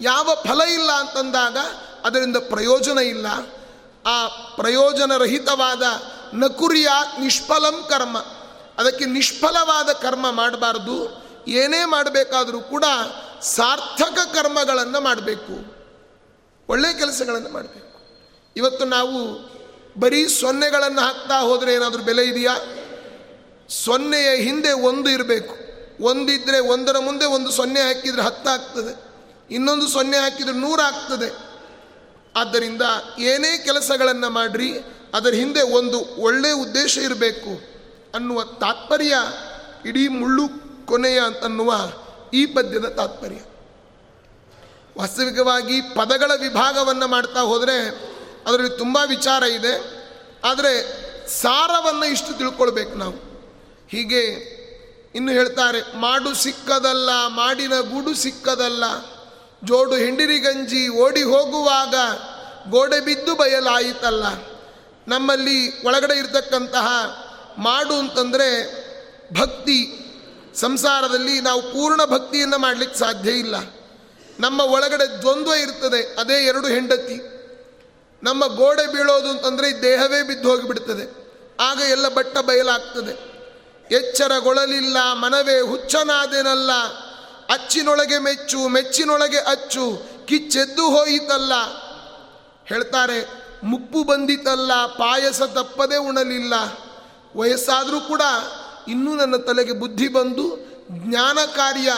ಯಾವ 0.00 0.36
ಫಲ 0.48 0.60
ಇಲ್ಲ 0.60 0.92
ಅಂತಂದಾಗ 0.92 1.56
ಅದರಿಂದ 2.04 2.36
ಪ್ರಯೋಜನ 2.36 2.98
ಇಲ್ಲ. 2.98 3.26
ಆ 4.06 4.28
ಪ್ರಯೋಜನರಹಿತವಾದ 4.28 5.82
ನಕುರಿಯ 6.34 6.88
ನಿಷ್ಫಲಂ 7.20 7.86
ಕರ್ಮ. 7.88 8.18
ಅದಕ್ಕೆ 8.78 9.04
ನಿಷ್ಫಲವಾದ 9.04 9.88
ಕರ್ಮ 9.92 10.30
ಮಾಡಬಾರ್ದು. 10.30 11.27
ಏನೇ 11.48 11.84
ಮಾಡಬೇಕಾದರೂ 11.84 12.60
ಕೂಡ 12.60 12.84
ಸಾರ್ಥಕ 13.42 14.18
ಕರ್ಮಗಳನ್ನು 14.34 15.00
ಮಾಡಬೇಕು. 15.00 15.78
ಒಳ್ಳೆಯ 16.68 16.94
ಕೆಲಸಗಳನ್ನು 16.94 17.48
ಮಾಡಬೇಕು. 17.48 17.88
ಇವತ್ತು 18.56 18.84
ನಾವು 18.84 19.38
ಬರೀ 20.00 20.28
ಸೊನ್ನೆಗಳನ್ನು 20.28 21.00
ಹಾಕ್ತಾ 21.00 21.40
ಹೋದರೆ 21.40 21.74
ಏನಾದರೂ 21.74 22.02
ಬೆಲೆ 22.02 22.24
ಇದೆಯಾ? 22.24 22.56
ಸೊನ್ನೆಯ 23.68 24.36
ಹಿಂದೆ 24.36 24.72
ಒಂದು 24.72 25.10
ಇರಬೇಕು. 25.10 25.56
ಒಂದಿದ್ದರೆ 26.04 26.58
ಒಂದರ 26.58 26.98
ಮುಂದೆ 26.98 27.24
ಒಂದು 27.24 27.50
ಸೊನ್ನೆ 27.50 27.80
ಹಾಕಿದರೆ 27.80 28.22
ಹತ್ತಾಗ್ತದೆ 28.22 29.08
ಇನ್ನೊಂದು 29.54 29.88
ಸೊನ್ನೆ 29.88 30.16
ಹಾಕಿದರೆ 30.16 30.52
ನೂರಾಗ್ತದೆ 30.52 31.36
ಆದ್ದರಿಂದ 32.36 32.82
ಏನೇ 33.18 33.58
ಕೆಲಸಗಳನ್ನು 33.58 34.30
ಮಾಡಿರಿ, 34.30 34.78
ಅದರ 35.14 35.30
ಹಿಂದೆ 35.30 35.62
ಒಂದು 35.62 36.22
ಒಳ್ಳೆಯ 36.22 36.52
ಉದ್ದೇಶ 36.52 36.98
ಇರಬೇಕು 36.98 37.50
ಅನ್ನುವ 38.14 38.42
ತಾತ್ಪರ್ಯ 38.42 39.14
ಇಡೀ 39.86 40.08
ಮುಳ್ಳು 40.08 40.67
ಕೊನೆಯ 40.88 41.20
ಅಂತನ್ನುವ 41.20 41.74
ಈ 42.34 42.46
ಪದ್ಯದ 42.46 42.84
ತಾತ್ಪರ್ಯ. 42.84 43.40
ವಾಸ್ತವಿಕವಾಗಿ 44.98 45.80
ಪದಗಳ 45.80 46.30
ವಿಭಾಗವನ್ನು 46.40 47.06
ಮಾಡ್ತಾ 47.06 47.40
ಹೋದರೆ 47.40 47.88
ಅದರಲ್ಲಿ 48.46 48.78
ತುಂಬ 48.78 48.98
ವಿಚಾರ 49.08 49.42
ಇದೆ. 49.42 49.74
ಆದರೆ 50.44 50.72
ಸಾರವನ್ನು 51.28 52.04
ಇಷ್ಟು 52.04 52.38
ತಿಳ್ಕೊಳ್ಬೇಕು 52.38 52.94
ನಾವು. 52.94 53.16
ಹೀಗೆ 53.88 54.24
ಇನ್ನು 55.14 55.32
ಹೇಳ್ತಾರೆ, 55.32 55.96
ಮಾಡು 55.96 56.34
ಸಿಕ್ಕದಲ್ಲ, 56.34 57.10
ಮಾಡಿನ 57.26 57.72
ಗುಡು 57.80 58.14
ಸಿಕ್ಕದಲ್ಲ. 58.14 58.84
ಜೋಡು 59.64 59.94
ಹೆಂಡಿರಿಗಂಜಿ 59.94 60.88
ಓಡಿ 60.88 61.22
ಹೋಗುವಾಗ 61.22 61.94
ಗೋಡೆ 62.70 63.00
ಬಿದ್ದು 63.00 63.34
ಬಯಲಾಯಿತಲ್ಲ. 63.34 64.24
ನಮ್ಮಲ್ಲಿ 65.08 65.86
ಒಳಗಡೆ 65.86 66.18
ಇರತಕ್ಕಂತಹ 66.18 66.86
ಮಾಡು 67.58 67.94
ಅಂತಂದರೆ 67.94 68.48
ಭಕ್ತಿ 69.40 70.04
ಸಂಸಾರದಲ್ಲಿ 70.58 71.40
ನಾವು 71.40 71.62
ಪೂರ್ಣ 71.62 72.04
ಭಕ್ತಿಯನ್ನು 72.04 72.58
ಮಾಡಲಿಕ್ಕೆ 72.58 72.98
ಸಾಧ್ಯ 72.98 73.30
ಇಲ್ಲ. 73.30 73.54
ನಮ್ಮ 74.40 74.60
ಒಳಗಡೆ 74.60 75.20
ದ್ವಂದ್ವ 75.20 75.52
ಇರ್ತದೆ, 75.52 76.16
ಅದೇ 76.20 76.34
ಎರಡು 76.34 76.68
ಹೆಂಡತಿ. 76.68 77.38
ನಮ್ಮ 78.22 78.46
ಗೋಡೆ 78.46 78.92
ಬೀಳೋದು 78.92 79.30
ಅಂತಂದರೆ 79.30 79.82
ದೇಹವೇ 79.82 80.22
ಬಿದ್ದು 80.22 80.50
ಹೋಗಿಬಿಡ್ತದೆ. 80.50 81.28
ಆಗ 81.60 81.80
ಎಲ್ಲ 81.80 82.08
ಬಟ್ಟ 82.08 82.38
ಬಯಲಾಗ್ತದೆ. 82.38 83.28
ಎಚ್ಚರಗೊಳ್ಳಲಿಲ್ಲ 83.94 85.12
ಮನವೇ 85.12 85.60
ಹುಚ್ಚನಾದೇನಲ್ಲ. 85.60 86.72
ಅಚ್ಚಿನೊಳಗೆ 87.48 88.18
ಮೆಚ್ಚು, 88.18 88.68
ಮೆಚ್ಚಿನೊಳಗೆ 88.68 89.38
ಅಚ್ಚು, 89.38 90.02
ಕಿಚ್ಚೆದ್ದು 90.26 90.90
ಹೋಯಿತಲ್ಲ. 90.90 91.52
ಹೇಳ್ತಾರೆ, 92.64 93.28
ಮುಪ್ಪು 93.62 94.04
ಬಂದಿತಲ್ಲ, 94.04 94.86
ಪಾಯಸ 94.86 95.42
ತಪ್ಪದೇ 95.42 95.96
ಉಣಲಿಲ್ಲ. 95.96 96.54
ವಯಸ್ಸಾದರೂ 97.36 98.00
ಕೂಡ 98.00 98.22
ಇನ್ನೂ 98.88 99.16
ನನ್ನ 99.16 99.36
ತಲೆಗೆ 99.36 99.72
ಬುದ್ಧಿ 99.72 100.08
ಬಂದು 100.08 100.68
ಜ್ಞಾನ 100.90 101.38
ಕಾರ್ಯ 101.56 101.92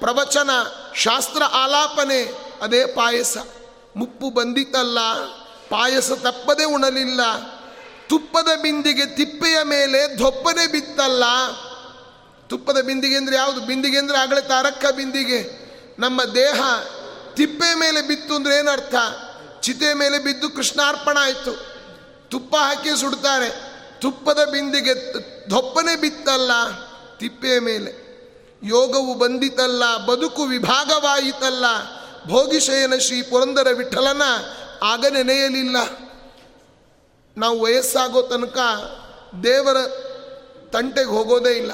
ಪ್ರವಚನ, 0.00 0.50
ಶಾಸ್ತ್ರ 0.94 1.42
ಆಲಾಪನೆ, 1.42 2.34
ಅದೇ 2.62 2.86
ಪಾಯಸ. 2.86 3.36
ಮುಪ್ಪು 3.96 4.30
ಬಂದಿತಲ್ಲ 4.30 4.98
ಪಾಯಸ 5.68 6.12
ತಪ್ಪದೆ 6.12 6.64
ಉಣಲಿಲ್ಲ. 6.64 7.20
ತುಪ್ಪದ 8.08 8.48
ಬಿಂದಿಗೆ 8.62 9.06
ತಿಪ್ಪೆಯ 9.06 9.62
ಮೇಲೆ 9.62 10.18
ದೊಪ್ಪನೆ 10.18 10.72
ಬಿತ್ತಲ್ಲ. 10.72 11.24
ತುಪ್ಪದ 12.48 12.80
ಬಿಂದಿಗೆ 12.80 13.16
ಅಂದರೆ 13.16 13.36
ಯಾವುದು? 13.36 13.60
ಬಿಂದಿಗೆ 13.60 13.98
ಅಂದರೆ 13.98 14.18
ಆಗಲೇ 14.18 14.40
ತಾರಕ್ಕ 14.40 14.86
ಬಿಂದಿಗೆ. 14.86 15.66
ನಮ್ಮ 15.98 16.24
ದೇಹ 16.24 16.60
ತಿಪ್ಪೆ 17.34 17.74
ಮೇಲೆ 17.74 18.02
ಬಿತ್ತು 18.02 18.34
ಅಂದರೆ 18.34 18.58
ಏನರ್ಥ? 18.58 18.94
ಚಿತೆ 19.60 19.94
ಮೇಲೆ 19.94 20.18
ಬಿದ್ದು 20.18 20.50
ಕೃಷ್ಣಾರ್ಪಣ 20.50 21.18
ಆಯಿತು. 21.20 21.76
ತುಪ್ಪ 22.28 22.56
ಹಾಕಿ 22.56 23.00
ಸುಡ್ತಾರೆ. 23.00 23.75
ತುಪ್ಪದ 24.00 24.48
ಬಿಂದಿಗೆ 24.50 25.14
ದೊಪ್ಪನೆ 25.50 25.96
ಬಿತ್ತಲ್ಲ, 25.96 26.50
ತಿಪ್ಪೆಯ 27.18 27.60
ಮೇಲೆ. 27.60 28.06
ಯೋಗವು 28.62 29.14
ಬಂದಿತಲ್ಲ, 29.14 29.96
ಬದುಕು 30.06 30.42
ವಿಭಾಗವಾಯಿತಲ್ಲ. 30.42 31.64
ಭೋಗಿಶಯನ 32.28 32.94
ಶ್ರೀ 32.96 33.22
ಪುರಂದರ 33.22 33.68
ವಿಠಲನ 33.72 34.22
ಆಗ 34.82 35.06
ನೆನೆಯಲಿಲ್ಲ. 35.06 35.76
ನಾವು 37.36 37.60
ವಯಸ್ಸಾಗೋ 37.60 38.22
ತನಕ 38.22 38.58
ದೇವರ 39.44 39.76
ತಂಟೆಗೆ 40.72 41.10
ಹೋಗೋದೇ 41.10 41.50
ಇಲ್ಲ. 41.50 41.72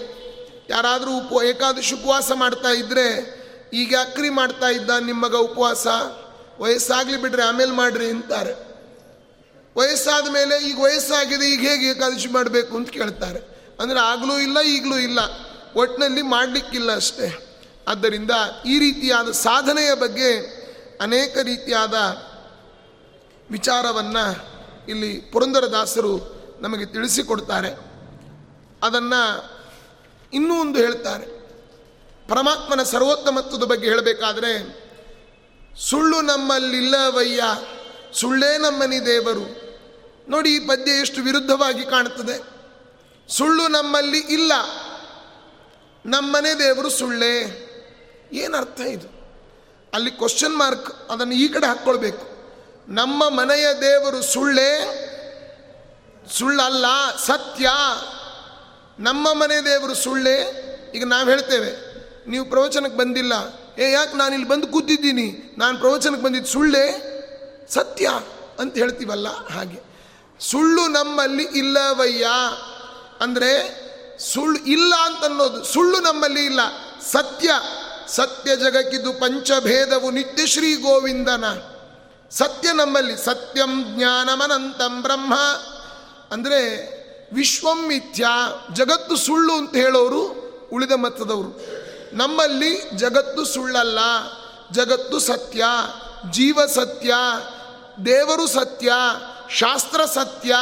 ಯಾರಾದರೂ 0.70 1.11
ಉಪ, 1.11 1.43
ಏಕಾದಶಿ 1.43 1.95
ಉಪವಾಸ 1.95 2.33
ಮಾಡ್ತಾ 2.35 2.68
ಇದ್ದರೆ 2.68 3.43
ಈಗ 3.73 3.95
ಅಕ್ರಿ 4.01 4.31
ಮಾಡ್ತಾ 4.31 4.68
ಇದ್ದ 4.68 4.91
ನಿಮ್ಮಗ 4.91 5.35
ಉಪವಾಸ. 5.35 5.87
ವಯಸ್ಸಾಗಲಿ 6.61 7.16
ಬಿಡ್ರಿ, 7.16 7.43
ಆಮೇಲೆ 7.43 7.70
ಮಾಡ್ರಿ 7.70 8.07
ಅಂತಾರೆ. 8.07 8.72
ವಯಸ್ಸಾದ 9.77 10.29
ಮೇಲೆ 10.31 10.68
ಈಗ 10.68 10.81
ವಯಸ್ಸಾಗಿದೆ, 10.81 11.53
ಈಗ 11.53 11.61
ಹೇಗೆ 11.61 11.89
ಏಕಾದಶಿ 11.91 12.29
ಮಾಡಬೇಕು 12.29 12.77
ಅಂತ 12.77 12.91
ಕೇಳ್ತಾರೆ. 12.91 13.53
ಅಂದರೆ 13.81 14.01
ಆಗಲೂ 14.01 14.39
ಇಲ್ಲ, 14.39 14.61
ಈಗಲೂ 14.61 14.99
ಇಲ್ಲ. 14.99 15.18
ಒಟ್ಟಿನಲ್ಲಿ 15.77 16.23
ಮಾಡಲಿಕ್ಕಿಲ್ಲ 16.23 16.97
ಅಷ್ಟೇ. 16.97 17.47
ಆದ್ದರಿಂದ 17.89 18.31
ಈ 18.66 18.79
ರೀತಿಯಾದ 18.79 19.31
ಸಾಧನೆಯ 19.31 19.95
ಬಗ್ಗೆ 19.95 20.62
ಅನೇಕ 21.01 21.39
ರೀತಿಯಾದ 21.39 21.95
ವಿಚಾರವನ್ನು 23.51 24.53
ಇಲ್ಲಿ 24.89 25.20
ಪುರಂದರದಾಸರು 25.20 26.43
ನಮಗೆ 26.61 26.87
ತಿಳಿಸಿಕೊಡ್ತಾರೆ. 26.87 27.68
ಅದನ್ನು 28.83 29.53
ಇನ್ನೂ 30.33 30.61
ಒಂದು 30.61 30.79
ಹೇಳ್ತಾರೆ. 30.79 31.27
ಪರಮಾತ್ಮನ 32.29 32.83
ಸರ್ವೋತ್ತಮತ್ವದ 32.83 33.62
ಬಗ್ಗೆ 33.62 33.89
ಹೇಳಬೇಕಾದ್ರೆ, 33.89 34.83
ಸುಳ್ಳು 35.91 36.20
ನಮ್ಮಲ್ಲಿಲ್ಲವಯ್ಯ, 36.20 37.43
ಸುಳ್ಳೇ 38.12 38.59
ನಮ್ಮನಿ 38.59 39.07
ದೇವರು. 39.07 39.62
ನೋಡಿ 40.33 40.51
ಈ 40.51 40.59
ಪದ್ಯ 40.59 40.93
ಎಷ್ಟು 40.93 41.22
ವಿರುದ್ಧವಾಗಿ 41.22 41.85
ಕಾಣುತ್ತದೆ. 41.85 42.37
ಸುಳ್ಳು 43.33 43.68
ನಮ್ಮಲ್ಲಿ 43.68 44.18
ಇಲ್ಲ. 44.18 44.53
ನಮ್ಮನೆ 46.07 46.59
ದೇವರು 46.59 46.91
ಸುಳ್ಳೇ. 46.91 47.35
ಏನರ್ಥ 48.33 48.80
ಇದು? 48.80 49.09
ಅಲ್ಲಿ 49.95 50.11
ಕ್ವಶನ್ 50.11 50.57
ಮಾರ್ಕ್ 50.57 51.11
ಅದನ್ನು 51.11 51.35
ಈ 51.35 51.49
ಕಡೆ 51.49 51.66
ಹಾಕ್ಕೊಳ್ಬೇಕು. 51.66 52.24
ನಮ್ಮ 52.89 53.28
ಮನೆಯ 53.28 53.66
ದೇವರು 53.80 54.22
ಸುಳ್ಳೇ? 54.22 54.70
ಸುಳ್ಳಲ್ಲ, 56.39 56.87
ಸತ್ಯ. 57.26 57.68
ನಮ್ಮ 58.99 59.33
ಮನೆ 59.33 59.64
ದೇವರು 59.64 59.95
ಸುಳ್ಳೇ? 59.95 60.37
ಈಗ 60.95 61.05
ನಾವು 61.07 61.28
ಹೇಳ್ತೇವೆ, 61.28 61.70
ನೀವು 62.30 62.45
ಪ್ರವಚನಕ್ಕೆ 62.45 62.99
ಬಂದಿಲ್ಲ. 62.99 63.33
ಏ, 63.78 63.93
ಯಾಕೆ 63.93 64.16
ನಾನು 64.16 64.35
ಇಲ್ಲಿ 64.35 64.49
ಬಂದು 64.49 64.66
ಕೂತಿದ್ದೀನಿ? 64.66 65.55
ನಾನು 65.59 65.78
ಪ್ರವಚನಕ್ಕೆ 65.78 66.24
ಬಂದಿದ್ದು 66.24 66.49
ಸುಳ್ಳೇ? 66.49 66.85
ಸತ್ಯ 67.68 68.11
ಅಂತ 68.59 68.74
ಹೇಳ್ತೀವಲ್ಲ 68.74 69.28
ಹಾಗೆ. 69.47 69.91
ಸುಳ್ಳು 70.51 70.88
ನಮ್ಮಲ್ಲಿ 70.88 71.43
ಇಲ್ಲವಯ್ಯ. 71.43 72.26
ಅಂದರೆ 73.20 73.82
ಸುಳ್ಳು 74.18 74.64
ಇಲ್ಲ 74.64 74.95
ಅಂತ 75.03 75.24
ಅನ್ನೋದು 75.24 75.64
ಸುಳ್ಳು 75.64 76.01
ನಮ್ಮಲ್ಲಿ 76.01 76.45
ಇಲ್ಲ. 76.45 76.61
ಸತ್ಯ 77.11 77.51
ಸತ್ಯ 78.09 78.57
ಜಗಕ್ಕಿದು 78.57 79.12
ಪಂಚಭೇದವು 79.12 80.11
ನಿತ್ಯ 80.11 80.47
ಶ್ರೀ 80.47 80.74
ಗೋವಿಂದನ. 80.74 81.45
ಸತ್ಯ 82.30 82.72
ನಮ್ಮಲ್ಲಿ, 82.72 83.16
ಸತ್ಯಂ 83.16 83.97
ಜ್ಞಾನಮನಂತಂ 83.97 85.03
ಬ್ರಹ್ಮ. 85.03 85.34
ಅಂದರೆ 86.30 86.61
ವಿಶ್ವಂ 87.34 87.86
ಮಿಥ್ಯ, 87.86 88.26
ಜಗತ್ತು 88.72 89.16
ಸುಳ್ಳು 89.16 89.53
ಅಂತ 89.53 89.76
ಹೇಳೋರು 89.76 90.22
ಉಳಿದ 90.72 90.93
ಮತದವರು. 90.93 91.61
ನಮ್ಮಲ್ಲಿ 92.12 92.90
ಜಗತ್ತು 92.97 93.45
ಸುಳ್ಳಲ್ಲ, 93.45 93.99
ಜಗತ್ತು 94.72 95.18
ಸತ್ಯ, 95.18 95.64
ಜೀವ 96.30 96.59
ಸತ್ಯ, 96.66 97.14
ದೇವರು 98.05 98.47
ಸತ್ಯ 98.47 98.93
ಶಾಸ್ತ್ರ 99.51 100.05
ಸತ್ಯ. 100.05 100.55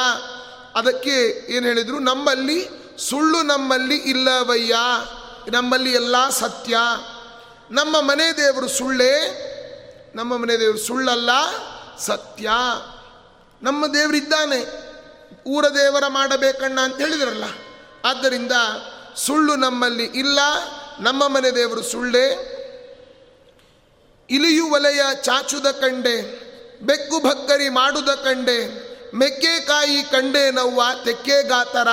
ಅದಕ್ಕೆ 0.74 1.46
ಏನು 1.48 1.66
ಹೇಳಿದರು? 1.66 1.98
ನಮ್ಮಲ್ಲಿ 1.98 2.68
ಸುಳ್ಳು 2.98 3.42
ನಮ್ಮಲ್ಲಿ 3.42 3.96
ಇಲ್ಲವಯ್ಯ. 3.96 4.74
ನಮ್ಮಲ್ಲಿ 5.48 5.92
ಎಲ್ಲ 5.92 6.28
ಸತ್ಯ. 6.28 6.76
ನಮ್ಮ 7.70 8.00
ಮನೆ 8.00 8.36
ದೇವರು 8.36 8.68
ಸುಳ್ಳೇ. 8.68 9.46
ನಮ್ಮ 10.14 10.36
ಮನೆ 10.36 10.60
ದೇವರು 10.60 10.78
ಸುಳ್ಳಲ್ಲ, 10.78 11.30
ಸತ್ಯ. 11.98 12.50
ನಮ್ಮ 13.62 13.86
ದೇವರಿದ್ದಾನೆ 13.86 14.90
ಊರ 15.46 15.68
ದೇವರ 15.68 16.04
ಮಾಡಬೇಕಣ್ಣ 16.08 16.80
ಅಂತ 16.80 16.98
ಹೇಳಿದ್ರಲ್ಲ. 16.98 17.44
ಆದ್ದರಿಂದ 18.04 18.52
ಸುಳ್ಳು 19.16 19.56
ನಮ್ಮಲ್ಲಿ 19.56 20.04
ಇಲ್ಲ, 20.04 20.38
ನಮ್ಮ 21.00 21.28
ಮನೆ 21.28 21.50
ದೇವರು 21.50 21.82
ಸುಳ್ಳೇ. 21.82 22.56
ಇಲಿಯು 24.30 24.70
ವಲಯ 24.70 25.00
ಚಾಚುದ 25.22 25.66
ಕಂಡೆ. 25.66 26.49
ಬೆಕ್ಕು 26.82 27.20
ಭಕ್ಕರಿ 27.20 27.68
ಮಾಡುದ 27.68 28.08
ಕಂಡೆ 28.08 28.90
ಮೆಕ್ಕೆಕಾಯಿ 29.14 30.02
ಕಂಡೆ 30.02 30.50
ನವ್ವ 30.50 30.80
ತೆಕ್ಕೆ 31.04 31.42
ಗಾತರ. 31.42 31.88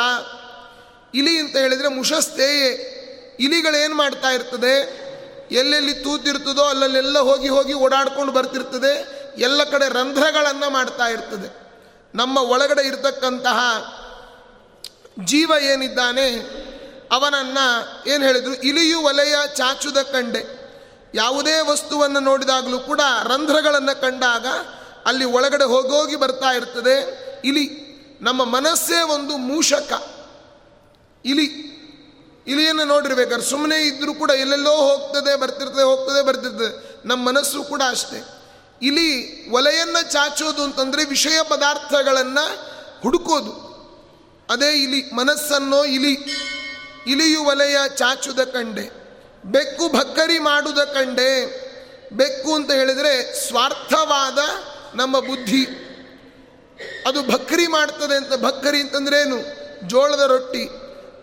ಇಲಿ 1.13 1.39
ಅಂತ 1.39 1.57
ಹೇಳಿದರೆ 1.57 1.87
ಮುಷಸ್ತೇಯೇ. 1.87 2.93
ಇಲಿಗಳೇನು 3.39 3.95
ಮಾಡ್ತಾ 3.95 4.29
ಇರ್ತದೆ? 4.29 5.07
ಎಲ್ಲೆಲ್ಲಿ 5.51 5.93
ತೂತಿರ್ತದೋ 5.93 6.61
ಅಲ್ಲಲ್ಲೆಲ್ಲ 6.61 7.19
ಹೋಗಿ 7.19 7.49
ಹೋಗಿ 7.49 7.73
ಓಡಾಡ್ಕೊಂಡು 7.73 8.33
ಬರ್ತಿರ್ತದೆ. 8.33 9.17
ಎಲ್ಲ 9.37 9.63
ಕಡೆ 9.63 9.89
ರಂಧ್ರಗಳನ್ನು 9.89 10.69
ಮಾಡ್ತಾ 10.69 11.05
ಇರ್ತದೆ. 11.05 11.67
ನಮ್ಮ 12.15 12.37
ಒಳಗಡೆ 12.37 12.87
ಇರತಕ್ಕಂತಹ 12.87 13.59
ಜೀವ 15.25 15.51
ಏನಿದ್ದಾನೆ, 15.61 16.33
ಅವನನ್ನು 17.11 18.09
ಏನು 18.09 18.25
ಹೇಳಿದರು? 18.25 18.53
ಇಲಿಯು 18.53 19.01
ವಲಯ 19.01 19.35
ಚಾಚುದ 19.55 19.97
ಕಂಡೆ. 19.97 20.57
ಯಾವುದೇ 21.15 21.59
ವಸ್ತುವನ್ನು 21.59 22.19
ನೋಡಿದಾಗಲೂ 22.19 22.79
ಕೂಡ 22.79 23.01
ರಂಧ್ರಗಳನ್ನು 23.23 24.01
ಕಂಡಾಗ 24.01 24.45
ಅಲ್ಲಿ 25.07 25.25
ಒಳಗಡೆ 25.25 25.63
ಹೋಗೋಗಿ 25.63 26.15
ಬರ್ತಾ 26.15 26.53
ಇರ್ತದೆ. 26.53 26.95
ಇಲಿ, 27.45 27.87
ನಮ್ಮ 28.21 28.43
ಮನಸ್ಸೇ 28.43 29.01
ಒಂದು 29.01 29.37
ಮೂಷಕ. 29.37 29.91
ಇಲಿ, 31.25 31.45
ಇಲಿಯನ್ನು 32.47 32.85
ನೋಡಿರ್ಬೇಕಾದ್ರೆ 32.85 33.49
ಸುಮ್ಮನೆ 33.49 33.87
ಇದ್ದರೂ 33.87 34.13
ಕೂಡ 34.13 34.31
ಎಲ್ಲೆಲ್ಲೋ 34.31 34.75
ಹೋಗ್ತದೆ, 34.75 35.35
ಬರ್ತಿರ್ತದೆ 35.35 35.83
ಹೋಗ್ತದೆ, 35.83 36.25
ಬರ್ತಿರ್ತದೆ. 36.25 37.07
ನಮ್ಮ 37.07 37.27
ಮನಸ್ಸು 37.27 37.63
ಕೂಡ 37.63 37.81
ಅಷ್ಟೇ. 37.89 38.27
ಇಲಿ 38.81 39.49
ಒಲೆಯನ್ನು 39.49 40.11
ಚಾಚೋದು 40.11 40.63
ಅಂತಂದರೆ 40.63 41.05
ವಿಷಯ 41.05 41.37
ಪದಾರ್ಥಗಳನ್ನು 41.49 42.45
ಹುಡುಕೋದು. 43.01 43.67
ಅದೇ 44.49 44.71
ಇಲಿ, 44.71 45.15
ಮನಸ್ಸನ್ನೋ 45.15 45.83
ಇಲಿ, 45.85 46.13
ಇಲಿಯು 47.07 47.43
ವಲಯ 47.43 47.77
ಚಾಚುದ 47.95 48.39
ಕಂಡೆ, 48.39 48.85
ಬೆಕ್ಕು 49.45 49.89
ಭಕ್ಕರಿ 49.89 50.39
ಮಾಡುದ 50.39 50.77
ಕಂಡೆ. 50.77 51.67
ಬೆಕ್ಕು 52.13 52.55
ಅಂತ 52.55 52.71
ಹೇಳಿದರೆ 52.71 53.47
ಸ್ವಾರ್ಥವಾದ 53.47 54.37
ನಮ್ಮ 54.95 55.19
ಬುದ್ಧಿ 55.19 55.65
ಅದು 57.07 57.31
ಭಕ್ರಿ 57.31 57.67
ಮಾಡ್ತದೆ 57.67 58.15
ಅಂತ, 58.15 58.33
ಭಕ್ರಿ 58.33 58.81
ಅಂತಂದ್ರೇನು 58.81 59.37
ಜೋಳದ 59.87 60.19
ರೊಟ್ಟಿ. 60.19 60.69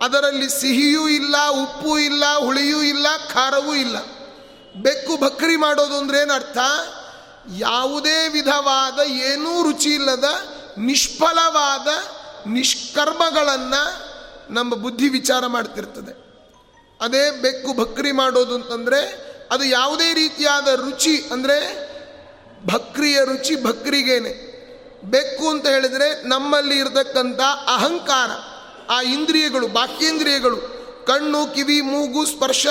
ಅದರಲ್ಲಿ 0.02 0.60
ಸಿಹಿಯೂ 0.60 1.08
ಇಲ್ಲ, 1.08 1.48
ಉಪ್ಪು 1.48 1.98
ಇಲ್ಲ, 1.98 2.24
ಹುಳಿಯೂ 2.36 2.82
ಇಲ್ಲ, 2.82 3.06
ಖಾರವೂ 3.32 3.74
ಇಲ್ಲ. 3.74 3.96
ಬೆಕ್ಕು 4.82 5.16
ಭಕ್ರಿ 5.16 5.56
ಮಾಡೋದು 5.56 5.96
ಅಂದ್ರೆ 5.96 6.20
ಅರ್ಥ? 6.20 6.58
ಯಾವುದೇ 7.58 8.28
ವಿಧವಾದ, 8.28 8.98
ಏನೂ 9.06 9.62
ರುಚಿ 9.62 9.88
ಇಲ್ಲದ, 9.88 10.24
ನಿಷ್ಫಲವಾದ 10.78 11.88
ನಿಷ್ಕರ್ಮಗಳನ್ನು 12.46 14.14
ನಮ್ಮ 14.50 14.74
ಬುದ್ಧಿ 14.74 15.08
ವಿಚಾರ 15.08 15.46
ಮಾಡ್ತಿರ್ತದೆ. 15.46 16.24
ಅದೇ 17.00 17.30
ಬೆಕ್ಕು 17.30 17.72
ಭಕ್ರಿ 17.72 18.12
ಮಾಡೋದು 18.12 18.54
ಅಂತಂದರೆ 18.54 19.34
ಅದು 19.50 19.64
ಯಾವುದೇ 19.64 20.14
ರೀತಿಯಾದ 20.14 20.68
ರುಚಿ 20.68 21.28
ಅಂದರೆ 21.32 21.83
ಭಕ್ರಿಯ 22.66 23.18
ರುಚಿ 23.24 23.64
ಭಕ್ರಿಗೇನೆ. 23.64 24.54
ಬೆಕ್ಕು 25.04 25.48
ಅಂತ 25.48 25.66
ಹೇಳಿದರೆ 25.66 26.28
ನಮ್ಮಲ್ಲಿ 26.28 26.78
ಇರತಕ್ಕಂಥ 26.78 27.40
ಅಹಂಕಾರ, 27.66 28.30
ಆ 28.90 29.02
ಇಂದ್ರಿಯಗಳು 29.02 29.66
ಬಾಕ್ಯೇಂದ್ರಿಯಗಳು 29.68 30.56
ಕಣ್ಣು, 31.06 31.54
ಕಿವಿ, 31.54 31.80
ಮೂಗು, 31.80 32.26
ಸ್ಪರ್ಶ 32.26 32.66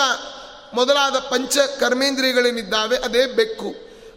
ಮೊದಲಾದ 0.73 1.15
ಪಂಚ 1.15 1.57
ಕರ್ಮೇಂದ್ರಿಯಗಳೇನಿದ್ದಾವೆ, 1.57 2.97
ಅದೇ 2.97 3.25
ಬೆಕ್ಕು. 3.25 3.75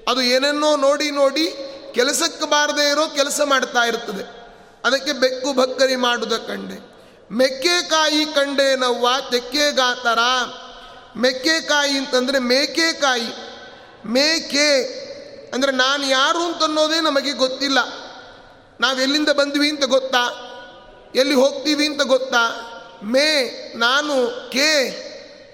ಅದು 0.09 0.23
ಏನನ್ನೋ 0.23 0.77
ನೋಡಿ 0.77 1.11
ನೋಡಿ 1.11 1.47
ಕೆಲಸಕ್ಕೆ 1.95 2.47
ಬಾರದೇ 2.47 2.91
ಇರೋ 2.91 3.09
ಕೆಲಸ 3.09 3.41
ಮಾಡ್ತಾ 3.45 3.83
ಇರ್ತದೆ. 3.87 4.25
ಅದಕ್ಕೆ 4.85 5.13
ಬೆಕ್ಕು 5.13 5.53
ಭಕ್ಕರಿ 5.53 5.97
ಮಾಡುದ 5.97 6.33
ಕಂಡೆ. 6.33 6.97
ಮೆಕ್ಕೆಕಾಯಿ 7.35 8.25
ಕಂಡೆ 8.25 8.77
ನವ್ವ 8.77 9.07
ತೆಕ್ಕೆಗಾತರ 9.31 10.19
ಮೆಕ್ಕೆಕಾಯಿ 11.17 11.99
ಅಂತಂದರೆ 11.99 12.39
ಮೇಕೆಕಾಯಿ 12.39 13.31
ಮೇಕೆ 14.07 15.06
ಅಂದರೆ 15.55 15.73
ನಾನು 15.73 16.07
ಯಾರು 16.07 16.39
ಅಂತನ್ನೋದೇ 16.39 17.01
ನಮಗೆ 17.01 17.33
ಗೊತ್ತಿಲ್ಲ. 17.33 17.79
ನಾವೆಲ್ಲಿಂದ 18.81 19.29
ಬಂದ್ವಿ 19.29 19.71
ಅಂತ 19.71 19.85
ಗೊತ್ತಾ? 19.85 20.43
ಎಲ್ಲಿ 21.15 21.35
ಹೋಗ್ತೀವಿ 21.35 21.87
ಅಂತ 21.87 22.03
ಗೊತ್ತಾ? 22.03 22.73
ಮೇ, 23.03 23.73
ನಾನು, 23.77 24.51
ಕೆ, 24.51 25.07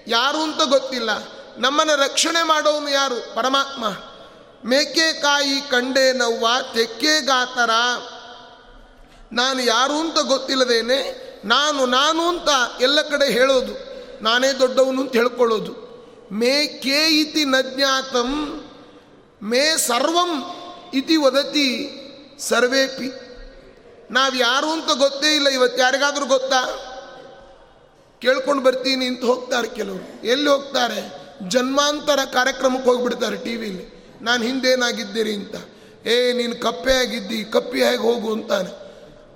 ಯಾರು 0.07 0.37
ಅಂತ 0.37 0.61
ಗೊತ್ತಿಲ್ಲ. 0.61 1.09
ನಮ್ಮನ್ನು 1.57 1.95
ರಕ್ಷಣೆ 1.95 2.43
ಮಾಡೋನು 2.43 2.89
ಯಾರು? 2.89 3.35
ಪರಮಾತ್ಮ. 3.35 3.85
ಮೇಕೆಕಾಯಿ 4.69 5.61
ಕಂಡೆ 5.61 6.13
ನವ್ವ 6.13 6.47
ತೆಕ್ಕೆ 6.73 7.21
ಗಾತರ. 7.21 7.69
ನಾನು 9.31 9.61
ಯಾರು 9.61 9.93
ಅಂತ 9.93 10.19
ಗೊತ್ತಿಲ್ಲದೇನೆ, 10.19 11.23
ನಾನು 11.45 11.85
ನಾನು 11.85 12.27
ಅಂತ 12.27 12.81
ಎಲ್ಲ 12.81 13.01
ಕಡೆ 13.01 13.31
ಹೇಳೋದು. 13.31 13.93
ನಾನೇ 14.23 14.51
ದೊಡ್ಡವನು 14.51 15.01
ಅಂತ 15.01 15.13
ಹೇಳ್ಕೊಳ್ಳೋದು. 15.13 15.83
ಮೇ 16.31 16.67
ಕೆ 16.67 17.07
ಇತಿ 17.07 17.45
ನಜ್ಞಾತಂ 17.45 18.59
ಮೇ 19.43 19.77
ಸರ್ವಂ 19.77 20.43
ಇತಿ 20.93 21.15
ವದತಿ 21.15 21.99
ಸರ್ವೇಪಿ. 22.39 23.11
ನಾವು 24.11 24.35
ಯಾರು 24.35 24.71
ಅಂತ 24.71 24.91
ಗೊತ್ತೇ 24.97 25.35
ಇಲ್ಲ, 25.35 25.47
ಇವತ್ತು 25.47 25.81
ಯಾರಿಗಾದ್ರೂ 25.81 26.25
ಗೊತ್ತಾ? 26.25 26.65
ಕೇಳ್ಕೊಂಡು 28.21 28.63
ಬರ್ತೀನಿ 28.63 29.05
ಅಂತ 29.05 29.23
ಹೋಗ್ತಾರೆ 29.23 29.67
ಕೆಲವರು. 29.67 30.27
ಎಲ್ಲಿ 30.27 30.49
ಹೋಗ್ತಾರೆ? 30.49 31.23
ಜನ್ಮಾಂತರ 31.49 32.19
ಕಾರ್ಯಕ್ರಮಕ್ಕೆ 32.33 32.89
ಹೋಗ್ಬಿಡ್ತಾರೆ 32.89 33.37
ಟಿ 33.37 33.55
ವಿಲಿ. 33.55 34.03
ನಾನು 34.21 34.43
ಹಿಂದೇನಾಗಿದ್ದೀರಿ 34.43 35.33
ಅಂತ. 35.33 35.55
ಏ, 36.07 36.33
ನೀನು 36.33 36.55
ಕಪ್ಪೆ 36.61 36.93
ಆಗಿದ್ದಿ, 36.93 37.43
ಕಪ್ಪಿ 37.43 37.83
ಹೇಗೆ 37.83 38.01
ಹೋಗು 38.01 38.33
ಅಂತಾನೆ. 38.33 38.69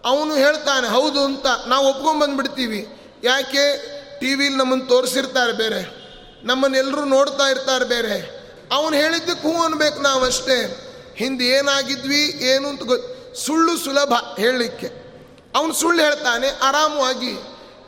ಅವನು 0.06 0.36
ಹೇಳ್ತಾನೆ, 0.36 0.88
ಹೌದು 0.88 1.24
ಅಂತ. 1.24 1.46
ನಾವು 1.68 1.88
ಒಪ್ಕೊಂಡ್ಬಂದ್ಬಿಡ್ತೀವಿ 1.88 2.88
ಯಾಕೆ? 3.24 3.98
ಟಿ 4.20 4.36
ವಿಲಿ 4.36 4.56
ನಮ್ಮನ್ನು 4.56 4.86
ತೋರಿಸಿರ್ತಾರೆ 4.86 5.54
ಬೇರೆ. 5.54 6.08
ನಮ್ಮನ್ನೆಲ್ಲರೂ 6.44 7.06
ನೋಡ್ತಾ 7.06 7.44
ಇರ್ತಾರೆ 7.44 7.86
ಬೇರೆ. 7.86 8.37
ಅವನು 8.72 8.96
ಹೇಳಿದ್ದಕ್ಕೆ 8.96 9.48
ಹೂ 9.48 9.64
ಅನ್ಬೇಕು 9.64 10.02
ನಾವಷ್ಟೇ. 10.02 10.84
ಹಿಂದೆ 11.16 11.46
ಏನಾಗಿದ್ವಿ, 11.46 12.24
ಏನು 12.26 12.68
ಅಂತ 12.68 12.84
ಗೊತ್ತು 12.84 13.18
ಸುಳ್ಳು 13.36 13.78
ಸುಲಭ 13.78 14.14
ಹೇಳಲಿಕ್ಕೆ. 14.40 14.88
ಅವನು 15.56 15.74
ಸುಳ್ಳು 15.74 16.04
ಹೇಳ್ತಾನೆ, 16.04 16.48
ಆರಾಮವಾಗಿ. 16.48 17.32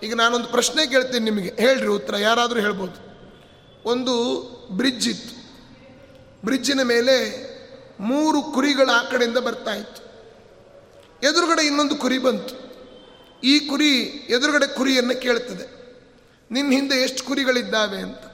ಈಗ 0.03 0.15
ನಾನೊಂದು 0.15 0.47
ಪ್ರಶ್ನೆ 0.47 0.87
ಕೇಳ್ತೀನಿ 0.87 1.25
ನಿಮಗೆ. 1.25 1.53
ಹೇಳ್ರಿ 1.59 1.87
ಉತ್ತರ, 1.87 2.15
ಯಾರಾದರೂ 2.15 2.59
ಹೇಳ್ಬೋದು. 2.59 3.09
ಒಂದು 3.85 4.41
ಬ್ರಿಡ್ಜ್ 4.71 5.07
ಇತ್ತು. 5.07 5.39
ಬ್ರಿಡ್ಜಿನ 6.45 6.81
ಮೇಲೆ 6.81 7.49
ಮೂರು 7.99 8.41
ಕುರಿಗಳು 8.41 8.91
ಆ 8.91 9.03
ಕಡೆಯಿಂದ 9.03 9.37
ಬರ್ತಾ 9.37 9.73
ಇತ್ತು. 9.73 10.09
ಎದುರುಗಡೆ 11.27 11.65
ಇನ್ನೊಂದು 11.65 11.95
ಕುರಿ 11.95 12.17
ಬಂತು. 12.17 12.69
ಈ 13.43 13.59
ಕುರಿ 13.59 13.99
ಎದುರುಗಡೆ 14.29 14.67
ಕುರಿಯನ್ನು 14.67 15.21
ಕೇಳ್ತದೆ. 15.21 15.79
ನಿನ್ನ 16.51 16.71
ಹಿಂದೆ 16.71 16.95
ಎಷ್ಟು 16.95 17.23
ಕುರಿಗಳಿದ್ದಾವೆ 17.23 17.97
ಅಂತ. 17.97 18.28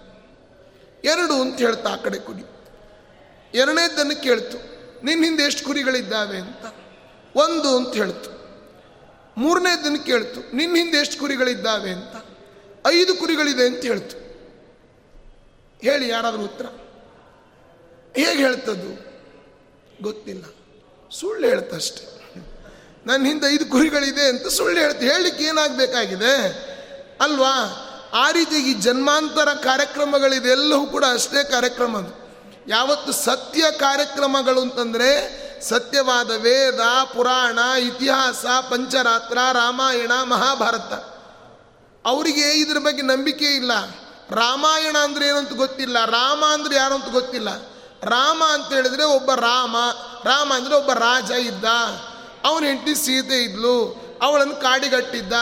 ಎರಡು 1.06 1.41
ಅಂತ 1.41 1.58
ಹೇಳ್ತಾ 1.58 1.89
ಆ 1.89 1.95
ಕಡೆ 1.95 2.20
ಕುರಿ 2.20 2.43
ಎರಡನೇದನ್ನು 3.53 4.22
ಕೇಳ್ತು 4.22 4.76
ನಿನ್ನ 5.06 5.24
ಹಿಂದೆ 5.24 5.43
ಎಷ್ಟು 5.43 5.66
ಕುರಿಗಳಿದ್ದಾವೆ 5.66 6.38
ಅಂತ. 6.38 6.76
ಒಂದು 7.36 7.78
ಅಂತ 7.78 7.95
ಹೇಳ್ತು. 7.95 8.30
ಮೂರನೇದನ್ನು 9.38 10.06
ಕೇಳ್ತು 10.06 10.56
ನಿನ್ನ 10.56 10.76
ಹಿಂದೆ 10.76 10.97
ಎಷ್ಟು 10.97 11.20
ಕುರಿಗಳಿದ್ದಾವೆ 11.20 11.89
ಅಂತ. 11.89 12.16
ಐದು 12.88 13.16
ಕುರಿಗಳಿದೆ 13.16 13.68
ಅಂತ 13.68 13.82
ಹೇಳ್ತು. 13.82 14.18
ಹೇಳಿ 15.82 16.10
ಯಾರಾದರೂ 16.10 16.43
ಉತ್ತರ? 16.43 16.66
ಹೇಗೆ 18.16 18.43
ಹೇಳ್ತದ್ದು? 18.43 19.06
ಗೊತ್ತಿಲ್ಲ. 20.03 20.43
ಸುಳ್ಳು 21.12 21.47
ಹೇಳ್ತಷ್ಟೆ 21.47 22.16
ನನ್ನ 23.06 23.26
ಹಿಂದೆ 23.26 23.53
ಐದು 23.53 23.66
ಕುರಿಗಳಿದೆ 23.66 24.30
ಅಂತ 24.30 24.47
ಸುಳ್ಳು 24.47 24.80
ಹೇಳ್ತು. 24.80 24.99
ಹೇಳಲಿಕ್ಕೆ 24.99 25.43
ಏನಾಗಬೇಕಾಗಿದೆ? 25.43 26.36
ಅಲ್ವಾ? 27.22 27.85
ಆ 28.16 28.32
ರೀತಿ 28.32 28.55
ಈ 28.55 28.74
ಜನ್ಮಾಂತರ 28.74 29.53
ಕಾರ್ಯಕ್ರಮಗಳು 29.53 30.36
ಇದೆಲ್ಲವೂ 30.36 30.86
ಕೂಡ 30.86 31.05
ಅಷ್ಟೇ 31.13 31.43
ಕಾರ್ಯಕ್ರಮ 31.43 31.97
ಅದು. 31.97 32.26
ಯಾವತ್ತು 32.68 33.11
ಸತ್ಯ 33.11 33.72
ಕಾರ್ಯಕ್ರಮಗಳು 33.72 34.61
ಅಂತಂದರೆ 34.61 35.45
ಸತ್ಯವಾದ 35.70 36.32
ವೇದ, 36.32 36.80
ಪುರಾಣ, 37.13 37.59
ಇತಿಹಾಸ, 37.80 38.45
ಪಂಚರಾತ್ರ, 38.70 39.38
ರಾಮಾಯಣ, 39.53 40.11
ಮಹಾಭಾರತ. 40.24 40.93
ಅವರಿಗೆ 42.05 42.51
ಇದ್ರ 42.51 42.78
ಬಗ್ಗೆ 42.78 43.01
ನಂಬಿಕೆ 43.01 43.45
ಇಲ್ಲ. 43.45 43.72
ರಾಮಾಯಣ 44.30 44.97
ಅಂದ್ರೆ 44.97 45.28
ಏನಂತ 45.28 45.53
ಗೊತ್ತಿಲ್ಲ. 45.53 46.05
ರಾಮ 46.05 46.43
ಅಂದ್ರೆ 46.45 46.76
ಯಾರು 46.76 46.95
ಅಂತ 46.95 47.09
ಗೊತ್ತಿಲ್ಲ. 47.09 47.49
ರಾಮ 48.03 48.43
ಅಂತ 48.53 48.74
ಹೇಳಿದ್ರೆ 48.74 49.03
ಒಬ್ಬ 49.03 49.34
ರಾಮ 49.34 49.76
ರಾಮ 50.24 50.53
ಅಂದ್ರೆ 50.53 50.76
ಒಬ್ಬ 50.76 50.93
ರಾಜ 50.93 51.32
ಇದ್ದ. 51.32 51.66
ಅವನ 52.45 52.63
ಹೆಂಡತಿ 52.63 52.95
ಸೀತೆ 52.95 53.43
ಇದ್ಲು. 53.43 54.05
ಅವಳನ್ನು 54.22 54.55
ಕಾಡಿಗಟ್ಟಿದ್ದ. 54.55 55.34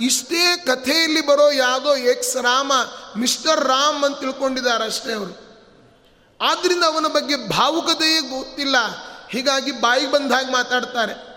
ಇಷ್ಟೇ 0.00 0.56
ಕಥೆಯಲ್ಲಿ 0.56 1.26
ಬರೋ 1.26 1.50
ಯಾವುದೋ 1.50 1.96
ಎಕ್ಸ್ 1.96 2.36
ರಾಮ, 2.36 2.72
ಮಿಸ್ಟರ್ 3.16 3.64
ರಾಮ್ 3.64 4.04
ಅಂತ 4.04 4.20
ತಿಳ್ಕೊಂಡಿದ್ದಾರೆ 4.20 4.84
ಅಷ್ಟೇ 4.84 5.12
ಅವರು. 5.12 5.50
ಆದ್ದರಿಂದ 6.40 6.84
ಅವನ 6.84 7.06
ಬಗ್ಗೆ 7.06 7.48
ಭಾವುಕತೆಯೇ 7.48 8.20
ಗೊತ್ತಿಲ್ಲ. 8.20 8.76
ಹೀಗಾಗಿ 9.30 9.72
ಬಾಯಿಗೆ 9.72 10.10
ಬಂದ 10.10 10.32
ಮಾತಾಡ್ತಾರೆ. 10.50 11.30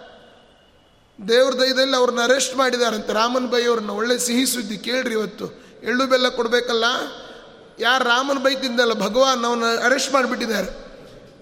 ದೇವ್ರ 1.27 1.53
ದಯದಲ್ಲಿ 1.53 1.95
ಅವ್ರನ್ನ 1.95 2.21
ಅರೆಸ್ಟ್ 2.23 2.55
ಮಾಡಿದಾರಂತೆ. 2.55 3.13
ರಾಮನ್ 3.13 3.47
ಬೈ 3.47 3.63
ಅವ್ರನ್ನ 3.63 3.89
ಒಳ್ಳೆ 3.89 4.17
ಸಿಹಿ 4.19 4.45
ಸುದ್ದಿ 4.45 4.77
ಕೇಳ್ರಿ 4.77 5.13
ಇವತ್ತು. 5.13 5.63
ಎಳ್ಳು 5.83 6.07
ಬೆಲ್ಲ 6.07 6.29
ಕೊಡಬೇಕಲ್ಲ? 6.29 6.83
ಯಾರು 7.79 8.03
ರಾಮನ್ 8.03 8.43
ಬೈ 8.43 8.55
ತಿಂದಲ್ಲ, 8.55 8.93
ಭಗವಾನ್ 8.93 9.45
ಅವನ 9.45 9.63
ಅರೆಸ್ಟ್ 9.83 10.13
ಮಾಡಿಬಿಟ್ಟಿದ್ದಾರೆ. 10.13 10.83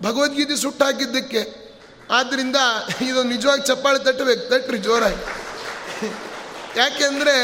ಭಗವದ್ಗೀತೆ 0.03 0.55
ಸುಟ್ಟು 0.55 0.85
ಹಾಕಿದ್ದಕ್ಕೆ. 0.85 1.71
ಆದ್ದರಿಂದ 2.11 2.55
ಇದು 3.01 3.23
ನಿಜವಾಗಿ 3.23 3.61
ಚಪ್ಪಾಳೆ 3.61 3.99
ತಟ್ಟಬೇಕು. 3.99 4.49
ತಟ್ರಿ 4.49 4.77
ಜೋರಾಗಿ. 4.77 6.30
ಯಾಕೆಂದರೆ 6.75 7.37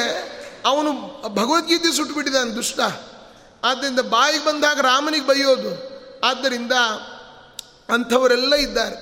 ಅವನು 0.65 0.91
ಭಗವದ್ಗೀತೆ 1.28 1.95
ಸುಟ್ಟುಬಿಟ್ಟಿದ್ದಾನೆ 1.95 2.51
ದುಷ್ಟ. 2.51 2.80
ಆದ್ದರಿಂದ 3.63 3.99
ಬಾಯಿಗೆ 3.99 4.45
ಬಂದಾಗ 4.45 4.80
ರಾಮನಿಗೆ 4.80 5.28
ಬೈಯೋದು. 5.28 5.97
ಆದ್ದರಿಂದ 6.23 6.71
ಅಂಥವರೆಲ್ಲ 7.89 8.55
ಇದ್ದಾರೆ. 8.55 8.95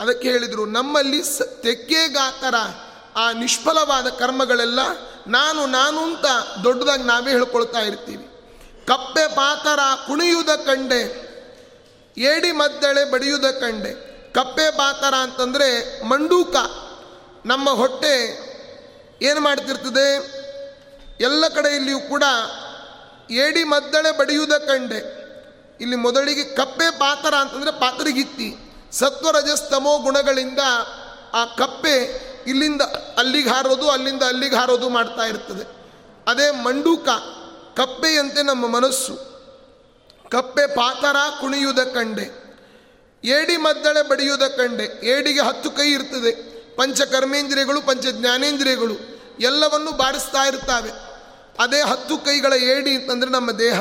ಅದಕ್ಕೆ 0.00 0.30
ಹೇಳಿದರು, 0.30 0.66
ನಮ್ಮಲ್ಲಿ 0.66 1.22
ಸ 1.22 1.42
ತೆಕ್ಕೆಗಾತರ. 1.62 2.54
ಆ 3.16 3.32
ನಿಷ್ಫಲವಾದ 3.32 4.08
ಕರ್ಮಗಳೆಲ್ಲ 4.08 4.80
ನಾನು 5.26 5.66
ನಾನು 5.66 6.00
ಅಂತ 6.00 6.26
ದೊಡ್ಡದಾಗಿ 6.64 7.02
ನಾವೇ 7.02 7.30
ಹೇಳ್ಕೊಳ್ತಾ 7.30 7.78
ಇರ್ತೀವಿ. 7.78 8.24
ಕಪ್ಪೆ 8.86 9.34
ಪಾತರ 9.34 9.78
ಕುಣಿಯುವುದ 10.06 10.48
ಕಂಡೆ, 10.48 11.32
ಏಡಿ 12.18 12.52
ಮದ್ದಳೆ 12.52 13.10
ಬಡಿಯುವುದ 13.10 13.44
ಕಂಡೆ. 13.44 14.12
ಕಪ್ಪೆ 14.32 14.70
ಪಾತರ 14.70 15.14
ಅಂತಂದರೆ 15.14 16.02
ಮಂಡೂಕ. 16.04 16.56
ನಮ್ಮ 17.46 17.70
ಹೊಟ್ಟೆ 17.70 18.41
ಏನು 19.22 19.40
ಮಾಡ್ತಿರ್ತದೆ? 19.40 20.42
ಎಲ್ಲ 21.20 21.48
ಕಡೆಯಲ್ಲಿಯೂ 21.48 22.00
ಕೂಡ 22.00 22.22
ಏಡಿ 23.30 23.64
ಮದ್ದಳೆ 23.64 24.18
ಬಡಿಯುವುದ 24.18 24.52
ಕಂಡೆ. 24.52 25.22
ಇಲ್ಲಿ 25.80 25.96
ಮೊದಲಿಗೆ 25.96 26.44
ಕಪ್ಪೆ 26.44 26.90
ಪಾತರ 26.90 27.34
ಅಂತಂದರೆ 27.34 27.80
ಪಾತ್ರಿಗಿತ್ತಿ. 27.80 28.56
ಸತ್ವರಜಸ್ತಮೋ 28.92 29.98
ಗುಣಗಳಿಂದ 29.98 30.58
ಆ 31.34 31.44
ಕಪ್ಪೆ 31.44 32.22
ಇಲ್ಲಿಂದ 32.46 32.82
ಅಲ್ಲಿಗೆ 33.18 33.48
ಹಾರೋದು, 33.48 33.90
ಅಲ್ಲಿಂದ 33.90 34.22
ಅಲ್ಲಿಗೆ 34.22 34.56
ಹಾರೋದು 34.56 34.88
ಮಾಡ್ತಾ 34.88 35.22
ಇರ್ತದೆ. 35.22 35.82
ಅದೇ 36.26 36.50
ಮಂಡೂಕ, 36.50 37.08
ಕಪ್ಪೆಯಂತೆ 37.76 38.42
ನಮ್ಮ 38.42 38.68
ಮನಸ್ಸು. 38.68 39.32
ಕಪ್ಪೆ 40.30 40.66
ಪಾತರ 40.66 41.16
ಕುಣಿಯುವುದ 41.40 41.78
ಕಂಡೆ. 41.78 42.42
ಏಡಿ 43.24 43.56
ಮದ್ದಳೆ 43.56 44.08
ಬಡಿಯುವುದ 44.08 44.42
ಕಂಡೆ. 44.42 45.06
ಏಡಿಗೆ 45.06 45.40
ಹತ್ತು 45.40 45.70
ಕೈ 45.70 45.88
ಇರ್ತದೆ. 45.88 46.51
ಪಂಚ 46.76 47.00
ಪಂಚಜ್ಞಾನೇಂದ್ರಿಯಗಳು 47.00 47.82
ಪಂಚ 47.82 48.06
ಜ್ಞಾನೇಂದ್ರಿಯಗಳು 48.06 48.94
ಎಲ್ಲವನ್ನು 49.40 49.92
ಬಾರಿಸ್ತಾ 49.92 50.46
ಇರ್ತಾವೆ 50.46 50.90
ಅದೇ 51.58 51.80
ಹತ್ತು 51.82 52.18
ಕೈಗಳ 52.18 52.52
ಏಡಿ 52.52 52.96
ಅಂತಂದರೆ 52.96 53.30
ನಮ್ಮ 53.30 53.50
ದೇಹ. 53.50 53.80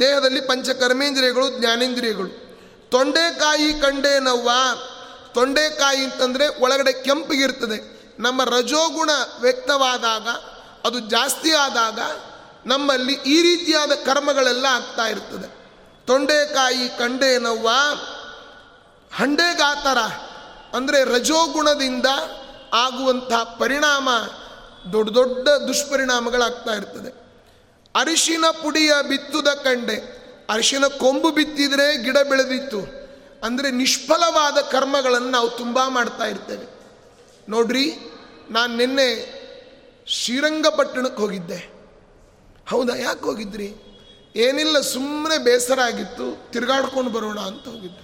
ದೇಹದಲ್ಲಿ 0.00 0.40
ಪಂಚಕರ್ಮೇಂದ್ರಿಯಗಳು, 0.40 1.58
ಜ್ಞಾನೇಂದ್ರಿಯಗಳು. 1.58 2.28
ತೊಂಡೆಕಾಯಿ 2.90 3.74
ಕಂಡೆ 3.74 4.18
ನವ್ವ. 4.18 4.50
ತೊಂಡೆಕಾಯಿ 5.34 6.04
ಅಂತಂದರೆ 6.04 6.60
ಒಳಗಡೆ 6.60 6.92
ಕೆಂಪಿಗಿರ್ತದೆ 6.92 8.10
ನಮ್ಮ 8.18 8.44
ರಜೋಗುಣ 8.44 9.10
ವ್ಯಕ್ತವಾದಾಗ, 9.40 10.28
ಅದು 10.86 11.00
ಜಾಸ್ತಿ 11.00 11.52
ಆದಾಗ 11.52 11.98
ನಮ್ಮಲ್ಲಿ 12.66 13.12
ಈ 13.12 13.42
ರೀತಿಯಾದ 13.42 13.92
ಕರ್ಮಗಳೆಲ್ಲ 13.92 14.66
ಆಗ್ತಾ 14.66 15.06
ಇರ್ತದೆ. 15.06 15.70
ತೊಂಡೆಕಾಯಿ 16.06 16.88
ಕಂಡೆ 16.88 17.38
ನವ್ವ. 17.38 17.68
ಹಂಡೆಗಾತರ. 19.14 19.98
ಅಂದರೆ 20.74 20.98
ರಜೋಗುಣದಿಂದ 21.04 22.08
ಆಗುವಂತಹ 22.72 23.42
ಪರಿಣಾಮ 23.58 24.08
ದೊಡ್ಡ 24.92 25.10
ದೊಡ್ಡ 25.14 25.48
ದುಷ್ಪರಿಣಾಮಗಳಾಗ್ತಾ 25.68 26.72
ಇರ್ತದೆ. 26.74 27.10
ಅರಿಶಿನ 27.94 28.44
ಪುಡಿಯ 28.62 28.92
ಬಿತ್ತುದ 29.08 29.48
ಕಂಡೆ, 29.64 29.96
ಅರಿಶಿನ 30.50 30.86
ಕೊಂಬು 30.86 31.30
ಬಿತ್ತಿದ್ರೆ 31.30 31.86
ಗಿಡ 31.96 32.18
ಬೆಳೆದಿತ್ತು, 32.30 32.80
ಅಂದರೆ 33.42 33.70
ನಿಷ್ಫಲವಾದ 33.70 34.58
ಕರ್ಮಗಳನ್ನು 34.70 35.30
ನಾವು 35.30 35.50
ತುಂಬ 35.50 35.78
ಮಾಡ್ತಾ 35.88 36.24
ಇರ್ತೇವೆ. 36.24 36.66
ನೋಡ್ರಿ, 37.48 37.86
ನಾನು 38.50 38.72
ನಿನ್ನೆ 38.76 39.08
ಶ್ರೀರಂಗಪಟ್ಟಣಕ್ಕೆ 40.08 41.20
ಹೋಗಿದ್ದೆ. 41.22 41.60
ಹೌದಾ, 42.70 42.94
ಯಾಕೆ 42.96 43.24
ಹೋಗಿದ್ರಿ? 43.24 43.68
ಏನಿಲ್ಲ 44.36 44.76
ಸುಮ್ಮನೆ 44.80 45.38
ಬೇಸರ 45.38 45.80
ಆಗಿತ್ತು, 45.80 46.26
ತಿರುಗಾಡ್ಕೊಂಡು 46.52 47.10
ಬರೋಣ 47.10 47.38
ಅಂತ 47.40 47.64
ಹೋಗಿದ್ದೆ. 47.68 48.01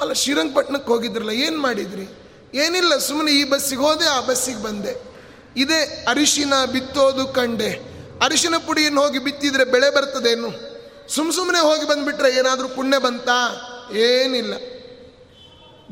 ಅಲ್ಲ 0.00 0.12
ಶ್ರೀರಂಗಪಟ್ಟಣಕ್ಕೆ 0.12 0.92
ಹೋಗಿದ್ರಲ್ಲ, 0.92 1.30
ಏನು 1.30 1.58
ಮಾಡಿದ್ರಿ? 1.58 2.08
ಏನಿಲ್ಲ 2.54 2.98
ಸುಮ್ಮನೆ 2.98 3.32
ಈ 3.32 3.44
ಬಸ್ಸಿಗೆ 3.44 3.80
ಹೋದೆ, 3.80 4.08
ಆ 4.08 4.20
ಬಸ್ಸಿಗೆ 4.20 4.62
ಬಂದೆ. 4.62 4.96
ಇದೇ 5.56 6.06
ಅರಿಶಿನ 6.08 6.52
ಬಿತ್ತೋದು 6.72 7.26
ಕಂಡೆ. 7.26 7.70
ಅರಿಶಿನ 8.24 8.56
ಪುಡಿಯನ್ನು 8.56 9.00
ಹೋಗಿ 9.00 9.18
ಬಿತ್ತಿದ್ರೆ 9.18 9.64
ಬೆಳೆ 9.64 9.94
ಬರ್ತದೇನು? 9.94 10.50
ಸುಮ್ 11.14 11.32
ಸುಮ್ಮನೆ 11.32 11.58
ಹೋಗಿ 11.58 11.88
ಬಂದುಬಿಟ್ರೆ 11.88 12.34
ಏನಾದರೂ 12.34 12.68
ಪುಣ್ಯ 12.68 12.98
ಬಂತಾ? 12.98 13.62
ಏನಿಲ್ಲ. 13.92 14.54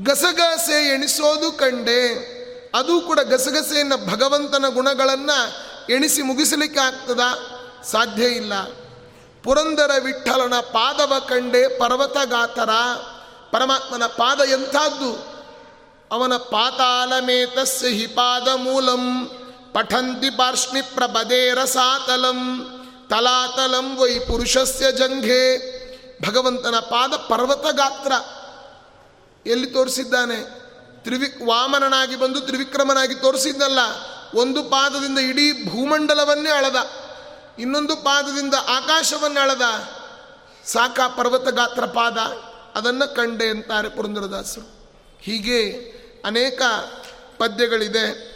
ಗಸಗಸೆ 0.05 0.95
ಎಣಿಸೋದು 0.95 1.53
ಕಂಡೆ. 1.53 2.35
ಅದು 2.75 3.01
ಕೂಡ 3.01 3.21
ಗಸಗಸೆಯನ್ನು 3.21 3.97
ಭಗವಂತನ 3.97 4.65
ಗುಣಗಳನ್ನು 4.69 5.39
ಎಣಿಸಿ 5.93 6.23
ಮುಗಿಸಲಿಕ್ಕೆ 6.23 6.81
ಆಗ್ತದ? 6.81 7.21
ಸಾಧ್ಯ 7.85 8.25
ಇಲ್ಲ. 8.25 8.53
ಪುರಂದರ 9.43 9.91
ವಿಠಲನ 10.05 10.55
ಪಾದವ 10.55 11.13
ಕಂಡೆ 11.29 11.69
ಪರ್ವತಗಾತರ. 11.79 12.71
ಪರಮಾತ್ಮನ 13.55 14.07
ಪಾದ 14.07 14.41
ಎಂಥದ್ದು? 14.49 15.11
ಅವನ 16.11 16.37
ಪಾತಾಲಮೇತಸ್ಯ 16.37 17.89
ಹಿ 17.89 18.07
ಪಾದ 18.07 18.49
ಮೂಲಂ, 18.57 19.03
ಪಠಂತಿ 19.73 20.31
ಪಾರ್ಷ್ಣಿ 20.31 20.83
ಪ್ರಬದೇ 20.95 21.43
ರಸಾತಲಂ, 21.55 22.41
ತಲಾತಲಂ 23.11 23.87
ವೈ 23.97 24.13
ಪುರುಷಸ್ಯ 24.19 24.93
ಜಂಘೆ. 24.93 25.43
ಭಗವಂತನ 26.27 26.77
ಪಾದ 26.79 27.13
ಪರ್ವತ 27.29 27.67
ಗಾತ್ರ 27.73 28.13
ಎಲ್ಲಿ 29.47 29.67
ತೋರಿಸಿದ್ದಾನೆ? 29.67 30.39
ತ್ರಿವಿಕ್ 31.05 31.41
ವಾಮನನಾಗಿ 31.43 32.17
ಬಂದು 32.17 32.41
ತ್ರಿವಿಕ್ರಮನಾಗಿ 32.41 33.15
ತೋರಿಸಿದ್ದಲ್ಲ, 33.15 33.81
ಒಂದು 34.35 34.61
ಪಾದದಿಂದ 34.65 35.19
ಇಡೀ 35.19 35.47
ಭೂಮಂಡಲವನ್ನೇ 35.71 36.51
ಅಳದ, 36.51 36.79
ಇನ್ನೊಂದು 37.59 37.97
ಪಾದದಿಂದ 37.97 38.55
ಆಕಾಶವನ್ನೇ 38.69 39.41
ಅಳದ. 39.41 39.67
ಸಾಕ 40.67 41.01
ಪರ್ವತ 41.17 41.49
ಗಾತ್ರ 41.49 41.87
ಪಾದ. 41.99 42.19
ಅದನ್ನು 42.75 43.15
ಕಂಡೆ 43.15 43.49
ಅಂತಾರೆ 43.49 43.89
ಪುರಂದರದಾಸರು. 43.89 44.67
ಹೀಗೆ 45.21 45.71
ಅನೇಕ 46.25 46.63
ಪದ್ಯಗಳಿದೆ 47.39 48.35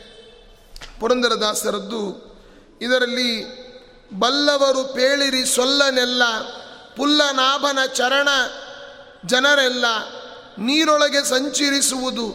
ಪುರಂದರದಾಸರದ್ದು. 1.00 2.28
ಇದರಲ್ಲಿ 2.80 3.44
ಬಲ್ಲವರು 4.18 4.94
ಪೇಳಿರಿ 4.94 5.44
ಸೊಲ್ಲನೆಲ್ಲ, 5.44 6.22
ಪುಲ್ಲನಾಭನ 6.96 7.78
ಚರಣ 7.86 8.28
ಜನರೆಲ್ಲ 9.26 9.84
ನೀರೊಳಗೆ 10.58 11.28
ಸಂಚರಿಸುವುದು. 11.28 12.26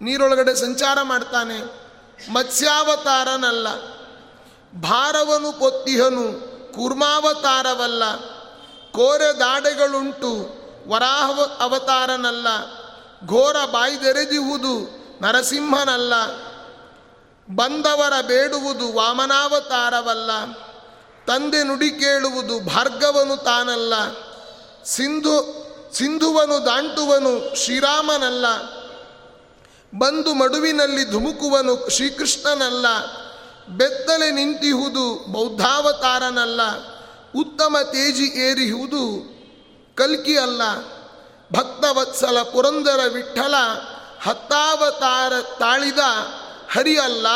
ನೀರೊಳಗಡೆ 0.00 0.54
ಸಂಚಾರ 0.54 0.98
ಮಾಡ್ತಾನೆ, 1.02 1.58
ಮತ್ಸ್ಯಾವತಾರನಲ್ಲ. 2.32 3.68
ಭಾರವನು 4.80 5.52
ಪೊತ್ತಿಹನು, 5.52 6.26
ಕೂರ್ಮಾವತಾರವಲ್ಲ. 6.72 8.16
ಕೋರೆ 8.92 9.38
ದಾಡೆಗಳುಂಟು 9.38 10.65
ವರಾಹ 10.88 11.40
ಅವತಾರನಲ್ಲ, 11.60 12.46
ಘೋರ 13.26 13.56
ಬಾಯ್ದೆರೆದಿಹುದು 13.64 14.72
ನರಸಿಂಹನಲ್ಲ, 15.22 16.14
ಬಂದವರ 17.54 18.12
ಬೇಡುವುದು 18.20 18.92
ವಾಮನಾವತಾರವಲ್ಲ, 18.92 20.30
ತಂದೆ 21.26 21.62
ನುಡಿ 21.62 21.90
ಕೇಳುವುದು 21.90 22.60
ಭಾರ್ಗವನು 22.60 23.36
ತಾನಲ್ಲ, 23.36 23.94
ಸಿಂಧು, 24.84 25.66
ಸಿಂಧುವನು 25.94 26.66
ದಾಂಟುವನು 26.66 27.56
ಶ್ರೀರಾಮನಲ್ಲ, 27.56 28.46
ಬಂದು 29.98 30.34
ಮಡುವಿನಲ್ಲಿ 30.34 31.10
ಧುಮುಕುವನು 31.10 31.90
ಶ್ರೀಕೃಷ್ಣನಲ್ಲ, 31.90 32.86
ಬೆತ್ತಲೆ 33.68 34.30
ನಿಂತಿಹುದು 34.30 35.32
ಬೌದ್ಧಾವತಾರನಲ್ಲ, 35.32 36.60
ಉತ್ತಮ 37.40 37.76
ತೇಜಿ 37.82 38.24
ಏರಿಹುದು 38.24 39.35
ಕಲ್ಕಿ 39.96 40.36
ಅಲ್ಲ. 40.38 40.62
ಭಕ್ತವತ್ಸಲ 41.52 42.42
ಪುರಂದರ 42.42 43.00
ವಿಠಲ, 43.12 43.54
ಹತ್ತಾವತಾರ 44.22 45.32
ತಾಳಿದ 45.58 45.98
ಹರಿ 46.72 46.98
ಅಲ್ಲ 46.98 47.28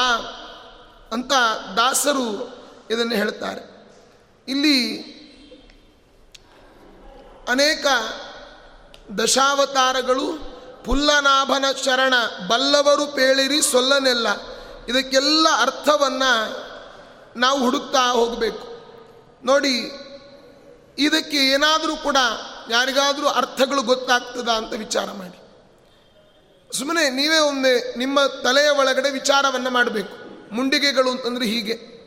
ಅಂತ 1.12 1.32
ದಾಸರು 1.76 2.28
ಇದನ್ನು 2.90 3.14
ಹೇಳ್ತಾರೆ. 3.14 3.62
ಇಲ್ಲಿ 4.48 4.76
ಅನೇಕ 7.48 7.86
ದಶಾವತಾರಗಳು, 9.18 10.26
ಪುಲ್ಲನಾಭನ 10.84 11.64
ಶರಣ, 11.84 12.14
ಬಲ್ಲವರು 12.48 13.06
ಪೇಳಿರಿ 13.06 13.62
ಸೊಲ್ಲನೆಲ್ಲ, 13.62 14.28
ಇದಕ್ಕೆಲ್ಲ 14.88 15.46
ಅರ್ಥವನ್ನು 15.60 16.32
ನಾವು 17.36 17.60
ಹುಡುಕ್ತಾ 17.60 18.10
ಹೋಗಬೇಕು. 18.10 18.66
ನೋಡಿ, 19.44 19.74
ಇದಕ್ಕೆ 20.98 21.36
ಏನಾದರೂ 21.36 21.96
ಕೂಡ 21.96 22.16
ಯಾರಿಗಾದರೂ 22.68 23.28
ಅರ್ಥಗಳು 23.28 23.82
ಗೊತ್ತಾಗ್ತದ 23.82 24.48
ಅಂತ 24.48 24.72
ವಿಚಾರ 24.72 25.04
ಮಾಡಿ. 25.04 25.40
ಸುಮ್ಮನೆ 26.78 27.10
ನೀವೇ 27.10 27.38
ಒಮ್ಮೆ 27.38 27.98
ನಿಮ್ಮ 27.98 28.26
ತಲೆಯ 28.26 28.68
ಒಳಗಡೆ 28.68 29.10
ವಿಚಾರವನ್ನು 29.10 29.70
ಮಾಡಬೇಕು. 29.70 30.30
ಮುಂಡಿಗೆಗಳು 30.54 31.10
ಅಂತಂದರೆ 31.10 31.46
ಹೀಗೆ. 31.46 32.00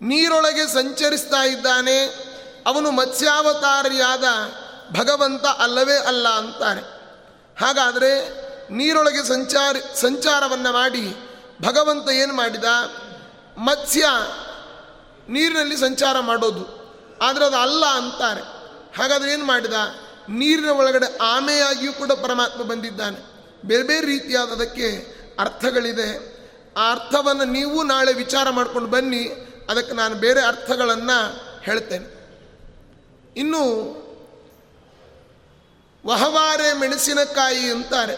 ನೀರೊಳಗೆ 0.00 0.66
ಸಂಚರಿಸ್ತಾ 0.66 1.44
ಇದ್ದಾನೆ, 1.44 2.04
ಅವನು 2.66 2.90
ಮತ್ಸ್ಯಾವತಾರಿಯಾದ 2.90 4.24
ಭಗವಂತ 4.92 5.46
ಅಲ್ಲವೇ 5.46 5.96
ಅಲ್ಲ 5.96 6.28
ಅಂತಾರೆ 6.28 6.80
ಹಾಗಾದರೆ 7.60 8.44
ನೀರೊಳಗೆ 8.72 9.28
ಸಂಚಾರ, 9.28 9.76
ಸಂಚಾರವನ್ನು 9.94 10.72
ಮಾಡಿ, 10.72 11.16
ಭಗವಂತ 11.62 12.10
ಏನು 12.10 12.34
ಮಾಡಿದ? 12.34 12.64
ಮತ್ಸ್ಯ 13.58 14.06
ನೀರಿನಲ್ಲಿ 15.28 15.76
ಸಂಚಾರ 15.76 16.20
ಮಾಡೋದು. 16.20 16.84
ಆದರೆ 17.22 17.44
ಅದು 17.44 17.56
ಅಲ್ಲ 17.56 17.86
ಅಂತಾರೆ. 17.86 18.53
ಹಾಗಾದರೆ 18.96 19.32
ಏನು 19.32 19.44
ಮಾಡಿದ? 19.44 19.72
ನೀರಿನ 20.28 20.68
ಒಳಗಡೆ 20.68 21.16
ಆಮೆಯಾಗಿಯೂ 21.20 21.92
ಕೂಡ 21.92 22.12
ಪರಮಾತ್ಮ 22.12 22.62
ಬಂದಿದ್ದಾನೆ. 22.62 23.34
ಬೇರೆ 23.66 23.82
ಬೇರೆ 23.82 24.06
ರೀತಿಯಾದ 24.06 24.48
ಅದಕ್ಕೆ 24.48 25.14
ಅರ್ಥಗಳಿದೆ. 25.38 26.34
ಆ 26.76 26.92
ಅರ್ಥವನ್ನು 26.92 27.44
ನೀವು 27.44 27.82
ನಾಳೆ 27.82 28.12
ವಿಚಾರ 28.12 28.50
ಮಾಡ್ಕೊಂಡು 28.50 28.90
ಬನ್ನಿ. 28.90 29.28
ಅದಕ್ಕೆ 29.70 29.92
ನಾನು 29.92 30.14
ಬೇರೆ 30.14 30.44
ಅರ್ಥಗಳನ್ನು 30.44 31.44
ಹೇಳ್ತೇನೆ. 31.62 32.24
ಇನ್ನು 33.36 33.60
ವಹವಾರೆ 36.06 36.72
ಮೆಣಸಿನಕಾಯಿ 36.72 37.70
ಅಂತಾರೆ. 37.70 38.16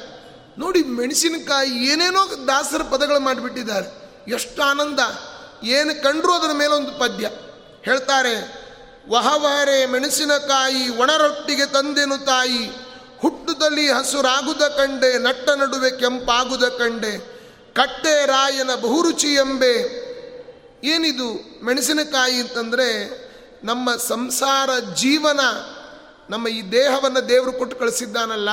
ನೋಡಿ, 0.58 0.82
ಮೆಣಸಿನಕಾಯಿ 0.82 1.70
ಏನೇನೋ 1.70 2.46
ದಾಸರ 2.46 2.82
ಪದಗಳು 2.82 3.20
ಮಾಡಿಬಿಟ್ಟಿದ್ದಾರೆ. 3.20 4.12
ಎಷ್ಟು 4.30 4.62
ಆನಂದ. 4.62 4.98
ಏನು 5.64 6.02
ಕಂಡ್ರು 6.02 6.32
ಅದರ 6.32 6.52
ಮೇಲೆ 6.52 6.72
ಒಂದು 6.72 6.98
ಪದ್ಯ. 6.98 7.30
ಹೇಳ್ತಾರೆ 7.82 8.65
ವಹವಾರೆ 9.08 9.86
ಮೆಣಸಿನಕಾಯಿ 9.86 10.88
ಒಣರೊಟ್ಟಿಗೆ 10.88 11.66
ತಂದೆನು 11.66 12.18
ತಾಯಿ. 12.18 12.70
ಹುಟ್ಟುದಲ್ಲಿ 13.18 13.90
ಹಸುರಾಗುದ 13.90 14.62
ಕಂಡೆ, 14.62 15.18
ನಟ್ಟ 15.18 15.50
ನಡುವೆ 15.50 15.90
ಕೆಂಪಾಗುದ 15.90 16.64
ಕಂಡೆ. 16.64 17.18
ಕಟ್ಟೆ 17.74 18.26
ರಾಯನ 18.26 18.74
ಬಹುರುಚಿ 18.74 19.26
ಎಂಬೆ. 19.26 20.06
ಏನಿದು 20.84 21.34
ಮೆಣಸಿನಕಾಯಿ 21.64 22.34
ಅಂತಂದರೆ 22.34 23.26
ನಮ್ಮ 23.64 23.96
ಸಂಸಾರ 23.96 24.70
ಜೀವನ, 24.94 25.40
ನಮ್ಮ 26.30 26.48
ಈ 26.48 26.72
ದೇಹವನ್ನು 26.72 27.28
ದೇವರು 27.28 27.52
ಕೊಟ್ಟು 27.52 27.76
ಕಳಿಸಿದ್ದಾನಲ್ಲ, 27.76 28.48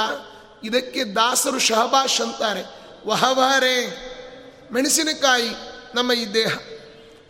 ಇದಕ್ಕೆ 0.64 1.04
ದಾಸರು 1.04 1.60
ಶಹಬಾಷ್ 1.60 2.22
ಅಂತಾರೆ. 2.22 2.64
ವಹವಾರೆ 3.08 3.88
ಮೆಣಸಿನಕಾಯಿ 4.74 5.50
ನಮ್ಮ 5.96 6.14
ಈ 6.14 6.34
ದೇಹ. 6.34 6.58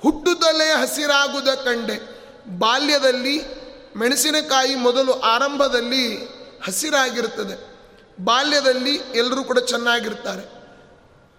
ಹುಟ್ಟುದಲ್ಲೇ 0.01 0.65
ಹಸಿರಾಗುದ 0.65 1.47
ಕಂಡೆ. 1.47 2.12
ಬಾಲ್ಯದಲ್ಲಿ 2.47 3.41
ಮೆಣಸಿನಕಾಯಿ 3.97 4.75
ಮೊದಲು 4.75 5.19
ಆರಂಭದಲ್ಲಿ 5.19 6.15
ಹಸಿರಾಗಿರುತ್ತದೆ. 6.65 7.73
ಬಾಲ್ಯದಲ್ಲಿ 8.23 8.95
ಎಲ್ಲರೂ 8.95 9.43
ಕೂಡ 9.43 9.59
ಚೆನ್ನಾಗಿರ್ತಾರೆ. 9.59 10.41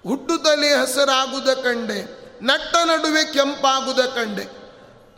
ಹುಟ್ಟುತ್ತಲೇ 0.08 0.68
ಹಸಿರಾಗುವುದ 0.68 1.48
ಕಂಡೆ, 1.48 2.02
ನಟ್ಟ 2.42 2.76
ನಡುವೆ 2.76 3.24
ಕೆಂಪಾಗುವುದ 3.24 3.98
ಕಂಡೆ. 3.98 4.64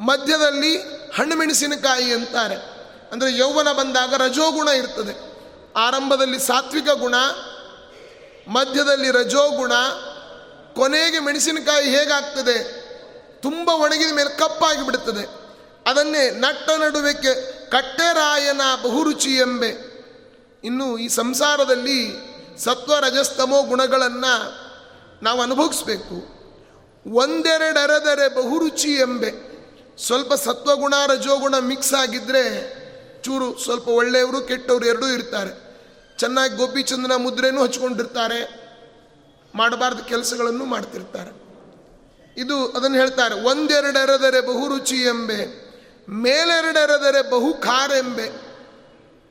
ಮಧ್ಯದಲ್ಲಿ 0.01 0.77
ಹಣ್ಣು 1.17 1.37
ಮೆಣಸಿನಕಾಯಿ 1.37 2.15
ಅಂತಾರೆ. 2.15 2.57
ಅಂದರೆ 3.13 3.39
ಯೌವನ 3.39 3.73
ಬಂದಾಗ 3.73 4.15
ರಜೋಗುಣ 4.15 4.69
ಇರ್ತದೆ. 4.69 5.37
ಆರಂಭದಲ್ಲಿ 5.77 6.39
ಸಾತ್ವಿಕ 6.39 6.91
ಗುಣ, 6.91 7.15
ಮಧ್ಯದಲ್ಲಿ 8.49 9.11
ರಜೋಗುಣ. 9.11 9.73
ಕೊನೆಗೆ 10.75 11.21
ಮೆಣಸಿನಕಾಯಿ 11.21 11.99
ಹೇಗಾಗ್ತದೆ? 11.99 12.87
ತುಂಬ 13.43 13.69
ಒಣಗಿದ 13.69 14.13
ಮೇಲೆ 14.13 14.39
ಕಪ್ಪಾಗಿ 14.39 14.87
ಬಿಡುತ್ತದೆ. 14.87 15.46
ಅದನ್ನೇ 15.87 16.31
ನಟ್ಟ 16.31 16.71
ನಡುವೆಕ್ಕೆ 16.71 17.53
ಕಟ್ಟೆರಾಯನ 17.71 18.61
ಬಹುರುಚಿ 18.83 19.31
ಎಂಬೆ. 19.31 19.97
ಇನ್ನು 20.65 20.99
ಈ 20.99 21.09
ಸಂಸಾರದಲ್ಲಿ 21.09 22.15
ಸತ್ವ 22.59 22.99
ರಜಸ್ತಮೋ 22.99 23.63
ಗುಣಗಳನ್ನು 23.63 24.67
ನಾವು 25.23 25.43
ಅನುಭವಿಸ್ಬೇಕು. 25.43 26.37
ಒಂದೆರಡರೆದರೆ 27.07 28.35
ಬಹುರುಚಿ 28.35 28.89
ಎಂಬೆ. 28.89 29.31
ಸ್ವಲ್ಪ 30.07 30.35
ಸತ್ವಗುಣ, 30.35 30.95
ರಜೋಗುಣ 31.07 31.59
ಮಿಕ್ಸ್ 31.59 31.95
ಆಗಿದ್ದರೆ 31.95 32.77
ಚೂರು 33.23 33.59
ಸ್ವಲ್ಪ 33.59 33.89
ಒಳ್ಳೆಯವರು, 33.89 34.41
ಕೆಟ್ಟವರು 34.41 34.87
ಎರಡೂ 34.87 35.07
ಇರ್ತಾರೆ. 35.07 35.67
ಚೆನ್ನಾಗಿ 36.19 36.57
ಗೋಪಿಚಂದ್ರನ 36.57 37.15
ಮುದ್ರೆನೂ 37.15 37.63
ಹಚ್ಕೊಂಡಿರ್ತಾರೆ. 37.63 38.67
ಮಾಡಬಾರ್ದು 39.55 40.05
ಕೆಲಸಗಳನ್ನು 40.05 40.65
ಮಾಡ್ತಿರ್ತಾರೆ. 40.65 41.31
ಇದು 42.41 42.69
ಅದನ್ನು 42.69 42.97
ಹೇಳ್ತಾರೆ, 42.97 43.35
ಒಂದೆರಡರೆದರೆ 43.35 44.41
ಬಹುರುಚಿ 44.41 44.97
ಎಂಬೆ. 44.97 45.66
ಮೇಲೆರಡೆರೆದರೆ 46.09 47.31
ಬಹು 47.31 47.55
ಖಾರ 47.55 47.91
ಎಂಬೆ 47.91 48.47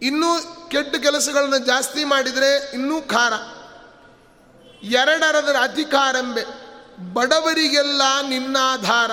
ಇನ್ನೂ 0.01 0.27
ಕೆಟ್ಟ 0.69 0.95
ಕೆಲಸಗಳನ್ನು 0.95 1.57
ಜಾಸ್ತಿ 1.57 2.03
ಮಾಡಿದರೆ 2.03 2.71
ಇನ್ನೂ 2.73 3.01
ಖಾರ. 3.01 3.33
ಎರಡರದರ 4.83 5.55
ಅಧಿಕಾರೆಂಬೆ. 5.61 6.45
ಬಡವರಿಗೆಲ್ಲ 7.13 8.01
ನಿನ್ನಾಧಾರ. 8.29 9.11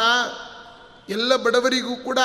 ಎಲ್ಲ 1.08 1.36
ಬಡವರಿಗೂ 1.36 1.96
ಕೂಡ 1.96 2.18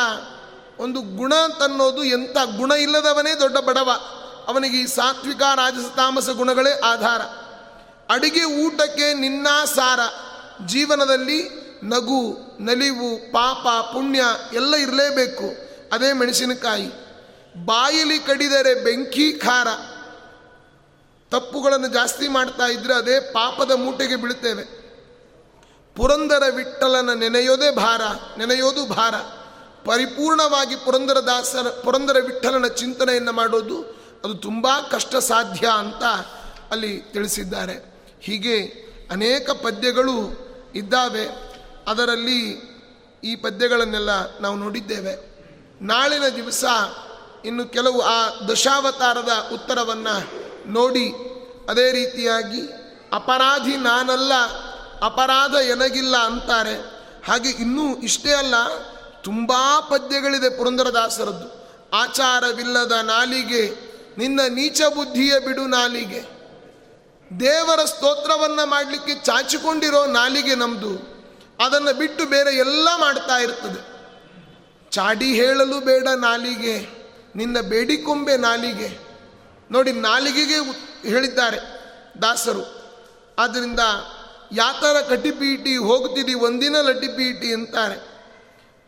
ಒಂದು 0.80 1.02
ಗುಣ 1.02 1.34
ತನ್ನೋದು 1.60 2.04
ಎಂಥ 2.04 2.38
ಗುಣ 2.58 2.72
ಇಲ್ಲದವನೇ 2.72 3.36
ದೊಡ್ಡ 3.36 3.58
ಬಡವ. 3.58 3.92
ಅವನಿಗೆ 4.48 4.78
ಈ 4.78 4.86
ಸಾತ್ವಿಕ 4.86 5.42
ರಾಜಸ 5.42 5.96
ತಾಮಸ 5.96 6.30
ಗುಣಗಳೇ 6.30 6.80
ಆಧಾರ. 6.80 7.22
ಅಡಿಗೆ 8.10 8.44
ಊಟಕ್ಕೆ 8.44 9.14
ನಿನ್ನ 9.14 9.48
ಸಾರ 9.66 10.00
ಜೀವನದಲ್ಲಿ 10.66 11.67
ನಗು, 11.84 12.38
ನಲಿವು, 12.60 13.32
ಪಾಪ, 13.32 13.86
ಪುಣ್ಯ 13.94 14.24
ಎಲ್ಲ 14.54 14.76
ಇರಲೇಬೇಕು. 14.76 15.56
ಅದೇ 15.94 16.14
ಮೆಣಸಿನಕಾಯಿ. 16.14 16.88
ಬಾಯಿಲಿ 17.66 18.20
ಕಡಿದರೆ 18.20 18.84
ಬೆಂಕಿ, 18.84 19.32
ಖಾರ. 19.32 19.68
ತಪ್ಪುಗಳನ್ನು 21.32 21.88
ಜಾಸ್ತಿ 21.88 22.28
ಮಾಡ್ತಾ 22.28 22.66
ಇದ್ರೆ 22.66 22.94
ಅದೇ 22.94 23.20
ಪಾಪದ 23.20 23.72
ಮೂಟೆಗೆ 23.72 24.16
ಬೀಳುತ್ತೇವೆ 24.16 24.64
ಪುರಂದರ 25.96 26.44
ವಿಠಲನ 26.56 27.14
ನೆನೆಯೋದೇ 27.14 27.72
ಭಾರ, 27.72 28.02
ನೆನೆಯೋದು 28.38 28.86
ಭಾರ. 28.86 29.16
ಪರಿಪೂರ್ಣವಾಗಿ 29.86 30.76
ಪುರಂದರ 30.76 31.18
ದಾಸರ 31.20 31.70
ಪುರಂದರ 31.70 32.18
ವಿಠಲನ 32.20 32.68
ಚಿಂತನೆಯನ್ನು 32.68 33.32
ಮಾಡೋದು 33.32 33.82
ಅದು 34.24 34.34
ತುಂಬ 34.34 34.68
ಕಷ್ಟ 34.92 35.16
ಸಾಧ್ಯ 35.16 35.68
ಅಂತ 35.68 36.04
ಅಲ್ಲಿ 36.72 36.98
ತಿಳಿಸಿದ್ದಾರೆ. 36.98 38.06
ಹೀಗೆ 38.22 38.62
ಅನೇಕ 39.12 39.50
ಪದ್ಯಗಳು 39.50 40.48
ಇದ್ದಾವೆ. 40.76 41.47
ಅದರಲ್ಲಿ 41.88 42.62
ಈ 43.24 43.36
ಪದ್ಯಗಳನ್ನೆಲ್ಲ 43.36 44.40
ನಾವು 44.40 44.56
ನೋಡಿದ್ದೇವೆ. 44.56 45.38
ನಾಳಿನ 45.82 46.28
ದಿವಸ 46.28 46.66
ಇನ್ನು 47.46 47.66
ಕೆಲವು 47.66 48.02
ಆ 48.02 48.30
ದಶಾವತಾರದ 48.48 49.50
ಉತ್ತರವನ್ನು 49.54 50.16
ನೋಡಿ, 50.72 51.12
ಅದೇ 51.70 51.92
ರೀತಿಯಾಗಿ 51.92 52.62
ಅಪರಾಧಿ 53.14 53.78
ನಾನಲ್ಲ, 53.78 54.34
ಅಪರಾಧ 55.02 55.52
ಎನಗಿಲ್ಲ 55.52 56.18
ಅಂತಾರೆ. 56.18 56.76
ಹಾಗೆ 57.28 57.50
ಇನ್ನೂ 57.50 57.96
ಇಷ್ಟೇ 57.96 58.34
ಅಲ್ಲ, 58.34 58.56
ತುಂಬ 59.24 59.54
ಪದ್ಯಗಳಿದೆ 59.80 60.50
ಪುರಂದರದಾಸರದ್ದು. 60.58 61.68
ಆಚಾರವಿಲ್ಲದ 61.94 62.92
ನಾಲಿಗೆ, 62.92 63.64
ನಿನ್ನ 64.18 64.40
ನೀಚ 64.50 64.82
ಬುದ್ಧಿಯ 64.82 65.40
ಬಿಡು 65.40 65.68
ನಾಲಿಗೆ. 65.68 66.38
ದೇವರ 67.40 67.86
ಸ್ತೋತ್ರವನ್ನು 67.86 68.66
ಮಾಡಲಿಕ್ಕೆ 68.66 69.16
ಚಾಚಿಕೊಂಡಿರೋ 69.24 70.06
ನಾಲಿಗೆ 70.06 70.56
ನಮ್ಮದು 70.56 71.17
ಅದನ್ನು 71.60 71.98
ಬಿಟ್ಟು 71.98 72.26
ಬೇರೆ 72.26 72.56
ಎಲ್ಲ 72.56 72.88
ಮಾಡ್ತಾ 72.96 73.38
ಇರ್ತದೆ. 73.38 73.98
ಚಾಡಿ 74.90 75.34
ಹೇಳಲು 75.34 75.86
ಬೇಡ 75.86 76.08
ನಾಲಿಗೆ, 76.08 76.88
ನಿನ್ನ 77.36 77.60
ಬೇಡಿಕೊಂಬೆ 77.60 78.38
ನಾಲಿಗೆ. 78.38 79.00
ನೋಡಿ, 79.72 79.92
ನಾಲಿಗೆಗೆ 79.92 80.56
ಹೇಳಿದ್ದಾರೆ 81.10 81.58
ದಾಸರು. 82.22 82.92
ಆದ್ದರಿಂದ 83.40 83.80
ಯಾತರ 84.52 84.96
ಕಟಿಪೀಟಿ 85.10 85.76
ಹೋಗ್ತೀರಿ 85.76 86.34
ಒಂದಿನ 86.34 86.76
ಲಟಿಪೀಟಿ 86.82 87.54
ಅಂತಾರೆ. 87.54 88.18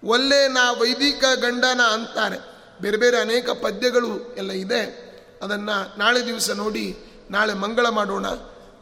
ಒಲ್ಲೆ 0.04 0.48
ನಾ 0.48 0.72
ವೈದಿಕ 0.72 1.24
ಗಂಡನ 1.36 1.82
ಅಂತಾರೆ. 1.94 2.38
ಬೇರೆ 2.82 2.98
ಬೇರೆ 2.98 3.18
ಅನೇಕ 3.18 3.50
ಪದ್ಯಗಳು 3.50 4.36
ಎಲ್ಲ 4.36 4.52
ಇದೆ. 4.52 5.10
ಅದನ್ನು 5.42 6.00
ನಾಳೆ 6.00 6.26
ದಿವಸ 6.26 6.52
ನೋಡಿ, 6.52 6.98
ನಾಳೆ 7.32 7.54
ಮಂಗಳ 7.54 7.90
ಮಾಡೋಣ. 7.90 8.26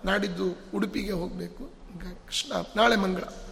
ನಾಡಿದ್ದು 0.05 0.57
ಉಡುಪಿಗೆ 0.75 1.11
ಹೋಗಬೇಕು. 1.11 1.63
ಕೃಷ್ಣ, 2.27 2.53
ನಾಳೆ 2.75 2.95
ಮಂಗಳ. 2.95 3.46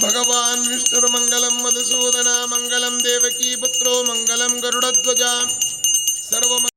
ಭಗವಾನ್ 0.00 0.68
ವಿಷ್ಣುರ್ಮಂಗಲಂ 0.68 1.62
ಮಧುಸೂದನ 1.62 2.26
ಮಂಗಲಂ 2.44 3.00
ದೇವಕೀ 3.00 3.56
ಪುತ್ರೋ 3.56 4.02
ಮಂಗಲಂ 4.02 4.60
ಗರುಡಧ್ವಜ. 4.60 5.22
ಸರ್ವ 6.30 6.58